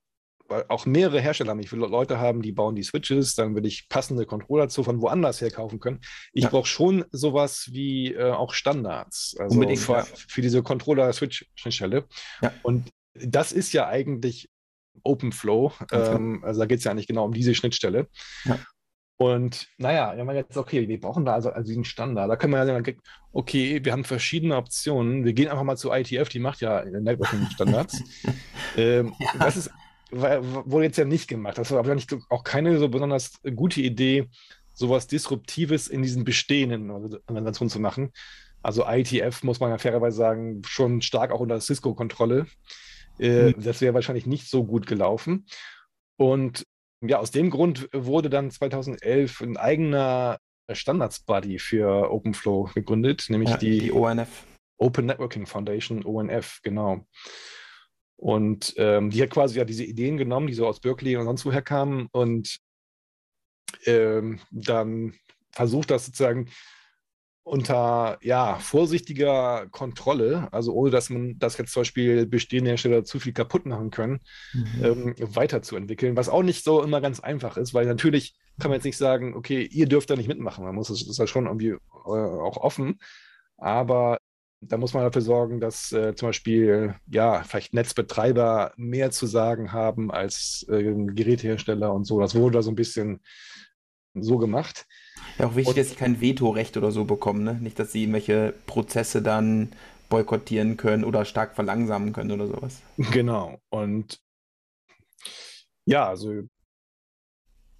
auch 0.68 0.86
mehrere 0.86 1.20
Hersteller 1.20 1.50
haben. 1.50 1.60
Ich 1.60 1.72
will 1.72 1.78
Leute 1.78 2.18
haben, 2.18 2.42
die 2.42 2.52
bauen 2.52 2.74
die 2.74 2.82
Switches, 2.82 3.34
dann 3.34 3.54
will 3.54 3.66
ich 3.66 3.88
passende 3.88 4.26
Controller 4.26 4.68
zu 4.68 4.82
von 4.82 5.00
woanders 5.00 5.40
her 5.40 5.50
kaufen 5.50 5.78
können. 5.78 6.00
Ich 6.32 6.44
ja. 6.44 6.50
brauche 6.50 6.66
schon 6.66 7.04
sowas 7.10 7.68
wie 7.72 8.14
äh, 8.14 8.30
auch 8.30 8.52
Standards, 8.54 9.36
also 9.38 9.54
Unbedingt, 9.54 9.80
für, 9.80 9.92
ja. 9.92 10.04
für 10.04 10.40
diese 10.40 10.62
Controller-Switch-Schnittstelle. 10.62 12.06
Ja. 12.42 12.52
Und 12.62 12.90
das 13.14 13.52
ist 13.52 13.72
ja 13.72 13.88
eigentlich 13.88 14.48
OpenFlow. 15.02 15.72
Ähm, 15.92 16.42
also 16.44 16.60
da 16.60 16.66
geht 16.66 16.78
es 16.78 16.84
ja 16.84 16.90
eigentlich 16.90 17.06
genau 17.06 17.24
um 17.24 17.32
diese 17.32 17.54
Schnittstelle. 17.54 18.08
Ja. 18.44 18.58
Und 19.20 19.66
naja, 19.78 20.12
wenn 20.16 20.26
man 20.26 20.36
jetzt, 20.36 20.56
okay, 20.56 20.86
wir 20.88 21.00
brauchen 21.00 21.24
da 21.24 21.34
also, 21.34 21.50
also 21.50 21.66
diesen 21.66 21.84
Standard, 21.84 22.30
da 22.30 22.36
können 22.36 22.52
wir 22.52 22.58
ja 22.58 22.66
sagen, 22.66 23.00
okay, 23.32 23.84
wir 23.84 23.92
haben 23.92 24.04
verschiedene 24.04 24.56
Optionen. 24.56 25.24
Wir 25.24 25.32
gehen 25.32 25.48
einfach 25.48 25.64
mal 25.64 25.76
zu 25.76 25.90
ITF, 25.90 26.28
die 26.28 26.38
macht 26.38 26.60
ja 26.60 26.84
Networking-Standards. 26.84 28.00
ähm, 28.76 29.12
ja. 29.18 29.30
Das 29.40 29.56
ist, 29.56 29.72
wurde 30.12 30.84
jetzt 30.84 30.98
ja 30.98 31.04
nicht 31.04 31.26
gemacht. 31.26 31.58
Das 31.58 31.72
war 31.72 31.80
aber 31.80 31.96
nicht, 31.96 32.14
auch 32.30 32.44
keine 32.44 32.78
so 32.78 32.88
besonders 32.88 33.40
gute 33.56 33.80
Idee, 33.80 34.28
sowas 34.72 35.08
Disruptives 35.08 35.88
in 35.88 36.02
diesen 36.02 36.22
bestehenden 36.22 36.90
Organisationen 36.90 37.70
zu 37.70 37.80
machen. 37.80 38.12
Also 38.62 38.86
ITF, 38.86 39.42
muss 39.42 39.58
man 39.58 39.70
ja 39.70 39.78
fairerweise 39.78 40.16
sagen, 40.16 40.62
schon 40.64 41.02
stark 41.02 41.32
auch 41.32 41.40
unter 41.40 41.60
Cisco-Kontrolle. 41.60 42.46
Äh, 43.18 43.50
mhm. 43.50 43.62
Das 43.62 43.80
wäre 43.80 43.94
wahrscheinlich 43.94 44.26
nicht 44.26 44.48
so 44.48 44.64
gut 44.64 44.86
gelaufen. 44.86 45.46
Und 46.16 46.64
ja, 47.00 47.18
aus 47.18 47.30
dem 47.30 47.50
Grund 47.50 47.88
wurde 47.92 48.30
dann 48.30 48.50
2011 48.50 49.40
ein 49.40 49.56
eigener 49.56 50.38
Standards-Buddy 50.70 51.58
für 51.58 52.10
OpenFlow 52.10 52.70
gegründet, 52.74 53.26
nämlich 53.28 53.50
ja, 53.50 53.56
die, 53.56 53.78
die 53.78 53.92
ONF. 53.92 54.44
Open 54.78 55.06
Networking 55.06 55.46
Foundation, 55.46 56.04
ONF, 56.04 56.60
genau. 56.62 57.04
Und 58.16 58.74
ähm, 58.76 59.10
die 59.10 59.22
hat 59.22 59.30
quasi 59.30 59.58
ja 59.58 59.64
diese 59.64 59.84
Ideen 59.84 60.16
genommen, 60.16 60.48
die 60.48 60.54
so 60.54 60.66
aus 60.66 60.80
Berkeley 60.80 61.16
und 61.16 61.24
sonst 61.24 61.44
woher 61.44 61.62
kamen 61.62 62.08
und 62.12 62.58
ähm, 63.84 64.40
dann 64.50 65.14
versucht 65.52 65.90
das 65.90 66.06
sozusagen 66.06 66.50
unter 67.48 68.18
ja, 68.22 68.58
vorsichtiger 68.58 69.66
Kontrolle, 69.70 70.48
also 70.52 70.72
ohne 70.72 70.90
dass 70.90 71.10
man 71.10 71.38
das 71.38 71.56
jetzt 71.56 71.72
zum 71.72 71.80
Beispiel 71.80 72.26
bestehende 72.26 72.70
Hersteller 72.70 73.04
zu 73.04 73.18
viel 73.18 73.32
kaputt 73.32 73.66
machen 73.66 73.90
können, 73.90 74.20
mhm. 74.52 74.84
ähm, 74.84 75.14
weiterzuentwickeln, 75.18 76.16
was 76.16 76.28
auch 76.28 76.42
nicht 76.42 76.62
so 76.62 76.82
immer 76.82 77.00
ganz 77.00 77.20
einfach 77.20 77.56
ist, 77.56 77.74
weil 77.74 77.86
natürlich 77.86 78.36
kann 78.58 78.70
man 78.70 78.76
jetzt 78.76 78.84
nicht 78.84 78.98
sagen, 78.98 79.34
okay, 79.34 79.62
ihr 79.62 79.86
dürft 79.86 80.10
da 80.10 80.16
nicht 80.16 80.28
mitmachen, 80.28 80.64
man 80.64 80.74
muss 80.74 80.90
es 80.90 81.06
ist 81.06 81.18
ja 81.18 81.26
schon 81.26 81.46
irgendwie 81.46 81.70
äh, 81.70 81.78
auch 82.06 82.58
offen, 82.58 82.98
aber 83.56 84.18
da 84.60 84.76
muss 84.76 84.92
man 84.92 85.04
dafür 85.04 85.22
sorgen, 85.22 85.60
dass 85.60 85.92
äh, 85.92 86.14
zum 86.14 86.30
Beispiel 86.30 86.96
ja 87.06 87.42
vielleicht 87.44 87.74
Netzbetreiber 87.74 88.72
mehr 88.76 89.10
zu 89.10 89.26
sagen 89.26 89.72
haben 89.72 90.10
als 90.10 90.66
äh, 90.68 90.82
Gerätehersteller 90.82 91.92
und 91.92 92.04
so. 92.04 92.20
Das 92.20 92.34
wurde 92.34 92.58
da 92.58 92.62
so 92.62 92.70
ein 92.70 92.76
bisschen 92.76 93.20
so 94.14 94.38
gemacht. 94.38 94.86
Ja, 95.38 95.46
auch 95.46 95.56
wichtig, 95.56 95.68
und, 95.68 95.78
dass 95.78 95.90
sie 95.90 95.96
kein 95.96 96.20
Vetorecht 96.20 96.76
oder 96.76 96.90
so 96.90 97.04
bekommen, 97.04 97.44
ne? 97.44 97.54
Nicht, 97.54 97.78
dass 97.78 97.92
sie 97.92 98.02
irgendwelche 98.02 98.54
Prozesse 98.66 99.22
dann 99.22 99.72
boykottieren 100.08 100.76
können 100.76 101.04
oder 101.04 101.24
stark 101.24 101.54
verlangsamen 101.54 102.12
können 102.12 102.32
oder 102.32 102.46
sowas. 102.46 102.82
Genau. 103.12 103.60
Und 103.68 104.20
ja, 105.84 106.08
also 106.08 106.42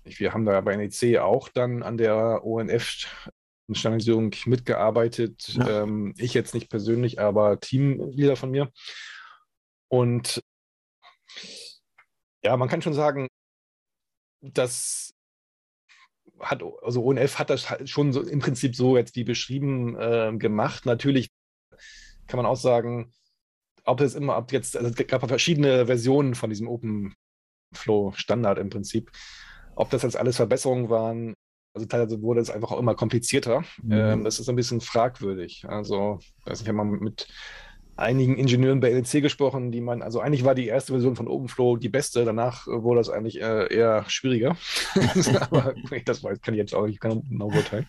wir 0.05 0.33
haben 0.33 0.45
da 0.45 0.61
bei 0.61 0.77
NEC 0.77 1.19
auch 1.19 1.49
dann 1.49 1.83
an 1.83 1.99
der 1.99 2.45
ONF-Standardisierung 2.45 4.35
mitgearbeitet. 4.47 5.49
Ja. 5.55 5.83
Ähm, 5.83 6.15
ich 6.17 6.35
jetzt 6.35 6.55
nicht 6.55 6.71
persönlich, 6.71 7.21
aber 7.21 7.61
Teamleader 7.61 8.37
von 8.37 8.51
mir. 8.51 8.71
Und 9.89 10.43
ja, 12.43 12.57
man 12.57 12.69
kann 12.69 12.83
schon 12.83 12.95
sagen, 12.95 13.29
dass 14.41 15.13
hat, 16.41 16.63
also 16.83 17.05
ONF 17.05 17.39
hat 17.39 17.51
das 17.51 17.71
halt 17.71 17.89
schon 17.89 18.13
so 18.13 18.23
im 18.23 18.39
Prinzip 18.39 18.77
so 18.77 18.97
jetzt 18.97 19.17
wie 19.17 19.25
beschrieben 19.25 19.97
äh, 19.97 20.33
gemacht. 20.37 20.87
Natürlich 20.87 21.31
kann 22.27 22.37
man 22.37 22.47
auch 22.47 22.57
sagen, 22.57 23.13
ob 23.85 24.01
es 24.01 24.15
immer, 24.15 24.37
ob 24.37 24.53
jetzt, 24.53 24.77
also 24.77 24.91
es 24.91 25.07
gab 25.07 25.27
verschiedene 25.27 25.87
Versionen 25.87 26.35
von 26.35 26.51
diesem 26.51 26.69
Open 26.69 27.15
Flow 27.73 28.13
Standard 28.15 28.59
im 28.59 28.71
Prinzip. 28.71 29.11
Ob 29.75 29.91
das 29.91 30.03
jetzt 30.03 30.17
alles 30.17 30.37
Verbesserungen 30.37 30.91
waren, 30.91 31.35
also 31.75 31.87
teilweise 31.87 32.23
wurde 32.23 32.41
es 32.41 32.51
einfach 32.51 32.73
auch 32.73 32.79
immer 32.79 32.95
komplizierter. 32.95 33.63
Mhm. 33.83 33.93
Ähm, 33.93 34.25
das 34.25 34.41
ist 34.41 34.49
ein 34.49 34.57
bisschen 34.57 34.81
fragwürdig. 34.81 35.65
Also, 35.69 36.19
weiß 36.45 36.61
nicht, 36.61 36.69
wenn 36.69 36.77
man 36.77 36.91
mit 36.91 37.29
einigen 37.99 38.37
Ingenieuren 38.37 38.81
bei 38.81 38.91
LC 38.91 39.23
gesprochen, 39.23 39.73
die 39.73 39.81
man, 39.81 40.03
also 40.03 40.21
eigentlich 40.21 40.45
war 40.45 40.55
die 40.55 40.67
erste 40.67 40.93
Version 40.93 41.17
von 41.17 41.29
OpenFlow 41.29 41.77
die 41.77 41.89
beste, 41.89 42.25
danach 42.25 42.67
wurde 42.67 43.01
das 43.01 43.11
eigentlich 43.11 43.39
eher, 43.39 43.71
eher 43.71 44.05
schwieriger. 44.09 44.57
Aber 45.41 45.75
das 46.05 46.23
weiß, 46.23 46.41
kann 46.41 46.55
ich 46.55 46.59
jetzt 46.59 46.75
auch 46.75 46.87
nicht 46.87 47.01
genau 47.01 47.49
beurteilen. 47.49 47.89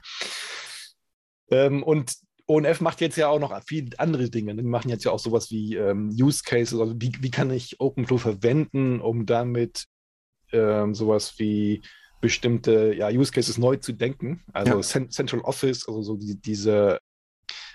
Ähm, 1.51 1.83
und 1.83 2.13
ONF 2.47 2.81
macht 2.81 3.01
jetzt 3.01 3.15
ja 3.15 3.27
auch 3.27 3.39
noch 3.39 3.57
viele 3.65 3.91
andere 3.99 4.29
Dinge. 4.29 4.55
Die 4.55 4.63
machen 4.63 4.89
jetzt 4.89 5.05
ja 5.05 5.11
auch 5.11 5.19
sowas 5.19 5.51
wie 5.51 5.75
ähm, 5.75 6.09
Use 6.09 6.41
Cases, 6.43 6.79
also 6.79 6.95
wie, 6.97 7.11
wie 7.19 7.31
kann 7.31 7.51
ich 7.51 7.79
OpenFlow 7.79 8.17
verwenden, 8.17 9.01
um 9.01 9.27
damit 9.27 9.85
ähm, 10.51 10.95
sowas 10.95 11.35
wie 11.37 11.81
bestimmte 12.21 12.93
ja, 12.95 13.09
Use 13.09 13.31
Cases 13.31 13.57
neu 13.59 13.77
zu 13.77 13.93
denken. 13.93 14.43
Also 14.51 14.99
ja. 14.99 15.07
Central 15.09 15.41
Office, 15.41 15.87
also 15.87 16.01
so 16.01 16.17
die, 16.17 16.41
diese 16.41 16.99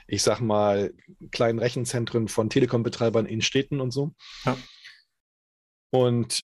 ich 0.06 0.22
sag 0.22 0.40
mal, 0.40 0.92
kleinen 1.30 1.58
Rechenzentren 1.58 2.28
von 2.28 2.50
Telekom-Betreibern 2.50 3.26
in 3.26 3.42
Städten 3.42 3.80
und 3.80 3.90
so. 3.90 4.12
Ja. 4.44 4.56
Und 5.90 6.40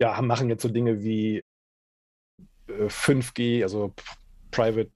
ja, 0.00 0.20
machen 0.22 0.48
jetzt 0.48 0.62
so 0.62 0.68
Dinge 0.68 1.02
wie 1.02 1.42
5G, 2.68 3.60
äh, 3.60 3.62
also 3.62 3.94
Private 4.50 4.92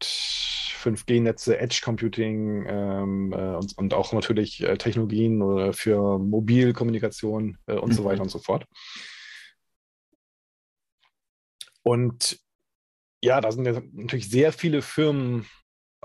5G-Netze, 0.82 1.58
Edge 1.58 1.80
Computing 1.82 2.66
ähm, 2.66 3.32
äh, 3.32 3.54
und, 3.54 3.78
und, 3.78 3.94
auch 3.94 4.12
natürlich 4.12 4.62
äh, 4.62 4.76
Technologien 4.76 5.72
für 5.72 6.18
Mobilkommunikation 6.18 7.58
äh, 7.66 7.74
und 7.74 7.90
mhm. 7.90 7.94
so 7.94 8.04
weiter 8.04 8.22
und 8.22 8.30
so 8.30 8.38
fort. 8.38 8.66
Und 11.82 12.38
ja, 13.22 13.40
da 13.40 13.52
sind 13.52 13.64
ja 13.64 13.80
natürlich 13.92 14.28
sehr 14.30 14.52
viele 14.52 14.82
Firmen 14.82 15.46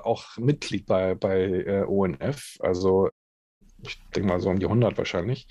auch 0.08 0.38
Mitglied 0.38 0.86
bei, 0.86 1.16
bei 1.16 1.41
äh, 1.41 1.84
ONF. 1.84 2.58
Also 2.60 3.10
ich 3.84 3.99
denke 4.16 4.30
mal 4.30 4.39
so 4.39 4.49
um 4.49 4.60
die 4.60 4.66
100 4.66 4.97
wahrscheinlich. 4.97 5.47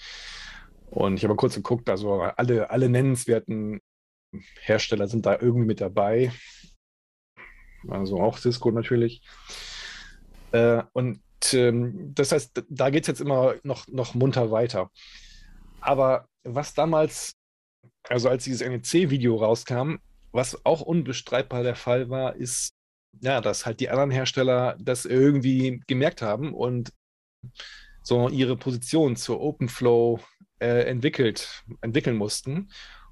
Und 0.91 1.17
ich 1.17 1.25
habe 1.25 1.37
kurz 1.37 1.55
geguckt, 1.55 1.89
also 1.89 2.21
alle, 2.21 2.71
alle 2.71 2.89
nennenswerten 2.89 3.81
Hersteller 4.61 5.09
sind 5.09 5.27
da 5.27 5.39
irgendwie 5.41 5.67
mit 5.67 5.81
dabei. 5.81 6.33
Also 7.89 8.21
auch 8.21 8.39
Cisco 8.39 8.71
natürlich. 8.71 9.23
Äh, 10.53 10.83
und 10.93 11.21
ähm, 11.53 12.13
das 12.15 12.33
heißt, 12.33 12.65
da 12.69 12.91
geht 12.91 13.05
es 13.05 13.09
jetzt 13.09 13.21
immer 13.21 13.55
noch, 13.63 13.87
noch 13.89 14.15
munter 14.15 14.51
weiter. 14.51 14.91
Aber 15.81 16.29
was 16.43 16.75
damals, 16.75 17.33
also 18.09 18.29
als 18.29 18.45
dieses 18.45 18.67
NEC-Video 18.67 19.37
rauskam, 19.37 19.97
was 20.33 20.65
auch 20.65 20.81
unbestreitbar 20.81 21.63
der 21.63 21.77
Fall 21.77 22.11
war, 22.11 22.37
ist, 22.37 22.76
ja, 23.21 23.41
dass 23.41 23.67
halt 23.67 23.81
die 23.81 23.91
anderen 23.91 24.11
Hersteller 24.11 24.77
das 24.81 25.05
irgendwie 25.05 25.83
gemerkt 25.87 26.23
haben 26.23 26.55
und 26.55 26.93
so 28.03 28.29
ihre 28.29 28.57
Position 28.57 29.17
zur 29.17 29.41
OpenFlow 29.41 30.21
äh, 30.61 30.85
entwickelt, 30.85 31.65
entwickeln 31.81 32.17
mussten. 32.17 32.69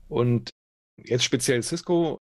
Und 0.09 0.51
jetzt 0.97 1.25
speziell 1.25 1.63
Cisco 1.63 2.21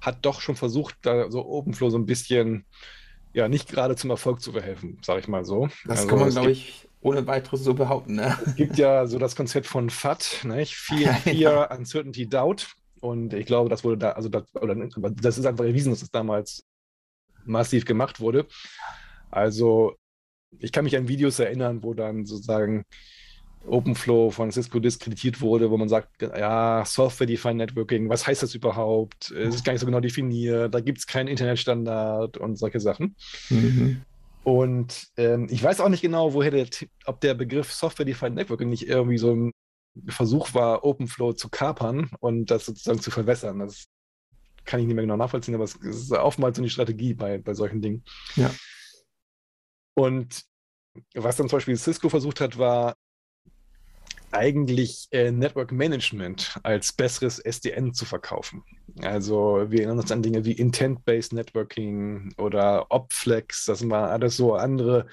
hat 0.00 0.24
doch 0.24 0.40
schon 0.40 0.56
versucht, 0.56 0.96
da 1.02 1.30
so 1.30 1.44
OpenFlow 1.44 1.90
so 1.90 1.98
ein 1.98 2.06
bisschen, 2.06 2.64
ja, 3.32 3.48
nicht 3.48 3.68
gerade 3.68 3.96
zum 3.96 4.10
Erfolg 4.10 4.40
zu 4.40 4.52
verhelfen, 4.52 4.98
sage 5.04 5.20
ich 5.20 5.28
mal 5.28 5.44
so. 5.44 5.68
Das 5.84 6.00
also 6.00 6.08
kann 6.08 6.18
man, 6.20 6.30
glaube 6.30 6.50
ich, 6.50 6.88
ohne 7.00 7.26
weiteres 7.26 7.62
so 7.62 7.74
behaupten. 7.74 8.14
Ne? 8.16 8.36
Es 8.44 8.56
gibt 8.56 8.78
ja 8.78 9.06
so 9.06 9.18
das 9.18 9.36
Konzept 9.36 9.66
von 9.66 9.90
FAT, 9.90 10.40
ne? 10.44 10.64
Fear, 10.66 11.14
Fear 11.16 11.70
Uncertainty, 11.76 12.28
Doubt. 12.28 12.66
Und 13.00 13.32
ich 13.32 13.46
glaube, 13.46 13.68
das 13.68 13.84
wurde 13.84 13.98
da, 13.98 14.12
also 14.12 14.28
das, 14.28 14.44
oder, 14.56 14.74
das 14.74 15.38
ist 15.38 15.46
einfach 15.46 15.64
erwiesen, 15.64 15.90
dass 15.90 16.00
das 16.00 16.10
damals 16.10 16.64
massiv 17.48 17.84
gemacht 17.84 18.20
wurde. 18.20 18.46
Also 19.30 19.96
ich 20.58 20.72
kann 20.72 20.84
mich 20.84 20.96
an 20.96 21.08
Videos 21.08 21.38
erinnern, 21.38 21.82
wo 21.82 21.94
dann 21.94 22.24
sozusagen 22.24 22.84
OpenFlow 23.66 24.30
von 24.30 24.50
Cisco 24.50 24.78
diskreditiert 24.78 25.40
wurde, 25.40 25.70
wo 25.70 25.76
man 25.76 25.88
sagt, 25.88 26.22
ja, 26.22 26.84
Software-Defined 26.84 27.56
Networking, 27.56 28.08
was 28.08 28.26
heißt 28.26 28.42
das 28.42 28.54
überhaupt? 28.54 29.30
Es 29.30 29.56
ist 29.56 29.64
gar 29.64 29.72
nicht 29.72 29.80
so 29.80 29.86
genau 29.86 30.00
definiert, 30.00 30.74
da 30.74 30.80
gibt 30.80 30.98
es 30.98 31.06
keinen 31.06 31.28
Internetstandard 31.28 32.38
und 32.38 32.56
solche 32.56 32.80
Sachen. 32.80 33.16
Mhm. 33.50 34.02
Und 34.44 35.08
ähm, 35.16 35.48
ich 35.50 35.62
weiß 35.62 35.80
auch 35.80 35.88
nicht 35.90 36.00
genau, 36.00 36.32
woher 36.32 36.50
der, 36.50 36.66
ob 37.04 37.20
der 37.20 37.34
Begriff 37.34 37.72
Software-Defined 37.72 38.36
Networking 38.36 38.70
nicht 38.70 38.88
irgendwie 38.88 39.18
so 39.18 39.34
ein 39.34 39.52
Versuch 40.06 40.54
war, 40.54 40.84
OpenFlow 40.84 41.32
zu 41.32 41.48
kapern 41.48 42.10
und 42.20 42.50
das 42.50 42.64
sozusagen 42.64 43.00
zu 43.00 43.10
verwässern. 43.10 43.58
Das 43.58 43.86
kann 44.68 44.80
ich 44.80 44.86
nicht 44.86 44.94
mehr 44.94 45.04
genau 45.04 45.16
nachvollziehen, 45.16 45.54
aber 45.54 45.64
es 45.64 45.76
ist 45.76 46.12
oftmals 46.12 46.56
so 46.56 46.62
eine 46.62 46.68
Strategie 46.68 47.14
bei, 47.14 47.38
bei 47.38 47.54
solchen 47.54 47.80
Dingen. 47.80 48.04
Ja. 48.36 48.50
Und 49.94 50.42
was 51.14 51.36
dann 51.36 51.48
zum 51.48 51.56
Beispiel 51.56 51.76
Cisco 51.76 52.10
versucht 52.10 52.40
hat, 52.40 52.58
war 52.58 52.94
eigentlich 54.30 55.08
äh, 55.10 55.30
Network 55.30 55.72
Management 55.72 56.60
als 56.62 56.92
besseres 56.92 57.38
SDN 57.38 57.94
zu 57.94 58.04
verkaufen. 58.04 58.62
Also 59.00 59.64
wir 59.70 59.80
erinnern 59.80 60.00
uns 60.00 60.12
an 60.12 60.22
Dinge 60.22 60.44
wie 60.44 60.52
Intent-Based 60.52 61.32
Networking 61.32 62.34
oder 62.36 62.90
Opflex, 62.90 63.64
das 63.64 63.78
sind 63.78 63.88
mal 63.88 64.10
alles 64.10 64.36
so 64.36 64.54
andere 64.54 65.08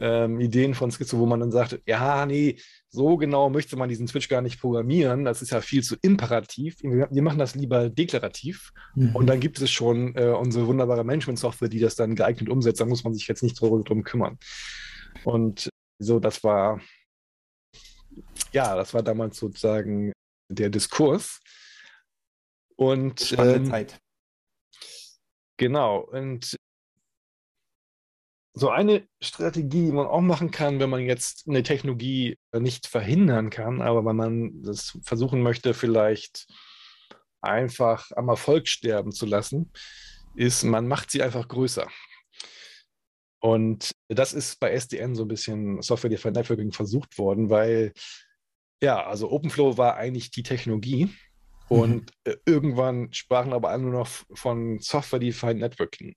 ähm, 0.00 0.40
Ideen 0.40 0.74
von 0.74 0.90
Cisco, 0.90 1.18
wo 1.18 1.26
man 1.26 1.40
dann 1.40 1.52
sagt, 1.52 1.80
ja, 1.86 2.26
nee, 2.26 2.58
so 2.88 3.16
genau 3.16 3.50
möchte 3.50 3.76
man 3.76 3.88
diesen 3.88 4.08
Switch 4.08 4.28
gar 4.28 4.42
nicht 4.42 4.60
programmieren. 4.60 5.24
Das 5.24 5.42
ist 5.42 5.50
ja 5.50 5.60
viel 5.60 5.82
zu 5.82 5.96
imperativ. 6.02 6.76
Wir 6.82 7.22
machen 7.22 7.38
das 7.38 7.54
lieber 7.54 7.88
deklarativ. 7.88 8.72
Mhm. 8.94 9.14
Und 9.14 9.26
dann 9.26 9.40
gibt 9.40 9.60
es 9.60 9.70
schon 9.70 10.14
äh, 10.16 10.28
unsere 10.28 10.66
wunderbare 10.66 11.04
Management-Software, 11.04 11.68
die 11.68 11.80
das 11.80 11.96
dann 11.96 12.14
geeignet 12.14 12.48
umsetzt. 12.48 12.80
Da 12.80 12.84
muss 12.84 13.04
man 13.04 13.14
sich 13.14 13.26
jetzt 13.28 13.42
nicht 13.42 13.60
drum 13.60 14.04
kümmern. 14.04 14.38
Und 15.24 15.68
so, 15.98 16.20
das 16.20 16.44
war 16.44 16.80
ja, 18.52 18.74
das 18.74 18.94
war 18.94 19.02
damals 19.02 19.38
sozusagen 19.38 20.12
der 20.48 20.70
Diskurs. 20.70 21.40
Und 22.76 23.20
Spannende 23.20 23.58
ähm, 23.58 23.66
Zeit. 23.66 23.98
Genau. 25.56 26.00
Und 26.00 26.56
so 28.58 28.70
eine 28.70 29.06
Strategie, 29.20 29.86
die 29.86 29.92
man 29.92 30.06
auch 30.06 30.22
machen 30.22 30.50
kann, 30.50 30.80
wenn 30.80 30.88
man 30.88 31.02
jetzt 31.02 31.46
eine 31.46 31.62
Technologie 31.62 32.38
nicht 32.58 32.86
verhindern 32.86 33.50
kann, 33.50 33.82
aber 33.82 34.02
wenn 34.06 34.16
man 34.16 34.62
das 34.62 34.98
versuchen 35.02 35.42
möchte, 35.42 35.74
vielleicht 35.74 36.46
einfach 37.42 38.10
am 38.16 38.30
Erfolg 38.30 38.66
sterben 38.66 39.12
zu 39.12 39.26
lassen, 39.26 39.70
ist, 40.34 40.62
man 40.64 40.88
macht 40.88 41.10
sie 41.10 41.22
einfach 41.22 41.46
größer. 41.46 41.86
Und 43.40 43.90
das 44.08 44.32
ist 44.32 44.58
bei 44.58 44.70
SDN 44.70 45.14
so 45.14 45.24
ein 45.24 45.28
bisschen 45.28 45.82
Software 45.82 46.10
Defined 46.10 46.36
Networking 46.36 46.72
versucht 46.72 47.18
worden, 47.18 47.50
weil 47.50 47.92
ja, 48.82 49.06
also 49.06 49.30
OpenFlow 49.30 49.76
war 49.76 49.96
eigentlich 49.96 50.30
die 50.30 50.42
Technologie. 50.42 51.04
Mhm. 51.04 51.12
Und 51.68 52.12
mhm. 52.26 52.34
irgendwann 52.46 53.12
sprachen 53.12 53.52
aber 53.52 53.68
alle 53.68 53.82
nur 53.82 53.92
noch 53.92 54.08
von 54.32 54.78
Software 54.80 55.18
Defined 55.18 55.60
Networking. 55.60 56.16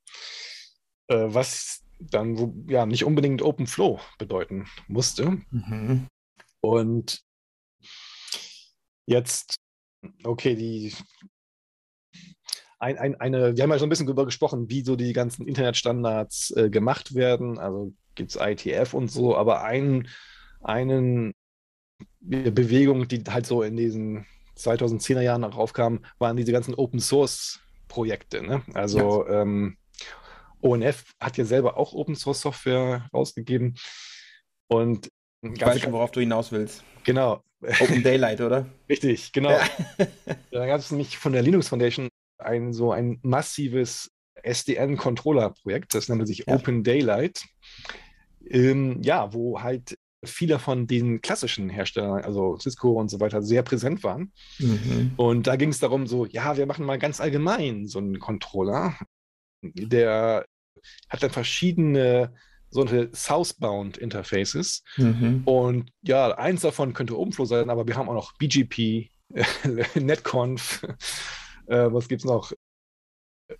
Äh, 1.10 1.26
was 1.28 1.84
dann 2.00 2.66
ja 2.68 2.86
nicht 2.86 3.04
unbedingt 3.04 3.42
OpenFlow 3.42 4.00
bedeuten 4.18 4.68
musste. 4.88 5.42
Mhm. 5.52 6.08
Und 6.62 7.22
jetzt, 9.06 9.56
okay, 10.24 10.56
die 10.56 10.94
ein, 12.80 12.98
ein, 12.98 13.16
eine, 13.20 13.56
wir 13.56 13.64
haben 13.64 13.72
ja 13.72 13.78
schon 13.78 13.88
ein 13.88 13.90
bisschen 13.90 14.06
darüber 14.06 14.26
gesprochen, 14.26 14.70
wie 14.70 14.84
so 14.84 14.96
die 14.96 15.12
ganzen 15.12 15.46
Internetstandards 15.46 16.52
äh, 16.52 16.70
gemacht 16.70 17.14
werden. 17.14 17.60
Also 17.60 17.94
gibt 18.16 18.32
es 18.32 18.38
ITF 18.40 18.94
und 18.94 19.12
so, 19.12 19.36
aber 19.36 19.64
ein, 19.64 20.08
einen 20.62 21.34
Bewegung, 22.22 23.08
die 23.08 23.24
halt 23.30 23.46
so 23.46 23.64
in 23.64 23.76
diesen 23.76 24.26
2010er 24.58 25.22
Jahren 25.22 25.44
raufkam, 25.44 26.06
waren 26.20 26.38
diese 26.38 26.52
ganzen 26.52 26.74
Open 26.74 27.00
Source 27.00 27.60
Projekte. 27.90 28.42
Ne? 28.42 28.62
Also 28.74 29.28
ja. 29.28 29.42
ähm, 29.42 29.78
ONF 30.62 31.14
hat 31.20 31.38
ja 31.38 31.46
selber 31.46 31.78
auch 31.78 31.94
Open 31.94 32.16
Source 32.16 32.42
Software 32.42 33.08
rausgegeben. 33.14 33.76
Und 34.68 35.10
ich 35.42 35.62
weiß 35.62 35.82
schon, 35.82 35.94
worauf 35.94 36.12
du 36.12 36.20
hinaus 36.20 36.52
willst. 36.52 36.84
Genau. 37.04 37.44
Open 37.62 38.04
Daylight, 38.04 38.42
oder? 38.42 38.66
Richtig, 38.90 39.32
genau. 39.32 39.52
Ja. 39.52 39.68
da 40.52 40.66
gab 40.66 40.80
es 40.80 40.92
nämlich 40.92 41.18
von 41.18 41.34
der 41.34 41.42
Linux 41.42 41.70
Foundation 41.70 42.10
ein 42.38 42.74
so 42.74 42.92
ein 42.92 43.20
massives 43.22 44.12
SDN-Controller-Projekt, 44.44 45.94
das 45.94 46.08
nennt 46.08 46.26
sich 46.28 46.46
ja. 46.48 46.54
Open 46.54 46.84
Daylight. 46.84 47.44
Ähm, 48.50 49.02
ja, 49.02 49.34
wo 49.34 49.62
halt 49.62 49.98
viele 50.24 50.60
von 50.60 50.88
den 50.88 51.22
klassischen 51.22 51.70
Herstellern, 51.70 52.24
also 52.24 52.58
Cisco 52.58 52.92
und 52.92 53.10
so 53.10 53.20
weiter, 53.20 53.42
sehr 53.42 53.64
präsent 53.64 54.04
waren. 54.04 54.32
Mhm. 54.60 55.14
Und 55.18 55.48
da 55.48 55.56
ging 55.56 55.70
es 55.70 55.80
darum, 55.80 56.08
so, 56.08 56.26
ja, 56.26 56.58
wir 56.58 56.66
machen 56.66 56.86
mal 56.86 57.00
ganz 57.00 57.22
allgemein 57.22 57.88
so 57.88 58.00
einen 58.00 58.20
Controller, 58.20 58.96
der 59.62 60.46
hat 61.10 61.24
dann 61.24 61.32
verschiedene 61.32 62.34
solche 62.70 63.10
Southbound 63.14 63.98
Interfaces. 63.98 64.84
Mhm. 64.98 65.44
Und 65.46 65.92
ja, 66.02 66.38
eins 66.38 66.62
davon 66.62 66.94
könnte 66.94 67.16
Umflow 67.16 67.46
sein, 67.46 67.70
aber 67.70 67.88
wir 67.88 67.96
haben 67.96 68.10
auch 68.10 68.14
noch 68.14 68.34
BGP, 68.38 69.10
NetConf, 69.96 70.84
äh, 71.68 71.92
was 71.92 72.08
gibt 72.08 72.22
es 72.22 72.26
noch? 72.26 72.52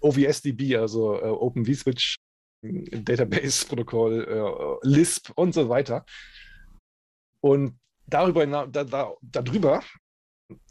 OVSDB, 0.02 0.76
also 0.76 1.16
äh, 1.16 1.26
Open 1.26 1.66
vSwitch, 1.66 2.18
Database 2.62 3.66
Protokoll, 3.66 4.24
äh, 4.28 4.88
Lisp 4.88 5.32
und 5.36 5.54
so 5.54 5.70
weiter. 5.70 6.06
Und 7.42 7.80
darüber, 8.06 8.46
da, 8.46 8.84
da, 8.84 9.14
darüber 9.22 9.82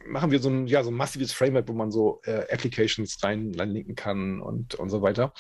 machen 0.07 0.31
wir 0.31 0.39
so 0.41 0.49
ein, 0.49 0.67
ja, 0.67 0.83
so 0.83 0.91
ein 0.91 0.97
massives 0.97 1.33
Framework, 1.33 1.69
wo 1.69 1.73
man 1.73 1.91
so 1.91 2.21
äh, 2.25 2.53
Applications 2.53 3.23
rein, 3.23 3.55
reinlinken 3.55 3.95
kann 3.95 4.41
und, 4.41 4.75
und 4.75 4.91
so 4.91 5.03
weiter. 5.03 5.33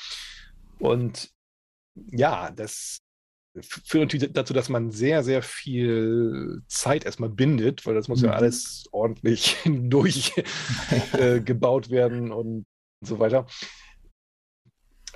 Und 0.78 1.30
ja, 2.10 2.50
das 2.50 2.98
führt 3.60 4.04
natürlich 4.04 4.32
dazu, 4.32 4.54
dass 4.54 4.68
man 4.68 4.90
sehr, 4.90 5.24
sehr 5.24 5.42
viel 5.42 6.62
Zeit 6.68 7.04
erstmal 7.04 7.30
bindet, 7.30 7.86
weil 7.86 7.94
das 7.94 8.08
muss 8.08 8.20
mhm. 8.20 8.26
ja 8.26 8.32
alles 8.32 8.88
ordentlich 8.92 9.56
durchgebaut 9.64 10.46
äh, 11.88 11.90
werden 11.90 12.30
und 12.32 12.64
so 13.00 13.18
weiter. 13.18 13.46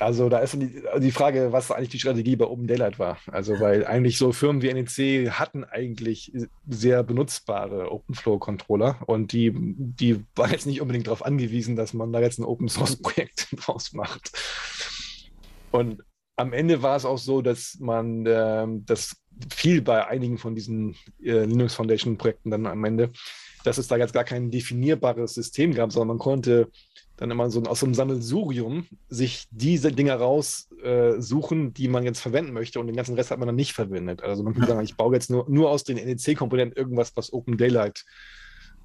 Also 0.02 0.28
da 0.28 0.38
ist 0.38 0.56
die, 0.98 1.10
Frage, 1.10 1.52
was 1.52 1.70
eigentlich 1.70 1.90
die 1.90 1.98
Strategie 1.98 2.36
bei 2.36 2.46
Open 2.46 2.66
Daylight 2.66 2.98
war. 2.98 3.18
Also 3.26 3.60
weil 3.60 3.86
eigentlich 3.86 4.18
so 4.18 4.32
Firmen 4.32 4.62
wie 4.62 4.72
NEC 4.72 5.30
hatten 5.30 5.64
eigentlich 5.64 6.32
sehr 6.68 7.02
benutzbare 7.02 7.90
OpenFlow-Controller 7.90 8.98
und 9.06 9.32
die, 9.32 9.52
die 9.54 10.24
waren 10.34 10.50
jetzt 10.50 10.66
nicht 10.66 10.80
unbedingt 10.80 11.06
darauf 11.06 11.24
angewiesen, 11.24 11.76
dass 11.76 11.94
man 11.94 12.12
da 12.12 12.20
jetzt 12.20 12.38
ein 12.38 12.44
Open-Source-Projekt 12.44 13.48
draus 13.56 13.92
macht. 13.92 14.32
Und 15.70 16.02
am 16.36 16.52
Ende 16.52 16.82
war 16.82 16.96
es 16.96 17.04
auch 17.04 17.18
so, 17.18 17.42
dass 17.42 17.78
man 17.78 18.26
äh, 18.26 18.66
das 18.84 19.16
viel 19.54 19.82
bei 19.82 20.06
einigen 20.06 20.38
von 20.38 20.54
diesen 20.54 20.96
äh, 21.22 21.44
Linux 21.44 21.74
Foundation 21.74 22.18
Projekten 22.18 22.50
dann 22.50 22.66
am 22.66 22.84
Ende, 22.84 23.10
dass 23.64 23.78
es 23.78 23.88
da 23.88 23.96
jetzt 23.96 24.14
gar 24.14 24.24
kein 24.24 24.50
definierbares 24.50 25.34
System 25.34 25.74
gab, 25.74 25.92
sondern 25.92 26.16
man 26.16 26.18
konnte 26.18 26.70
dann 27.22 27.30
immer 27.30 27.50
so 27.50 27.62
aus 27.62 27.80
so 27.80 27.86
einem 27.86 27.94
Sammelsurium 27.94 28.86
sich 29.08 29.46
diese 29.52 29.92
Dinge 29.92 30.14
raussuchen, 30.14 31.68
äh, 31.68 31.70
die 31.70 31.88
man 31.88 32.02
jetzt 32.02 32.20
verwenden 32.20 32.52
möchte 32.52 32.80
und 32.80 32.88
den 32.88 32.96
ganzen 32.96 33.14
Rest 33.14 33.30
hat 33.30 33.38
man 33.38 33.46
dann 33.46 33.54
nicht 33.54 33.72
verwendet. 33.72 34.22
Also 34.22 34.42
man 34.42 34.54
kann 34.54 34.66
sagen, 34.66 34.80
ich 34.82 34.96
baue 34.96 35.14
jetzt 35.14 35.30
nur, 35.30 35.48
nur 35.48 35.70
aus 35.70 35.84
den 35.84 35.96
NEC-Komponenten 35.96 36.76
irgendwas, 36.76 37.12
was 37.16 37.32
Open 37.32 37.56
Daylight 37.56 38.04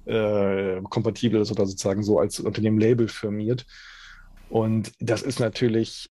äh, 0.04 0.80
kompatibel 0.82 1.40
ist 1.40 1.50
oder 1.50 1.66
sozusagen 1.66 2.04
so 2.04 2.20
als 2.20 2.38
unter 2.38 2.62
dem 2.62 2.78
Label 2.78 3.08
firmiert. 3.08 3.66
Und 4.48 4.92
das 5.00 5.22
ist 5.22 5.40
natürlich 5.40 6.08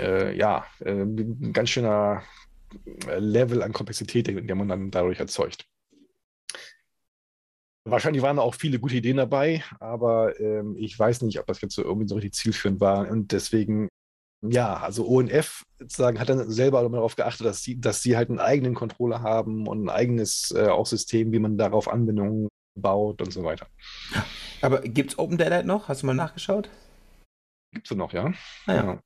äh, 0.00 0.36
ja 0.36 0.66
äh, 0.80 1.02
ein 1.02 1.52
ganz 1.52 1.70
schöner 1.70 2.24
Level 3.16 3.62
an 3.62 3.72
Komplexität, 3.72 4.26
den 4.26 4.58
man 4.58 4.68
dann 4.68 4.90
dadurch 4.90 5.20
erzeugt. 5.20 5.66
Wahrscheinlich 7.84 8.22
waren 8.22 8.38
auch 8.38 8.54
viele 8.54 8.78
gute 8.78 8.96
Ideen 8.96 9.16
dabei, 9.16 9.64
aber 9.80 10.38
ähm, 10.38 10.76
ich 10.78 10.96
weiß 10.96 11.22
nicht, 11.22 11.40
ob 11.40 11.46
das 11.46 11.60
jetzt 11.60 11.74
so 11.74 11.82
irgendwie 11.82 12.06
so 12.06 12.14
richtig 12.14 12.34
zielführend 12.34 12.80
war. 12.80 13.08
Und 13.08 13.32
deswegen, 13.32 13.88
ja, 14.40 14.76
also 14.76 15.06
ONF 15.06 15.64
sozusagen 15.80 16.20
hat 16.20 16.28
dann 16.28 16.48
selber 16.48 16.88
darauf 16.88 17.16
geachtet, 17.16 17.46
dass 17.46 17.62
sie, 17.62 17.80
dass 17.80 18.02
sie 18.02 18.16
halt 18.16 18.30
einen 18.30 18.38
eigenen 18.38 18.74
Controller 18.74 19.22
haben 19.22 19.66
und 19.66 19.84
ein 19.84 19.90
eigenes 19.90 20.52
äh, 20.56 20.68
auch 20.68 20.86
System, 20.86 21.32
wie 21.32 21.40
man 21.40 21.58
darauf 21.58 21.88
Anwendungen 21.88 22.48
baut 22.74 23.20
und 23.20 23.32
so 23.32 23.42
weiter. 23.42 23.66
Aber 24.60 24.80
gibt 24.82 25.12
es 25.12 25.18
Open 25.18 25.36
Daylight 25.36 25.66
noch? 25.66 25.88
Hast 25.88 26.02
du 26.02 26.06
mal 26.06 26.14
nachgeschaut? 26.14 26.70
Gibt 27.72 27.90
es 27.90 27.96
noch, 27.96 28.12
ja. 28.12 28.32
Ah, 28.66 28.74
ja. 28.74 28.82
Genau. 28.82 29.00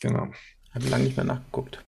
genau. 0.00 0.32
Habe 0.74 0.88
lange 0.88 1.04
nicht 1.04 1.16
mehr 1.16 1.24
nachgeguckt. 1.24 1.82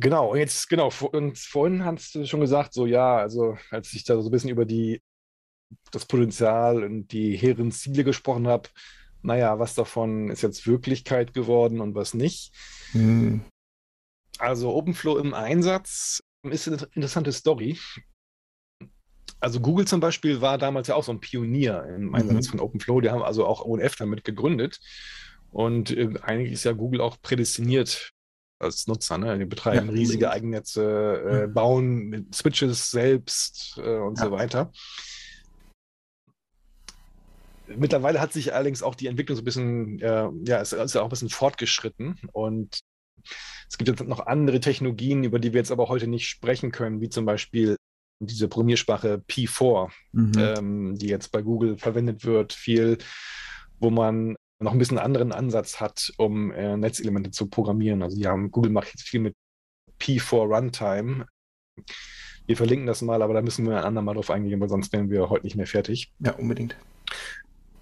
Genau, 0.00 0.32
und 0.32 0.38
jetzt, 0.38 0.68
genau, 0.68 0.90
und 1.12 1.38
vorhin 1.38 1.84
hast 1.84 2.14
du 2.14 2.24
schon 2.24 2.40
gesagt, 2.40 2.72
so 2.72 2.86
ja, 2.86 3.18
also 3.18 3.58
als 3.70 3.92
ich 3.92 4.04
da 4.04 4.20
so 4.20 4.28
ein 4.28 4.32
bisschen 4.32 4.48
über 4.48 4.64
die, 4.64 5.02
das 5.90 6.06
Potenzial 6.06 6.82
und 6.82 7.08
die 7.08 7.36
hehren 7.36 7.70
Ziele 7.70 8.02
gesprochen 8.02 8.48
habe, 8.48 8.70
naja, 9.22 9.58
was 9.58 9.74
davon 9.74 10.30
ist 10.30 10.40
jetzt 10.40 10.66
Wirklichkeit 10.66 11.34
geworden 11.34 11.82
und 11.82 11.94
was 11.94 12.14
nicht. 12.14 12.54
Hm. 12.92 13.42
Also 14.38 14.74
OpenFlow 14.74 15.18
im 15.18 15.34
Einsatz 15.34 16.20
ist 16.44 16.66
eine 16.66 16.78
interessante 16.94 17.32
Story. 17.32 17.78
Also 19.38 19.60
Google 19.60 19.86
zum 19.86 20.00
Beispiel 20.00 20.40
war 20.40 20.56
damals 20.56 20.88
ja 20.88 20.94
auch 20.94 21.04
so 21.04 21.12
ein 21.12 21.20
Pionier 21.20 21.84
im 21.94 22.14
Einsatz 22.14 22.46
mhm. 22.46 22.50
von 22.52 22.60
OpenFlow. 22.60 23.02
Die 23.02 23.10
haben 23.10 23.22
also 23.22 23.46
auch 23.46 23.64
ONF 23.64 23.96
damit 23.96 24.24
gegründet. 24.24 24.80
Und 25.50 25.90
äh, 25.90 26.14
eigentlich 26.22 26.52
ist 26.52 26.64
ja 26.64 26.72
Google 26.72 27.02
auch 27.02 27.20
prädestiniert 27.20 28.14
als 28.60 28.86
Nutzer. 28.86 29.18
Ne? 29.18 29.38
Die 29.38 29.44
betreiben 29.44 29.88
ja, 29.88 29.92
riesige 29.92 30.30
Eigennetze, 30.30 31.44
äh, 31.44 31.46
bauen 31.48 32.28
Switches 32.32 32.90
selbst 32.90 33.78
äh, 33.78 33.98
und 33.98 34.18
ja. 34.18 34.26
so 34.26 34.30
weiter. 34.30 34.72
Mittlerweile 37.66 38.20
hat 38.20 38.32
sich 38.32 38.52
allerdings 38.52 38.82
auch 38.82 38.94
die 38.94 39.06
Entwicklung 39.06 39.36
so 39.36 39.42
ein 39.42 39.44
bisschen, 39.44 40.00
äh, 40.00 40.28
ja, 40.44 40.58
ist, 40.58 40.72
ist 40.72 40.94
ja 40.94 41.00
auch 41.00 41.06
ein 41.06 41.10
bisschen 41.10 41.30
fortgeschritten 41.30 42.18
und 42.32 42.80
es 43.68 43.78
gibt 43.78 43.88
jetzt 43.88 44.02
noch 44.02 44.26
andere 44.26 44.60
Technologien, 44.60 45.22
über 45.22 45.38
die 45.38 45.52
wir 45.52 45.60
jetzt 45.60 45.70
aber 45.70 45.88
heute 45.88 46.08
nicht 46.08 46.28
sprechen 46.28 46.72
können, 46.72 47.00
wie 47.00 47.08
zum 47.08 47.24
Beispiel 47.24 47.76
diese 48.18 48.48
Programmiersprache 48.48 49.22
P4, 49.28 49.90
mhm. 50.12 50.32
ähm, 50.36 50.98
die 50.98 51.06
jetzt 51.06 51.30
bei 51.30 51.42
Google 51.42 51.78
verwendet 51.78 52.24
wird, 52.24 52.52
viel, 52.52 52.98
wo 53.78 53.90
man 53.90 54.36
noch 54.60 54.72
ein 54.72 54.78
bisschen 54.78 54.98
anderen 54.98 55.32
Ansatz 55.32 55.80
hat, 55.80 56.12
um 56.18 56.52
äh, 56.52 56.76
Netzelemente 56.76 57.30
zu 57.30 57.48
programmieren. 57.48 58.02
Also 58.02 58.16
die 58.16 58.26
haben, 58.26 58.50
Google 58.50 58.70
macht 58.70 58.88
jetzt 58.88 59.02
viel 59.02 59.20
mit 59.20 59.34
P4 59.98 60.54
Runtime. 60.54 61.26
Wir 62.46 62.56
verlinken 62.56 62.86
das 62.86 63.00
mal, 63.00 63.22
aber 63.22 63.34
da 63.34 63.42
müssen 63.42 63.66
wir 63.66 63.78
ein 63.78 63.84
andermal 63.84 64.14
drauf 64.14 64.30
eingehen, 64.30 64.60
weil 64.60 64.68
sonst 64.68 64.92
wären 64.92 65.08
wir 65.10 65.30
heute 65.30 65.46
nicht 65.46 65.56
mehr 65.56 65.66
fertig. 65.66 66.12
Ja, 66.18 66.32
unbedingt. 66.32 66.76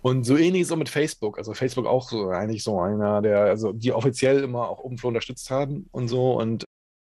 Und 0.02 0.24
so 0.24 0.36
ähnlich 0.36 0.68
so 0.68 0.76
mit 0.76 0.88
Facebook. 0.88 1.38
Also 1.38 1.52
Facebook 1.52 1.86
auch 1.86 2.08
so 2.08 2.28
eigentlich 2.28 2.62
so 2.62 2.80
einer, 2.80 3.22
der, 3.22 3.40
also 3.40 3.72
die 3.72 3.92
offiziell 3.92 4.44
immer 4.44 4.68
auch 4.68 4.78
OpenFlow 4.78 5.08
unterstützt 5.08 5.50
haben 5.50 5.88
und 5.90 6.06
so 6.06 6.38
und 6.38 6.64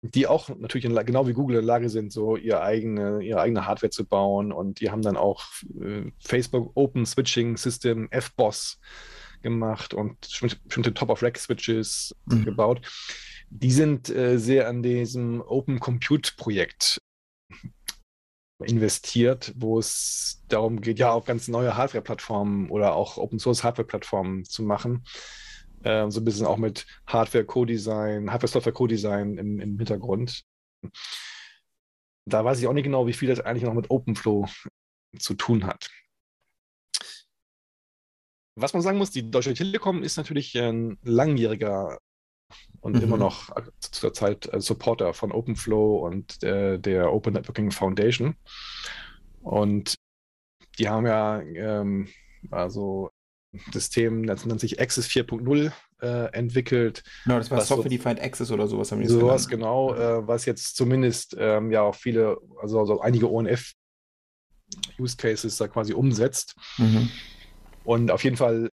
die 0.03 0.29
auch 0.29 0.49
natürlich 0.51 0.85
in, 0.85 0.95
genau 0.95 1.27
wie 1.27 1.33
Google 1.33 1.57
in 1.57 1.62
der 1.62 1.67
Lage 1.67 1.89
sind, 1.89 2.12
so 2.12 2.37
ihre 2.37 2.62
eigene, 2.62 3.23
ihre 3.23 3.41
eigene 3.41 3.67
Hardware 3.67 3.91
zu 3.91 4.05
bauen. 4.05 4.53
Und 4.53 4.81
die 4.81 4.91
haben 4.91 5.03
dann 5.03 5.17
auch 5.17 5.45
äh, 5.81 6.12
Facebook 6.21 6.71
Open 6.75 7.05
Switching 7.07 7.57
System, 7.57 8.09
FBOSS 8.12 8.79
gemacht 9.43 9.95
und 9.95 10.16
bestimmte 10.41 10.95
Top-of-Rack-Switches 10.95 12.14
mhm. 12.26 12.45
gebaut. 12.45 12.80
Die 13.51 13.70
sind 13.70 14.09
äh, 14.09 14.39
sehr 14.39 14.68
an 14.68 14.82
diesem 14.82 15.41
Open 15.41 15.78
Compute-Projekt 15.80 16.99
investiert, 18.64 19.53
wo 19.57 19.78
es 19.78 20.43
darum 20.49 20.80
geht, 20.80 20.99
ja, 20.99 21.12
auch 21.12 21.26
ganz 21.26 21.49
neue 21.49 21.76
Hardware-Plattformen 21.76 22.70
oder 22.70 22.95
auch 22.95 23.18
Open-Source-Hardware-Plattformen 23.18 24.45
zu 24.45 24.62
machen. 24.62 25.05
Äh, 25.82 26.11
so 26.11 26.20
ein 26.20 26.24
bisschen 26.24 26.47
auch 26.47 26.57
mit 26.57 26.87
Hardware-Co-Design, 27.07 28.30
Hardware-Software-Co-Design 28.30 29.37
im, 29.39 29.61
im 29.61 29.76
Hintergrund. 29.76 30.45
Da 32.28 32.45
weiß 32.45 32.59
ich 32.59 32.66
auch 32.66 32.72
nicht 32.72 32.84
genau, 32.84 33.07
wie 33.07 33.12
viel 33.12 33.28
das 33.28 33.41
eigentlich 33.41 33.64
noch 33.64 33.74
mit 33.74 33.91
OpenFlow 33.91 34.49
zu 35.18 35.34
tun 35.34 35.66
hat. 35.66 35.89
Was 38.57 38.73
man 38.73 38.83
sagen 38.83 38.99
muss, 38.99 39.11
die 39.11 39.31
Deutsche 39.31 39.55
Telekom 39.55 40.03
ist 40.03 40.17
natürlich 40.17 40.59
ein 40.59 40.99
langjähriger 41.03 41.99
und 42.81 42.97
mhm. 42.97 43.03
immer 43.03 43.19
noch 43.19 43.51
zurzeit 43.81 44.49
Supporter 44.59 45.13
von 45.13 45.31
OpenFlow 45.31 46.07
und 46.07 46.43
äh, 46.43 46.79
der 46.79 47.13
Open 47.13 47.35
Networking 47.35 47.71
Foundation. 47.71 48.35
Und 49.43 49.97
die 50.79 50.89
haben 50.89 51.07
ja 51.07 51.41
ähm, 51.41 52.09
also 52.51 53.11
System, 53.73 54.27
das 54.27 54.45
nennt 54.45 54.61
sich 54.61 54.79
Access 54.81 55.09
4.0 55.09 55.73
äh, 56.03 56.31
entwickelt. 56.33 57.03
Genau, 57.25 57.39
das 57.39 57.51
war 57.51 57.63
Software-Defined 57.63 58.21
Access 58.21 58.51
oder 58.51 58.69
sowas 58.69 58.93
haben 58.93 59.01
die 59.01 59.09
Sowas, 59.09 59.49
genau, 59.49 59.95
äh, 59.95 60.27
was 60.27 60.45
jetzt 60.45 60.77
zumindest 60.77 61.35
ähm, 61.39 61.71
ja 61.71 61.81
auch 61.83 61.95
viele, 61.95 62.37
also, 62.61 62.81
also 62.81 63.01
einige 63.01 63.31
ONF-Use-Cases 63.31 65.57
da 65.57 65.69
quasi 65.69 65.95
umsetzt. 65.95 66.55
Mhm. 66.77 67.09
Und 67.87 68.11
auf 68.11 68.24
jeden 68.24 68.37
Fall 68.37 68.68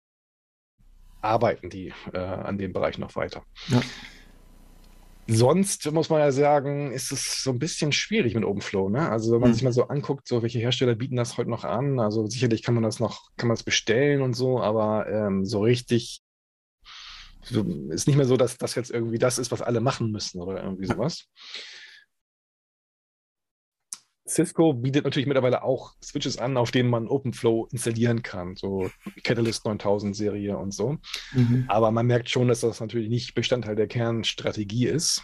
arbeiten 1.22 1.70
die 1.70 1.94
äh, 2.14 2.18
an 2.18 2.58
dem 2.58 2.74
Bereich 2.74 2.98
noch 2.98 3.16
weiter. 3.16 3.44
Ja. 3.68 3.82
Sonst 5.28 5.90
muss 5.92 6.10
man 6.10 6.20
ja 6.20 6.32
sagen, 6.32 6.92
ist 6.92 7.12
es 7.12 7.44
so 7.44 7.52
ein 7.52 7.60
bisschen 7.60 7.92
schwierig 7.92 8.34
mit 8.34 8.44
OpenFlow. 8.44 8.90
Ne? 8.90 9.10
Also 9.10 9.34
wenn 9.34 9.42
man 9.42 9.52
mhm. 9.52 9.54
sich 9.54 9.64
mal 9.64 9.74
so 9.74 9.88
anguckt, 9.88 10.28
so 10.28 10.42
welche 10.42 10.60
Hersteller 10.60 10.96
bieten 10.96 11.18
das 11.18 11.38
heute 11.38 11.50
noch 11.50 11.64
an. 11.64 12.00
Also 12.00 12.26
sicherlich 12.26 12.64
kann 12.64 12.74
man 12.74 12.84
das 12.84 13.00
noch, 13.00 13.30
kann 13.38 13.48
man 13.48 13.56
es 13.56 13.64
bestellen 13.64 14.22
und 14.22 14.34
so, 14.34 14.62
aber 14.62 15.08
ähm, 15.10 15.46
so 15.46 15.62
richtig 15.62 16.22
so, 17.44 17.66
ist 17.90 18.08
nicht 18.08 18.16
mehr 18.16 18.26
so, 18.26 18.38
dass 18.38 18.58
das 18.58 18.76
jetzt 18.76 18.92
irgendwie 18.92 19.20
das 19.20 19.38
ist, 19.38 19.52
was 19.52 19.62
alle 19.62 19.82
machen 19.82 20.12
müssen 20.12 20.42
oder 20.42 20.64
irgendwie 20.64 20.86
sowas. 20.86 21.28
Cisco 24.34 24.74
bietet 24.74 25.04
natürlich 25.04 25.28
mittlerweile 25.28 25.64
auch 25.64 25.94
Switches 26.04 26.38
an, 26.38 26.58
auf 26.58 26.72
denen 26.72 26.90
man 26.90 27.08
OpenFlow 27.08 27.68
installieren 27.72 28.24
kann, 28.24 28.56
so 28.56 28.90
Catalyst 29.24 29.66
9000 29.66 30.16
Serie 30.16 30.58
und 30.58 30.74
so. 30.74 30.98
Mhm. 31.34 31.66
Aber 31.68 31.92
man 31.92 32.08
merkt 32.08 32.30
schon, 32.30 32.48
dass 32.48 32.62
das 32.62 32.80
natürlich 32.80 33.10
nicht 33.10 33.36
Bestandteil 33.36 33.76
der 33.76 33.88
Kernstrategie 33.88 34.88
ist. 34.88 35.24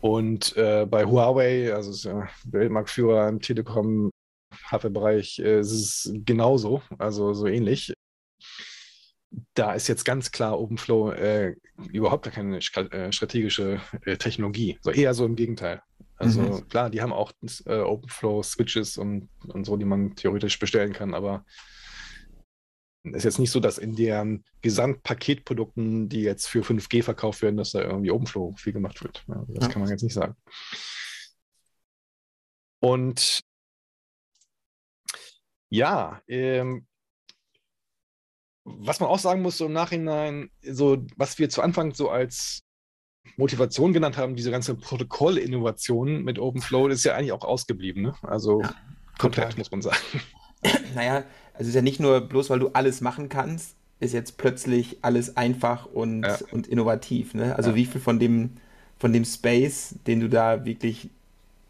Und 0.00 0.54
äh, 0.56 0.86
bei 0.86 1.06
Huawei, 1.06 1.72
also 1.72 1.90
ist 1.90 2.04
ja 2.04 2.28
Weltmarktführer 2.44 3.26
im 3.28 3.40
Telekom-Hardware-Bereich, 3.40 5.38
äh, 5.38 5.60
ist 5.60 5.72
es 5.72 6.12
genauso, 6.26 6.82
also 6.98 7.32
so 7.32 7.46
ähnlich. 7.46 7.94
Da 9.54 9.72
ist 9.72 9.88
jetzt 9.88 10.04
ganz 10.04 10.30
klar 10.30 10.60
OpenFlow 10.60 11.12
äh, 11.12 11.54
überhaupt 11.90 12.30
keine 12.30 12.58
äh, 12.58 13.12
strategische 13.12 13.80
äh, 14.04 14.16
Technologie, 14.16 14.78
so 14.82 14.90
eher 14.90 15.14
so 15.14 15.24
im 15.24 15.36
Gegenteil. 15.36 15.80
Also 16.16 16.40
mhm. 16.40 16.68
klar, 16.68 16.90
die 16.90 17.02
haben 17.02 17.12
auch 17.12 17.32
äh, 17.66 17.80
OpenFlow-Switches 17.80 18.98
und, 18.98 19.28
und 19.48 19.64
so, 19.64 19.76
die 19.76 19.84
man 19.84 20.14
theoretisch 20.14 20.58
bestellen 20.58 20.92
kann, 20.92 21.14
aber 21.14 21.44
es 23.04 23.16
ist 23.16 23.24
jetzt 23.24 23.38
nicht 23.38 23.50
so, 23.50 23.60
dass 23.60 23.76
in 23.76 23.94
deren 23.96 24.44
Gesamtpaketprodukten, 24.62 26.08
die 26.08 26.22
jetzt 26.22 26.46
für 26.46 26.62
5G 26.62 27.02
verkauft 27.02 27.42
werden, 27.42 27.58
dass 27.58 27.72
da 27.72 27.82
irgendwie 27.82 28.10
OpenFlow 28.10 28.54
viel 28.56 28.72
gemacht 28.72 29.02
wird. 29.02 29.24
Also 29.28 29.52
das 29.52 29.64
ja. 29.64 29.70
kann 29.70 29.82
man 29.82 29.90
jetzt 29.90 30.02
nicht 30.02 30.14
sagen. 30.14 30.36
Und 32.80 33.40
ja, 35.70 36.22
ähm, 36.28 36.86
was 38.64 39.00
man 39.00 39.10
auch 39.10 39.18
sagen 39.18 39.42
muss, 39.42 39.58
so 39.58 39.66
im 39.66 39.72
Nachhinein, 39.72 40.50
so 40.62 41.04
was 41.16 41.38
wir 41.38 41.50
zu 41.50 41.60
Anfang 41.60 41.92
so 41.92 42.08
als 42.08 42.63
Motivation 43.36 43.92
genannt 43.92 44.16
haben, 44.16 44.36
diese 44.36 44.50
ganze 44.50 44.74
Protokollinnovation 44.74 46.22
mit 46.22 46.38
OpenFlow, 46.38 46.88
ist 46.88 47.04
ja 47.04 47.14
eigentlich 47.14 47.32
auch 47.32 47.44
ausgeblieben. 47.44 48.02
Ne? 48.02 48.14
Also 48.22 48.62
ja, 48.62 48.74
komplett, 49.18 49.50
total. 49.50 49.58
muss 49.58 49.70
man 49.70 49.82
sagen. 49.82 49.98
Naja, 50.94 51.24
also 51.52 51.64
es 51.64 51.68
ist 51.68 51.74
ja 51.74 51.82
nicht 51.82 52.00
nur 52.00 52.22
bloß, 52.22 52.48
weil 52.48 52.58
du 52.58 52.68
alles 52.68 53.02
machen 53.02 53.28
kannst, 53.28 53.74
ist 54.00 54.14
jetzt 54.14 54.38
plötzlich 54.38 54.98
alles 55.02 55.36
einfach 55.36 55.84
und, 55.84 56.22
ja. 56.22 56.38
und 56.52 56.66
innovativ. 56.66 57.34
Ne? 57.34 57.54
Also 57.54 57.70
ja. 57.70 57.76
wie 57.76 57.84
viel 57.84 58.00
von 58.00 58.18
dem, 58.18 58.50
von 58.98 59.12
dem 59.12 59.26
Space, 59.26 59.96
den 60.06 60.20
du 60.20 60.30
da 60.30 60.64
wirklich 60.64 61.10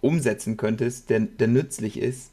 umsetzen 0.00 0.56
könntest, 0.56 1.10
der, 1.10 1.20
der 1.20 1.48
nützlich 1.48 1.98
ist, 1.98 2.30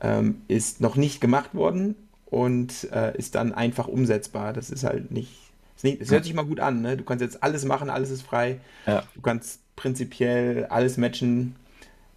ähm, 0.00 0.42
ist 0.48 0.80
noch 0.80 0.96
nicht 0.96 1.20
gemacht 1.20 1.54
worden 1.54 1.96
und 2.26 2.90
äh, 2.92 3.16
ist 3.16 3.34
dann 3.34 3.52
einfach 3.52 3.88
umsetzbar. 3.88 4.52
Das 4.52 4.70
ist 4.70 4.84
halt 4.84 5.10
nicht. 5.10 5.49
Es 5.82 6.10
hört 6.10 6.24
sich 6.24 6.34
mal 6.34 6.44
gut 6.44 6.60
an, 6.60 6.82
ne? 6.82 6.96
Du 6.96 7.04
kannst 7.04 7.22
jetzt 7.22 7.42
alles 7.42 7.64
machen, 7.64 7.90
alles 7.90 8.10
ist 8.10 8.22
frei. 8.22 8.60
Ja. 8.86 9.04
Du 9.14 9.20
kannst 9.20 9.60
prinzipiell 9.76 10.66
alles 10.66 10.96
matchen. 10.96 11.56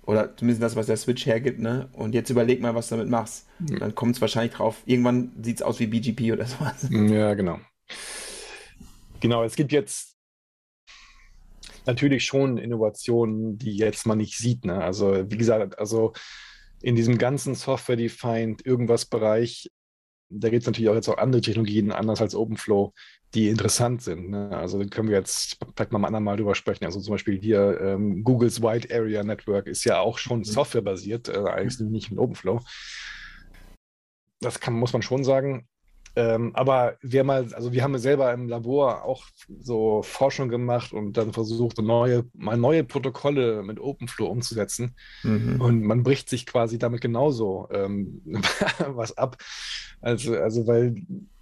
Oder 0.05 0.35
zumindest 0.35 0.61
das, 0.61 0.75
was 0.75 0.87
der 0.87 0.97
Switch 0.97 1.25
hergibt, 1.25 1.59
ne? 1.59 1.87
Und 1.93 2.13
jetzt 2.13 2.29
überleg 2.29 2.61
mal, 2.61 2.75
was 2.75 2.89
du 2.89 2.95
damit 2.95 3.09
machst. 3.09 3.47
Mhm. 3.59 3.79
Dann 3.79 3.95
kommt 3.95 4.15
es 4.15 4.21
wahrscheinlich 4.21 4.53
drauf. 4.53 4.83
Irgendwann 4.85 5.31
sieht 5.41 5.57
es 5.57 5.61
aus 5.61 5.79
wie 5.79 5.87
BGP 5.87 6.33
oder 6.33 6.45
sowas. 6.45 6.87
Ja, 6.89 7.33
genau. 7.35 7.59
Genau, 9.21 9.43
es 9.45 9.55
gibt 9.55 9.71
jetzt 9.71 10.17
natürlich 11.85 12.25
schon 12.25 12.57
Innovationen, 12.57 13.57
die 13.57 13.77
jetzt 13.77 14.05
man 14.05 14.17
nicht 14.17 14.37
sieht. 14.37 14.65
Ne? 14.65 14.83
Also, 14.83 15.29
wie 15.31 15.37
gesagt, 15.37 15.79
also 15.79 16.11
in 16.81 16.95
diesem 16.95 17.17
ganzen 17.17 17.55
Software-Defined 17.55 18.65
irgendwas 18.65 19.05
Bereich 19.05 19.71
da 20.39 20.49
gibt 20.49 20.63
es 20.63 20.67
natürlich 20.67 20.89
auch 20.89 20.95
jetzt 20.95 21.09
auch 21.09 21.17
andere 21.17 21.41
Technologien, 21.41 21.91
anders 21.91 22.21
als 22.21 22.35
OpenFlow, 22.35 22.93
die 23.33 23.49
interessant 23.49 24.01
sind. 24.01 24.29
Ne? 24.29 24.49
Also 24.51 24.81
da 24.81 24.85
können 24.87 25.09
wir 25.09 25.17
jetzt 25.17 25.57
vielleicht 25.75 25.91
mal 25.91 25.99
ein 25.99 26.05
andermal 26.05 26.37
drüber 26.37 26.55
sprechen. 26.55 26.85
Also 26.85 26.99
zum 26.99 27.13
Beispiel 27.13 27.39
hier 27.39 27.79
ähm, 27.81 28.23
Googles 28.23 28.61
Wide 28.61 28.93
Area 28.93 29.23
Network 29.23 29.67
ist 29.67 29.83
ja 29.83 29.99
auch 29.99 30.17
schon 30.17 30.39
mhm. 30.39 30.43
softwarebasiert, 30.43 31.29
äh, 31.29 31.43
eigentlich 31.45 31.79
nicht 31.79 32.11
mit 32.11 32.19
OpenFlow. 32.19 32.59
Das 34.39 34.59
kann, 34.59 34.73
muss 34.73 34.93
man 34.93 35.01
schon 35.01 35.23
sagen. 35.23 35.67
Ähm, 36.15 36.51
aber 36.55 36.97
wir 37.01 37.23
mal, 37.23 37.53
also 37.53 37.73
wir 37.73 37.83
haben 37.83 37.97
selber 37.97 38.31
im 38.33 38.47
Labor 38.47 39.03
auch 39.03 39.25
so 39.59 40.03
Forschung 40.03 40.49
gemacht 40.49 40.93
und 40.93 41.17
dann 41.17 41.33
versucht, 41.33 41.79
neue, 41.79 42.25
mal 42.33 42.57
neue 42.57 42.83
Protokolle 42.83 43.63
mit 43.63 43.79
OpenFlow 43.79 44.27
umzusetzen. 44.27 44.95
Mhm. 45.23 45.59
Und 45.59 45.83
man 45.83 46.03
bricht 46.03 46.29
sich 46.29 46.45
quasi 46.45 46.77
damit 46.77 47.01
genauso 47.01 47.67
ähm, 47.71 48.21
was 48.87 49.17
ab. 49.17 49.37
Also, 50.01 50.35
also 50.35 50.67
weil 50.67 50.95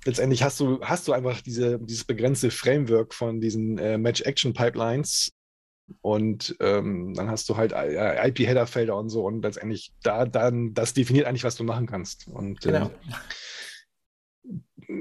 letztendlich 0.06 0.44
hast 0.44 0.60
du, 0.60 0.80
hast 0.82 1.08
du 1.08 1.14
einfach 1.14 1.42
diese, 1.42 1.80
dieses 1.80 2.06
begrenzte 2.06 2.52
Framework 2.52 3.14
von 3.14 3.42
diesen 3.42 3.78
äh, 3.78 3.98
Match-Action-Pipelines 3.98 5.34
und 6.00 6.56
ähm, 6.62 7.14
dann 7.14 7.30
hast 7.30 7.50
du 7.50 7.58
halt 7.58 7.74
äh, 7.74 8.28
IP-Header-Felder 8.30 8.96
und 8.96 9.10
so 9.10 9.26
und 9.26 9.42
letztendlich 9.42 9.92
da 10.04 10.26
dann, 10.26 10.74
das 10.74 10.94
definiert 10.94 11.26
eigentlich, 11.26 11.44
was 11.44 11.58
du 11.58 11.64
machen 11.66 11.88
kannst. 11.88 12.28
Und 12.28 12.62
genau. 12.62 12.86
äh, 12.86 12.92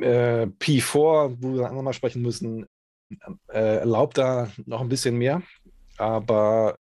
äh, 0.03 0.47
P4, 0.59 1.37
wo 1.41 1.55
wir 1.55 1.63
dann 1.63 1.83
mal 1.83 1.93
sprechen 1.93 2.23
müssen, 2.23 2.67
äh, 3.49 3.77
erlaubt 3.79 4.19
da 4.19 4.51
noch 4.67 4.81
ein 4.81 4.89
bisschen 4.89 5.17
mehr. 5.17 5.43
Aber 5.97 6.77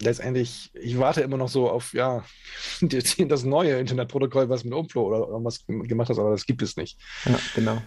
letztendlich, 0.00 0.70
ich 0.74 0.98
warte 0.98 1.22
immer 1.22 1.36
noch 1.36 1.48
so 1.48 1.70
auf, 1.70 1.94
ja, 1.94 2.24
das 2.80 3.44
neue 3.44 3.78
Internetprotokoll, 3.78 4.48
was 4.48 4.64
mit 4.64 4.74
Umflow 4.74 5.06
oder 5.06 5.44
was 5.44 5.64
gemacht 5.66 6.10
hat, 6.10 6.18
aber 6.18 6.30
das 6.30 6.46
gibt 6.46 6.62
es 6.62 6.76
nicht. 6.76 6.98
Ja, 7.24 7.38
genau. 7.54 7.82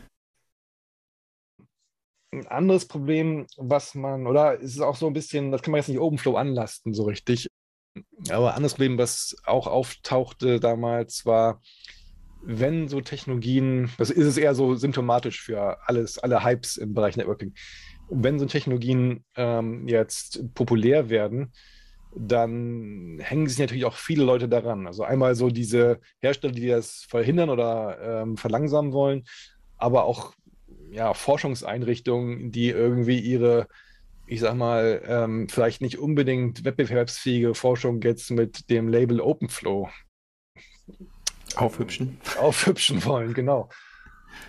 Ein 2.32 2.48
anderes 2.48 2.88
Problem, 2.88 3.48
was 3.58 3.96
man, 3.96 4.28
oder 4.28 4.56
es 4.62 4.76
ist 4.76 4.82
auch 4.82 4.96
so 4.96 5.08
ein 5.08 5.14
bisschen, 5.14 5.52
das 5.52 5.62
kann 5.62 5.72
man 5.72 5.80
jetzt 5.80 5.88
nicht 5.88 6.00
Openflow 6.00 6.36
anlasten, 6.36 6.94
so 6.94 7.04
richtig. 7.04 7.48
Aber 8.30 8.50
ein 8.50 8.56
anderes 8.58 8.74
Problem, 8.74 8.98
was 8.98 9.38
auch 9.46 9.68
auftauchte 9.68 10.60
damals, 10.60 11.26
war, 11.26 11.62
wenn 12.46 12.88
so 12.88 13.02
Technologien, 13.02 13.90
das 13.98 14.10
ist 14.10 14.26
es 14.26 14.38
eher 14.38 14.54
so 14.56 14.76
symptomatisch 14.76 15.42
für 15.42 15.88
alles, 15.88 16.20
alle 16.20 16.44
Hypes 16.44 16.78
im 16.78 16.94
Bereich 16.94 17.18
Networking, 17.18 17.54
wenn 18.10 18.40
so 18.40 18.46
Technologien 18.46 19.26
ähm, 19.36 19.88
jetzt 19.88 20.54
populär 20.54 21.10
werden, 21.10 21.52
dann 22.16 23.20
hängen 23.20 23.48
sich 23.48 23.60
natürlich 23.60 23.86
auch 23.86 23.96
viele 23.96 24.24
Leute 24.24 24.48
daran. 24.48 24.88
Also 24.88 25.04
einmal 25.04 25.36
so 25.36 25.50
diese 25.50 26.00
Hersteller, 26.22 26.54
die 26.54 26.68
das 26.68 27.06
verhindern 27.10 27.50
oder 27.50 28.22
ähm, 28.22 28.38
verlangsamen 28.38 28.94
wollen, 28.94 29.24
aber 29.78 30.06
auch 30.06 30.34
ja, 30.92 31.14
Forschungseinrichtungen, 31.14 32.52
die 32.52 32.70
irgendwie 32.70 33.20
ihre, 33.20 33.68
ich 34.28 34.40
sag 34.40 34.56
mal, 34.56 35.02
ähm, 35.06 35.50
vielleicht 35.50 35.82
nicht 35.82 35.98
unbedingt 35.98 36.64
wettbewerbsfähige 36.64 37.56
Forschung 37.56 38.02
jetzt 38.02 38.32
mit 38.32 38.70
dem 38.70 38.88
Label 38.88 39.20
OpenFlow 39.20 39.90
Aufhübschen. 41.56 42.18
Aufhübschen 42.40 43.04
wollen, 43.06 43.34
genau. 43.34 43.70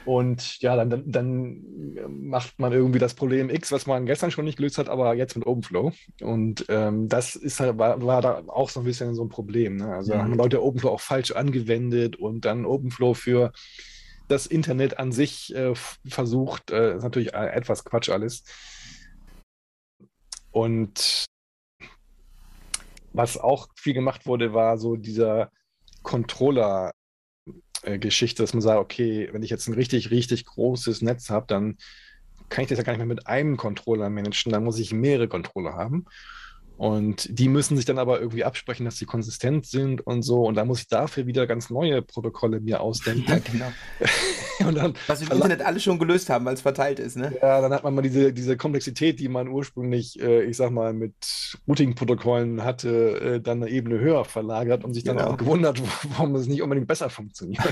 Und 0.05 0.61
ja, 0.61 0.77
dann, 0.77 1.03
dann, 1.07 1.63
macht 2.09 2.59
man 2.59 2.73
irgendwie 2.73 2.99
das 2.99 3.15
Problem 3.15 3.51
X, 3.51 3.73
was 3.73 3.87
man 3.87 4.07
gestern 4.07 4.31
schon 4.31 4.45
nicht 4.45 4.57
gelöst 4.57 4.79
hat, 4.79 4.89
aber 4.89 5.15
jetzt 5.15 5.37
mit 5.37 5.47
OpenFlow. 5.47 5.93
Und 6.21 6.65
ähm, 6.69 7.09
das 7.09 7.35
ist 7.35 7.61
halt, 7.61 7.79
war, 7.79 8.01
war, 8.05 8.23
da 8.23 8.43
auch 8.47 8.71
so 8.71 8.81
ein 8.81 8.87
bisschen 8.87 9.15
so 9.15 9.25
ein 9.25 9.29
Problem. 9.29 9.77
Ne? 9.77 9.89
Also 9.95 10.15
mhm. 10.15 10.19
haben 10.19 10.35
Leute 10.35 10.63
OpenFlow 10.63 10.91
auch 10.91 11.01
falsch 11.01 11.33
angewendet 11.33 12.17
und 12.17 12.45
dann 12.45 12.65
OpenFlow 12.65 13.15
für 13.15 13.53
das 14.29 14.47
Internet 14.47 14.99
an 14.99 15.13
sich 15.13 15.55
äh, 15.55 15.75
versucht. 16.07 16.71
Äh, 16.71 16.97
ist 16.97 17.03
natürlich 17.03 17.35
etwas 17.35 17.85
Quatsch 17.85 18.09
alles. 18.09 18.45
Und 20.51 21.27
was 23.13 23.39
auch 23.39 23.69
viel 23.77 23.95
gemacht 23.95 24.27
wurde, 24.27 24.53
war 24.53 24.79
so 24.79 24.97
dieser 24.97 25.51
Controller 26.07 26.93
Geschichte, 27.83 28.43
dass 28.43 28.55
man 28.55 28.63
sagt, 28.63 28.81
okay, 28.81 29.29
wenn 29.33 29.43
ich 29.43 29.51
jetzt 29.51 29.67
ein 29.67 29.75
richtig, 29.75 30.11
richtig 30.11 30.45
großes 30.45 31.03
Netz 31.03 31.31
habe, 31.31 31.47
dann 31.49 31.77
kann 32.49 32.63
ich 32.63 32.69
das 32.69 32.79
ja 32.79 32.85
gar 32.85 32.93
nicht 32.93 32.99
mehr 32.99 33.07
mit 33.07 33.27
einem 33.27 33.57
Controller 33.57 34.09
managen, 34.09 34.53
dann 34.53 34.65
muss 34.65 34.79
ich 34.79 34.93
mehrere 34.93 35.29
Controller 35.29 35.75
haben. 35.75 36.07
Und 36.77 37.29
die 37.39 37.49
müssen 37.49 37.77
sich 37.77 37.87
dann 37.87 37.99
aber 37.99 38.21
irgendwie 38.21 38.45
absprechen, 38.45 38.85
dass 38.85 38.99
sie 38.99 39.07
konsistent 39.07 39.67
sind 39.67 40.07
und 40.07 40.23
so. 40.23 40.43
Und 40.45 40.57
dann 40.57 40.67
muss 40.67 40.81
ich 40.81 40.89
dafür 40.89 41.27
wieder 41.27 41.47
ganz 41.47 41.71
neue 41.71 42.03
Protokolle 42.03 42.61
mir 42.61 42.81
ausdenken. 42.81 43.27
Ja, 43.27 43.39
genau. 43.39 44.71
dann, 44.81 44.95
Was 45.07 45.21
wir 45.21 45.31
im 45.31 45.37
Internet 45.37 45.63
alle 45.63 45.81
schon 45.81 45.99
gelöst 45.99 46.31
haben, 46.31 46.45
weil 46.45 46.55
es 46.55 46.61
verteilt 46.61 46.99
ist, 46.99 47.17
ne? 47.17 47.33
Ja, 47.41 47.61
dann 47.61 47.73
hat 47.73 47.83
man 47.83 47.95
mal 47.95 48.03
diese, 48.03 48.33
diese 48.33 48.57
Komplexität, 48.57 49.19
die 49.21 49.29
man 49.29 49.49
ursprünglich, 49.49 50.21
äh, 50.21 50.45
ich 50.45 50.57
sag 50.57 50.71
mal, 50.71 50.93
mit 50.93 51.15
Routing-Protokollen 51.67 52.63
hatte, 52.63 53.21
äh, 53.21 53.41
dann 53.41 53.63
eine 53.63 53.71
Ebene 53.71 53.99
höher 53.99 54.25
verlagert 54.25 54.85
und 54.85 54.95
sich 54.95 55.05
dann 55.05 55.17
genau. 55.17 55.31
auch 55.31 55.37
gewundert, 55.37 55.83
warum 56.11 56.35
es 56.37 56.47
nicht 56.47 56.63
unbedingt 56.63 56.87
besser 56.87 57.11
funktioniert. 57.11 57.63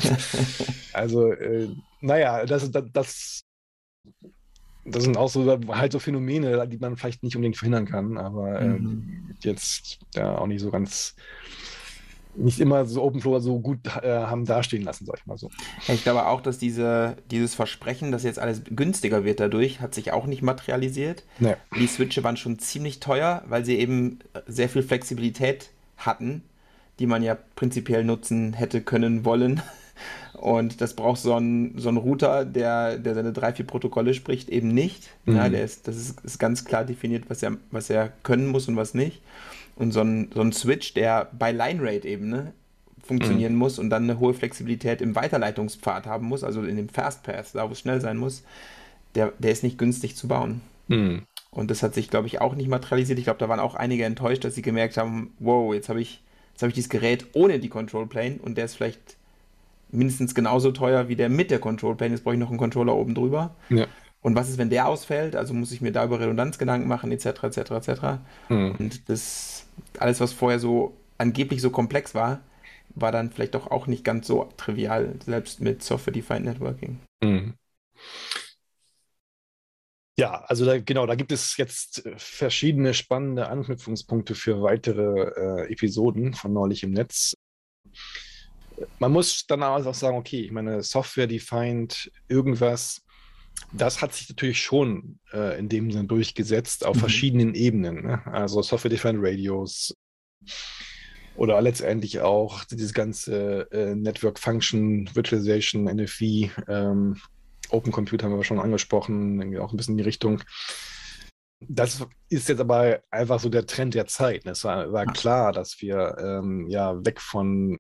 also, 0.93 1.33
äh, 1.33 1.69
naja, 2.01 2.45
das, 2.47 2.71
das, 2.71 2.85
das 2.93 3.45
das 4.85 5.05
sind 5.05 5.17
auch 5.17 5.29
so 5.29 5.59
halt 5.69 5.93
so 5.93 5.99
Phänomene, 5.99 6.69
die 6.69 6.79
man 6.79 6.97
vielleicht 6.97 7.23
nicht 7.23 7.37
unbedingt 7.37 7.57
verhindern 7.57 7.87
kann, 7.87 8.19
aber 8.19 8.61
ähm, 8.61 8.83
mhm. 8.83 9.37
jetzt 9.41 9.99
ja 10.15 10.37
auch 10.37 10.47
nicht 10.47 10.61
so 10.61 10.71
ganz 10.71 11.15
nicht 12.37 12.61
immer 12.61 12.85
so 12.85 13.03
OpenFlow 13.03 13.39
so 13.39 13.61
gut 13.61 13.79
äh, 14.03 14.09
haben 14.09 14.45
dastehen 14.45 14.83
lassen, 14.83 15.07
sag 15.07 15.19
ich 15.19 15.27
mal 15.27 15.39
so. 15.39 15.51
Ich 15.89 16.03
glaube 16.03 16.27
auch, 16.27 16.41
dass 16.41 16.59
diese, 16.59 17.17
dieses 17.31 17.55
Versprechen, 17.55 18.13
dass 18.13 18.25
jetzt 18.25 18.39
alles 18.39 18.63
günstiger 18.65 19.25
wird 19.25 19.41
dadurch, 19.41 19.81
hat 19.81 19.95
sich 19.95 20.13
auch 20.13 20.27
nicht 20.27 20.43
materialisiert. 20.43 21.25
Nee. 21.39 21.55
Die 21.79 21.87
Switche 21.87 22.25
waren 22.25 22.37
schon 22.37 22.59
ziemlich 22.59 23.01
teuer, 23.01 23.45
weil 23.47 23.65
sie 23.65 23.79
eben 23.79 24.19
sehr 24.47 24.69
viel 24.69 24.83
Flexibilität 24.83 25.71
hatten, 25.97 26.43
die 26.99 27.07
man 27.07 27.23
ja 27.23 27.37
prinzipiell 27.57 28.05
nutzen 28.05 28.53
hätte 28.53 28.81
können 28.81 29.25
wollen. 29.25 29.63
Und 30.35 30.81
das 30.81 30.95
braucht 30.95 31.21
so 31.21 31.35
ein, 31.35 31.75
so 31.77 31.89
ein 31.89 31.97
Router, 31.97 32.45
der, 32.45 32.99
der 32.99 33.15
seine 33.15 33.33
drei, 33.33 33.53
vier 33.53 33.67
Protokolle 33.67 34.15
spricht, 34.15 34.49
eben 34.49 34.69
nicht. 34.69 35.11
Mhm. 35.25 35.37
Ja, 35.37 35.49
der 35.49 35.65
ist, 35.65 35.89
das 35.89 35.97
ist, 35.97 36.21
ist 36.21 36.39
ganz 36.39 36.65
klar 36.65 36.85
definiert, 36.85 37.25
was 37.29 37.43
er, 37.43 37.57
was 37.71 37.89
er 37.89 38.13
können 38.23 38.49
muss 38.49 38.69
und 38.69 38.77
was 38.77 38.95
nicht. 38.95 39.23
Und 39.77 39.93
so 39.93 40.01
ein, 40.03 40.31
so 40.35 40.41
ein 40.41 40.53
Switch, 40.53 40.95
der 40.95 41.29
bei 41.33 41.53
Line 41.53 41.81
Rate 41.83 42.07
eben 42.07 42.29
ne, 42.29 42.53
funktionieren 43.03 43.53
mhm. 43.53 43.59
muss 43.59 43.79
und 43.79 43.91
dann 43.91 44.05
eine 44.05 44.19
hohe 44.19 44.35
Flexibilität 44.35 45.01
im 45.01 45.15
Weiterleitungspfad 45.15 46.07
haben 46.07 46.27
muss, 46.27 46.45
also 46.45 46.63
in 46.63 46.77
dem 46.77 46.89
Fast 46.89 47.23
Path, 47.23 47.55
da 47.55 47.69
wo 47.69 47.73
es 47.73 47.81
schnell 47.81 48.01
sein 48.01 48.17
muss, 48.17 48.43
der, 49.15 49.33
der 49.39 49.53
ist 49.53 49.63
nicht 49.63 49.79
günstig 49.79 50.17
zu 50.17 50.29
bauen. 50.29 50.61
Mhm. 50.89 51.23
Und 51.51 51.71
das 51.71 51.83
hat 51.83 51.95
sich, 51.95 52.11
glaube 52.11 52.27
ich, 52.27 52.41
auch 52.41 52.57
nicht 52.57 52.69
materialisiert. 52.69 53.19
Ich 53.19 53.27
glaube, 53.27 53.39
da 53.39 53.49
waren 53.49 53.61
auch 53.61 53.77
einige 53.77 54.05
enttäuscht, 54.05 54.45
dass 54.45 54.57
sie 54.57 54.63
gemerkt 54.63 54.97
haben, 54.97 55.33
wow, 55.39 55.73
jetzt 55.73 55.89
habe 55.89 56.01
ich, 56.01 56.21
jetzt 56.53 56.63
ich 56.65 56.75
dieses 56.75 56.91
Gerät 56.91 57.27
ohne 57.33 57.61
die 57.61 57.69
Control 57.69 58.07
Plane 58.07 58.39
und 58.43 58.59
der 58.59 58.65
ist 58.65 58.75
vielleicht 58.75 59.17
mindestens 59.95 60.35
genauso 60.35 60.73
teuer 60.73 61.09
wie 61.09 61.17
der 61.17 61.29
mit 61.29 61.51
der 61.51 61.59
Control 61.59 61.97
Plane. 61.97 62.15
Jetzt 62.15 62.25
brauche 62.25 62.35
ich 62.35 62.41
noch 62.41 62.51
einen 62.51 62.59
Controller 62.59 62.95
oben 62.95 63.15
drüber. 63.15 63.55
Ja. 63.69 63.87
Und 64.21 64.35
was 64.35 64.49
ist, 64.49 64.59
wenn 64.59 64.71
der 64.71 64.89
ausfällt? 64.89 65.37
Also 65.37 65.53
muss 65.53 65.73
ich 65.73 65.81
mir 65.81 65.93
da 65.93 66.05
über 66.05 66.19
Redundanz 66.19 66.59
Gedanken 66.59 66.89
machen, 66.89 67.13
etc., 67.13 67.45
etc., 67.45 67.59
etc. 67.73 68.03
Mhm. 68.49 68.75
Und 68.79 69.09
das 69.09 69.67
alles, 69.99 70.21
was 70.21 70.33
vorher 70.33 70.59
so 70.59 70.97
angeblich 71.19 71.61
so 71.61 71.71
komplex 71.71 72.15
war, 72.15 72.41
war 72.95 73.13
dann 73.13 73.31
vielleicht 73.31 73.55
doch 73.55 73.71
auch 73.71 73.87
nicht 73.87 74.05
ganz 74.05 74.27
so 74.27 74.49
trivial, 74.57 75.15
selbst 75.25 75.61
mit 75.61 75.83
Software-Defined 75.83 76.45
Networking. 76.45 77.01
Mhm. 77.23 77.55
Ja, 80.17 80.45
also 80.47 80.65
da, 80.65 80.79
genau, 80.79 81.07
da 81.07 81.17
gibt 81.17 81.33
es 81.33 81.57
jetzt 81.57 82.09
verschiedene 82.17 82.95
spannende 82.95 83.49
Anknüpfungspunkte 83.49 84.37
für 84.37 84.63
weitere 84.63 85.65
äh, 85.67 85.73
Episoden 85.73 86.35
von 86.35 86.53
neulich 86.53 86.85
im 86.85 86.93
Netz. 86.93 87.35
Man 88.99 89.13
muss 89.13 89.47
dann 89.47 89.63
auch 89.63 89.95
sagen, 89.95 90.17
okay, 90.17 90.41
ich 90.43 90.53
meine, 90.53 90.83
Software-defined 90.83 92.11
irgendwas, 92.29 93.03
das 93.73 94.03
hat 94.03 94.15
sich 94.15 94.29
natürlich 94.29 94.63
schon 94.63 95.19
äh, 95.33 95.59
in 95.59 95.69
dem 95.69 95.91
Sinne 95.91 96.07
durchgesetzt 96.07 96.85
auf 96.85 96.97
mhm. 96.97 97.01
verschiedenen 97.01 97.55
Ebenen. 97.55 98.03
Ne? 98.03 98.23
Also 98.27 98.63
Software-defined 98.63 99.19
Radios 99.23 99.95
oder 101.37 101.61
letztendlich 101.61 102.21
auch 102.21 102.65
dieses 102.65 102.93
ganze 102.93 103.71
äh, 103.73 103.95
Network 103.95 104.39
Function 104.39 105.11
Virtualization, 105.15 105.85
NFV, 105.85 106.51
ähm, 106.69 107.21
Open 107.71 107.93
Computer 107.93 108.27
haben 108.27 108.37
wir 108.37 108.45
schon 108.45 108.61
angesprochen, 108.61 109.59
auch 109.59 109.73
ein 109.73 109.77
bisschen 109.77 109.95
in 109.95 109.99
die 109.99 110.05
Richtung. 110.05 110.43
Das 111.61 112.05
ist 112.29 112.49
jetzt 112.49 112.61
aber 112.61 113.01
einfach 113.11 113.41
so 113.41 113.49
der 113.49 113.67
Trend 113.67 113.95
der 113.95 114.07
Zeit. 114.07 114.45
Es 114.47 114.65
war, 114.65 114.93
war 114.93 115.07
klar, 115.07 115.53
dass 115.53 115.81
wir 115.81 116.17
ähm, 116.19 116.69
ja 116.69 117.05
weg 117.05 117.21
von 117.21 117.79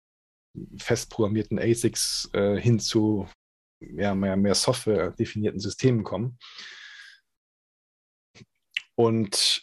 fest 0.78 1.10
programmierten 1.10 1.58
ASICs 1.58 2.30
äh, 2.32 2.56
hin 2.56 2.78
zu 2.78 3.28
ja, 3.80 4.14
mehr, 4.14 4.36
mehr 4.36 4.54
Software 4.54 5.10
definierten 5.10 5.60
Systemen 5.60 6.04
kommen. 6.04 6.38
Und 8.94 9.62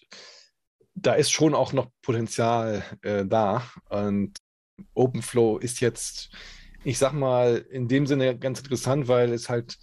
da 0.94 1.14
ist 1.14 1.32
schon 1.32 1.54
auch 1.54 1.74
noch 1.74 1.90
Potenzial 2.02 2.84
äh, 3.02 3.26
da. 3.26 3.64
Und 3.90 4.38
OpenFlow 4.94 5.58
ist 5.58 5.80
jetzt, 5.80 6.32
ich 6.84 6.98
sag 6.98 7.14
mal, 7.14 7.66
in 7.70 7.88
dem 7.88 8.08
Sinne 8.08 8.38
ganz 8.38 8.60
interessant, 8.60 9.08
weil 9.08 9.32
es 9.34 9.50
halt 9.50 9.78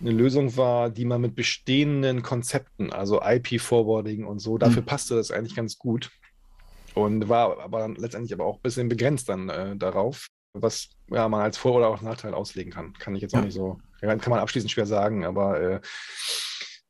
eine 0.00 0.10
Lösung 0.10 0.56
war, 0.56 0.90
die 0.90 1.04
man 1.04 1.20
mit 1.20 1.34
bestehenden 1.34 2.22
Konzepten, 2.22 2.92
also 2.92 3.22
IP-Forwarding 3.22 4.24
und 4.24 4.40
so, 4.40 4.58
dafür 4.58 4.82
mhm. 4.82 4.86
passte 4.86 5.14
das 5.14 5.30
eigentlich 5.30 5.54
ganz 5.54 5.78
gut. 5.78 6.10
Und 6.94 7.28
war 7.28 7.58
aber 7.60 7.88
letztendlich 7.88 8.32
aber 8.32 8.44
auch 8.44 8.56
ein 8.56 8.62
bisschen 8.62 8.88
begrenzt 8.88 9.28
dann 9.28 9.48
äh, 9.48 9.76
darauf, 9.76 10.28
was 10.54 10.88
ja, 11.10 11.28
man 11.28 11.42
als 11.42 11.58
Vor- 11.58 11.74
oder 11.74 11.88
auch 11.88 12.00
Nachteil 12.00 12.32
auslegen 12.32 12.72
kann. 12.72 12.94
Kann 12.94 13.14
ich 13.14 13.22
jetzt 13.22 13.34
auch 13.34 13.42
nicht 13.42 13.54
so, 13.54 13.80
kann 14.00 14.20
man 14.28 14.38
abschließend 14.38 14.70
schwer 14.70 14.86
sagen, 14.86 15.24
aber 15.24 15.60
äh, 15.60 15.80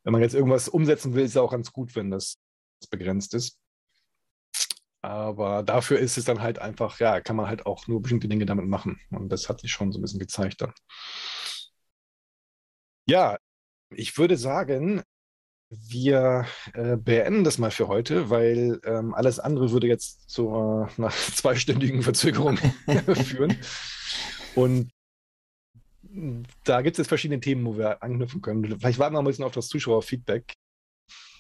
wenn 0.05 0.13
man 0.13 0.23
jetzt 0.23 0.35
irgendwas 0.35 0.69
umsetzen 0.69 1.15
will, 1.15 1.25
ist 1.25 1.33
es 1.33 1.37
auch 1.39 1.51
ganz 1.51 1.73
gut, 1.73 1.97
wenn 1.97 2.11
das 2.11 2.37
begrenzt 2.91 3.35
ist. 3.35 3.59
Aber 5.01 5.63
dafür 5.63 5.99
ist 5.99 6.17
es 6.17 6.25
dann 6.25 6.41
halt 6.41 6.59
einfach, 6.59 6.99
ja, 6.99 7.21
kann 7.21 7.37
man 7.37 7.47
halt 7.47 7.67
auch 7.67 7.87
nur 7.89 8.01
bestimmte 8.01 8.29
Dinge 8.29 8.47
damit 8.47 8.67
machen. 8.67 9.01
Und 9.11 9.31
das 9.31 9.49
hat 9.49 9.61
sich 9.61 9.73
schon 9.73 9.93
so 9.93 9.99
ein 9.99 10.03
bisschen 10.03 10.21
gezeigt 10.21 10.61
dann. 10.63 10.73
Ja, 13.07 13.37
ich 13.91 14.17
würde 14.17 14.37
sagen, 14.37 15.03
wir 15.71 16.47
äh, 16.75 16.97
beenden 16.97 17.45
das 17.45 17.59
mal 17.59 17.71
für 17.71 17.89
heute, 17.89 18.31
weil 18.31 18.81
ähm, 18.85 19.15
alles 19.15 19.39
andere 19.41 19.73
würde 19.73 19.87
jetzt 19.87 20.31
zu 20.31 20.49
äh, 20.49 20.87
einer 20.99 21.11
zweistündigen 21.11 22.03
Verzögerung 22.03 22.57
führen. 23.15 23.57
Und 24.55 24.91
da 26.65 26.83
gibt 26.83 26.95
es 26.95 26.99
jetzt 26.99 27.09
verschiedene 27.09 27.41
Themen, 27.41 27.67
wo 27.67 27.77
wir 27.77 28.03
anknüpfen 28.03 28.41
können. 28.41 28.65
Vielleicht 28.79 28.99
warten 28.99 29.15
wir 29.15 29.23
mal 29.23 29.23
ein 29.23 29.31
bisschen 29.31 29.45
auf 29.45 29.53
das 29.53 29.69
Zuschauerfeedback. 29.69 30.55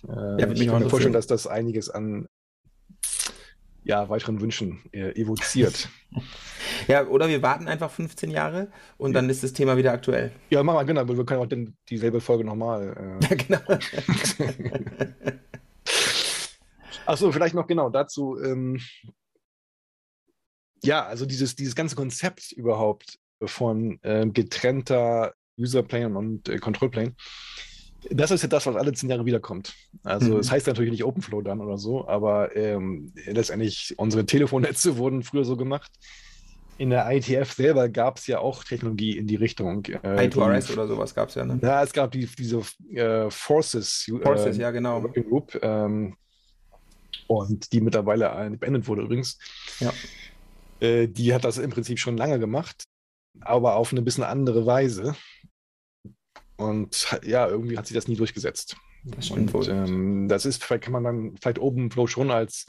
Äh, 0.08 0.40
ja, 0.40 0.50
ich 0.50 0.66
kann 0.66 0.82
mir 0.82 0.90
vorstellen, 0.90 1.12
dass 1.14 1.26
das 1.26 1.46
einiges 1.46 1.90
an 1.90 2.26
ja, 3.84 4.08
weiteren 4.08 4.40
Wünschen 4.40 4.80
äh, 4.92 5.10
evoziert. 5.20 5.88
ja, 6.88 7.06
oder 7.06 7.28
wir 7.28 7.42
warten 7.42 7.68
einfach 7.68 7.90
15 7.90 8.30
Jahre 8.30 8.70
und 8.96 9.12
dann 9.12 9.28
ist 9.28 9.42
das 9.42 9.52
Thema 9.52 9.76
wieder 9.76 9.92
aktuell. 9.92 10.32
Ja, 10.50 10.62
machen 10.62 10.78
wir, 10.78 10.84
genau. 10.84 11.06
Wir 11.06 11.24
können 11.24 11.40
auch 11.40 11.46
den, 11.46 11.76
dieselbe 11.88 12.20
Folge 12.20 12.44
nochmal. 12.44 13.20
Äh. 13.20 13.26
Ja, 13.28 13.34
genau. 13.36 13.60
Achso, 17.06 17.30
vielleicht 17.30 17.54
noch 17.54 17.66
genau 17.66 17.90
dazu. 17.90 18.38
Ähm, 18.42 18.80
ja, 20.82 21.04
also 21.04 21.26
dieses, 21.26 21.54
dieses 21.54 21.74
ganze 21.74 21.96
Konzept 21.96 22.52
überhaupt 22.52 23.18
von 23.42 23.98
äh, 24.02 24.26
getrennter 24.26 25.34
User 25.58 25.82
Plane 25.82 26.16
und 26.16 26.48
äh, 26.48 26.58
Control 26.58 26.90
Plane 26.90 27.14
das 28.10 28.30
ist 28.30 28.42
ja 28.42 28.48
das, 28.48 28.66
was 28.66 28.76
alle 28.76 28.92
zehn 28.92 29.10
Jahre 29.10 29.24
wiederkommt. 29.24 29.74
Also, 30.02 30.38
es 30.38 30.48
mhm. 30.48 30.52
heißt 30.52 30.66
natürlich 30.66 30.90
nicht 30.90 31.04
OpenFlow 31.04 31.42
dann 31.42 31.60
oder 31.60 31.78
so, 31.78 32.06
aber 32.06 32.54
ähm, 32.56 33.12
letztendlich 33.26 33.94
unsere 33.96 34.26
Telefonnetze 34.26 34.96
wurden 34.98 35.22
früher 35.22 35.44
so 35.44 35.56
gemacht. 35.56 35.90
In 36.76 36.90
der 36.90 37.08
ITF 37.08 37.52
selber 37.52 37.88
gab 37.88 38.18
es 38.18 38.26
ja 38.26 38.40
auch 38.40 38.64
Technologie 38.64 39.16
in 39.16 39.28
die 39.28 39.36
Richtung. 39.36 39.84
Äh, 39.84 40.26
I2RS 40.26 40.72
oder 40.72 40.88
sowas 40.88 41.14
gab 41.14 41.28
es 41.28 41.36
ja, 41.36 41.44
ne? 41.44 41.60
Ja, 41.62 41.82
es 41.82 41.92
gab 41.92 42.10
die, 42.10 42.26
diese 42.26 42.62
äh, 42.92 43.30
Forces, 43.30 44.10
Forces, 44.22 44.58
äh, 44.58 44.60
ja, 44.60 44.70
genau. 44.72 45.00
Group, 45.02 45.56
ähm, 45.62 46.16
und 47.28 47.72
die 47.72 47.80
mittlerweile 47.80 48.50
beendet 48.58 48.88
wurde 48.88 49.02
übrigens. 49.02 49.38
Ja. 49.80 49.92
Äh, 50.80 51.08
die 51.08 51.32
hat 51.32 51.44
das 51.44 51.58
im 51.58 51.70
Prinzip 51.70 51.98
schon 51.98 52.16
lange 52.16 52.38
gemacht, 52.38 52.84
aber 53.40 53.76
auf 53.76 53.92
eine 53.92 54.02
bisschen 54.02 54.24
andere 54.24 54.66
Weise. 54.66 55.14
Und 56.56 57.18
ja, 57.24 57.48
irgendwie 57.48 57.76
hat 57.76 57.86
sich 57.86 57.94
das 57.94 58.08
nie 58.08 58.16
durchgesetzt. 58.16 58.76
Das, 59.04 59.30
und, 59.30 59.68
ähm, 59.68 60.28
das 60.28 60.46
ist, 60.46 60.64
vielleicht 60.64 60.84
kann 60.84 60.92
man 60.92 61.04
dann 61.04 61.36
vielleicht 61.36 61.58
OpenFlow 61.58 62.06
schon 62.06 62.30
als 62.30 62.64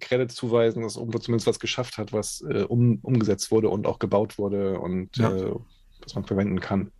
Credit 0.00 0.30
zuweisen, 0.30 0.82
dass 0.82 0.96
OpenFlow 0.96 1.20
zumindest 1.20 1.46
was 1.46 1.60
geschafft 1.60 1.98
hat, 1.98 2.12
was 2.12 2.42
äh, 2.48 2.62
um, 2.62 2.98
umgesetzt 3.02 3.50
wurde 3.50 3.68
und 3.68 3.86
auch 3.86 3.98
gebaut 3.98 4.38
wurde 4.38 4.78
und 4.80 5.16
ja. 5.16 5.34
äh, 5.34 5.54
was 6.00 6.14
man 6.14 6.24
verwenden 6.24 6.60
kann. 6.60 6.92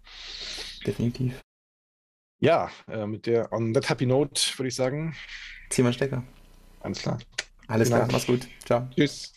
Definitiv. 0.86 1.40
Ja, 2.40 2.70
äh, 2.88 3.06
mit 3.06 3.26
der 3.26 3.52
on 3.52 3.72
that 3.72 3.88
happy 3.88 4.04
note 4.04 4.40
würde 4.58 4.68
ich 4.68 4.74
sagen. 4.74 5.14
Zieh 5.70 5.82
mal 5.82 5.92
Stecker. 5.92 6.24
Alles 6.80 7.00
klar. 7.00 7.18
Alles 7.68 7.88
klar, 7.88 8.08
mach's 8.10 8.26
gut. 8.26 8.48
Ciao. 8.64 8.88
Tschüss. 8.94 9.32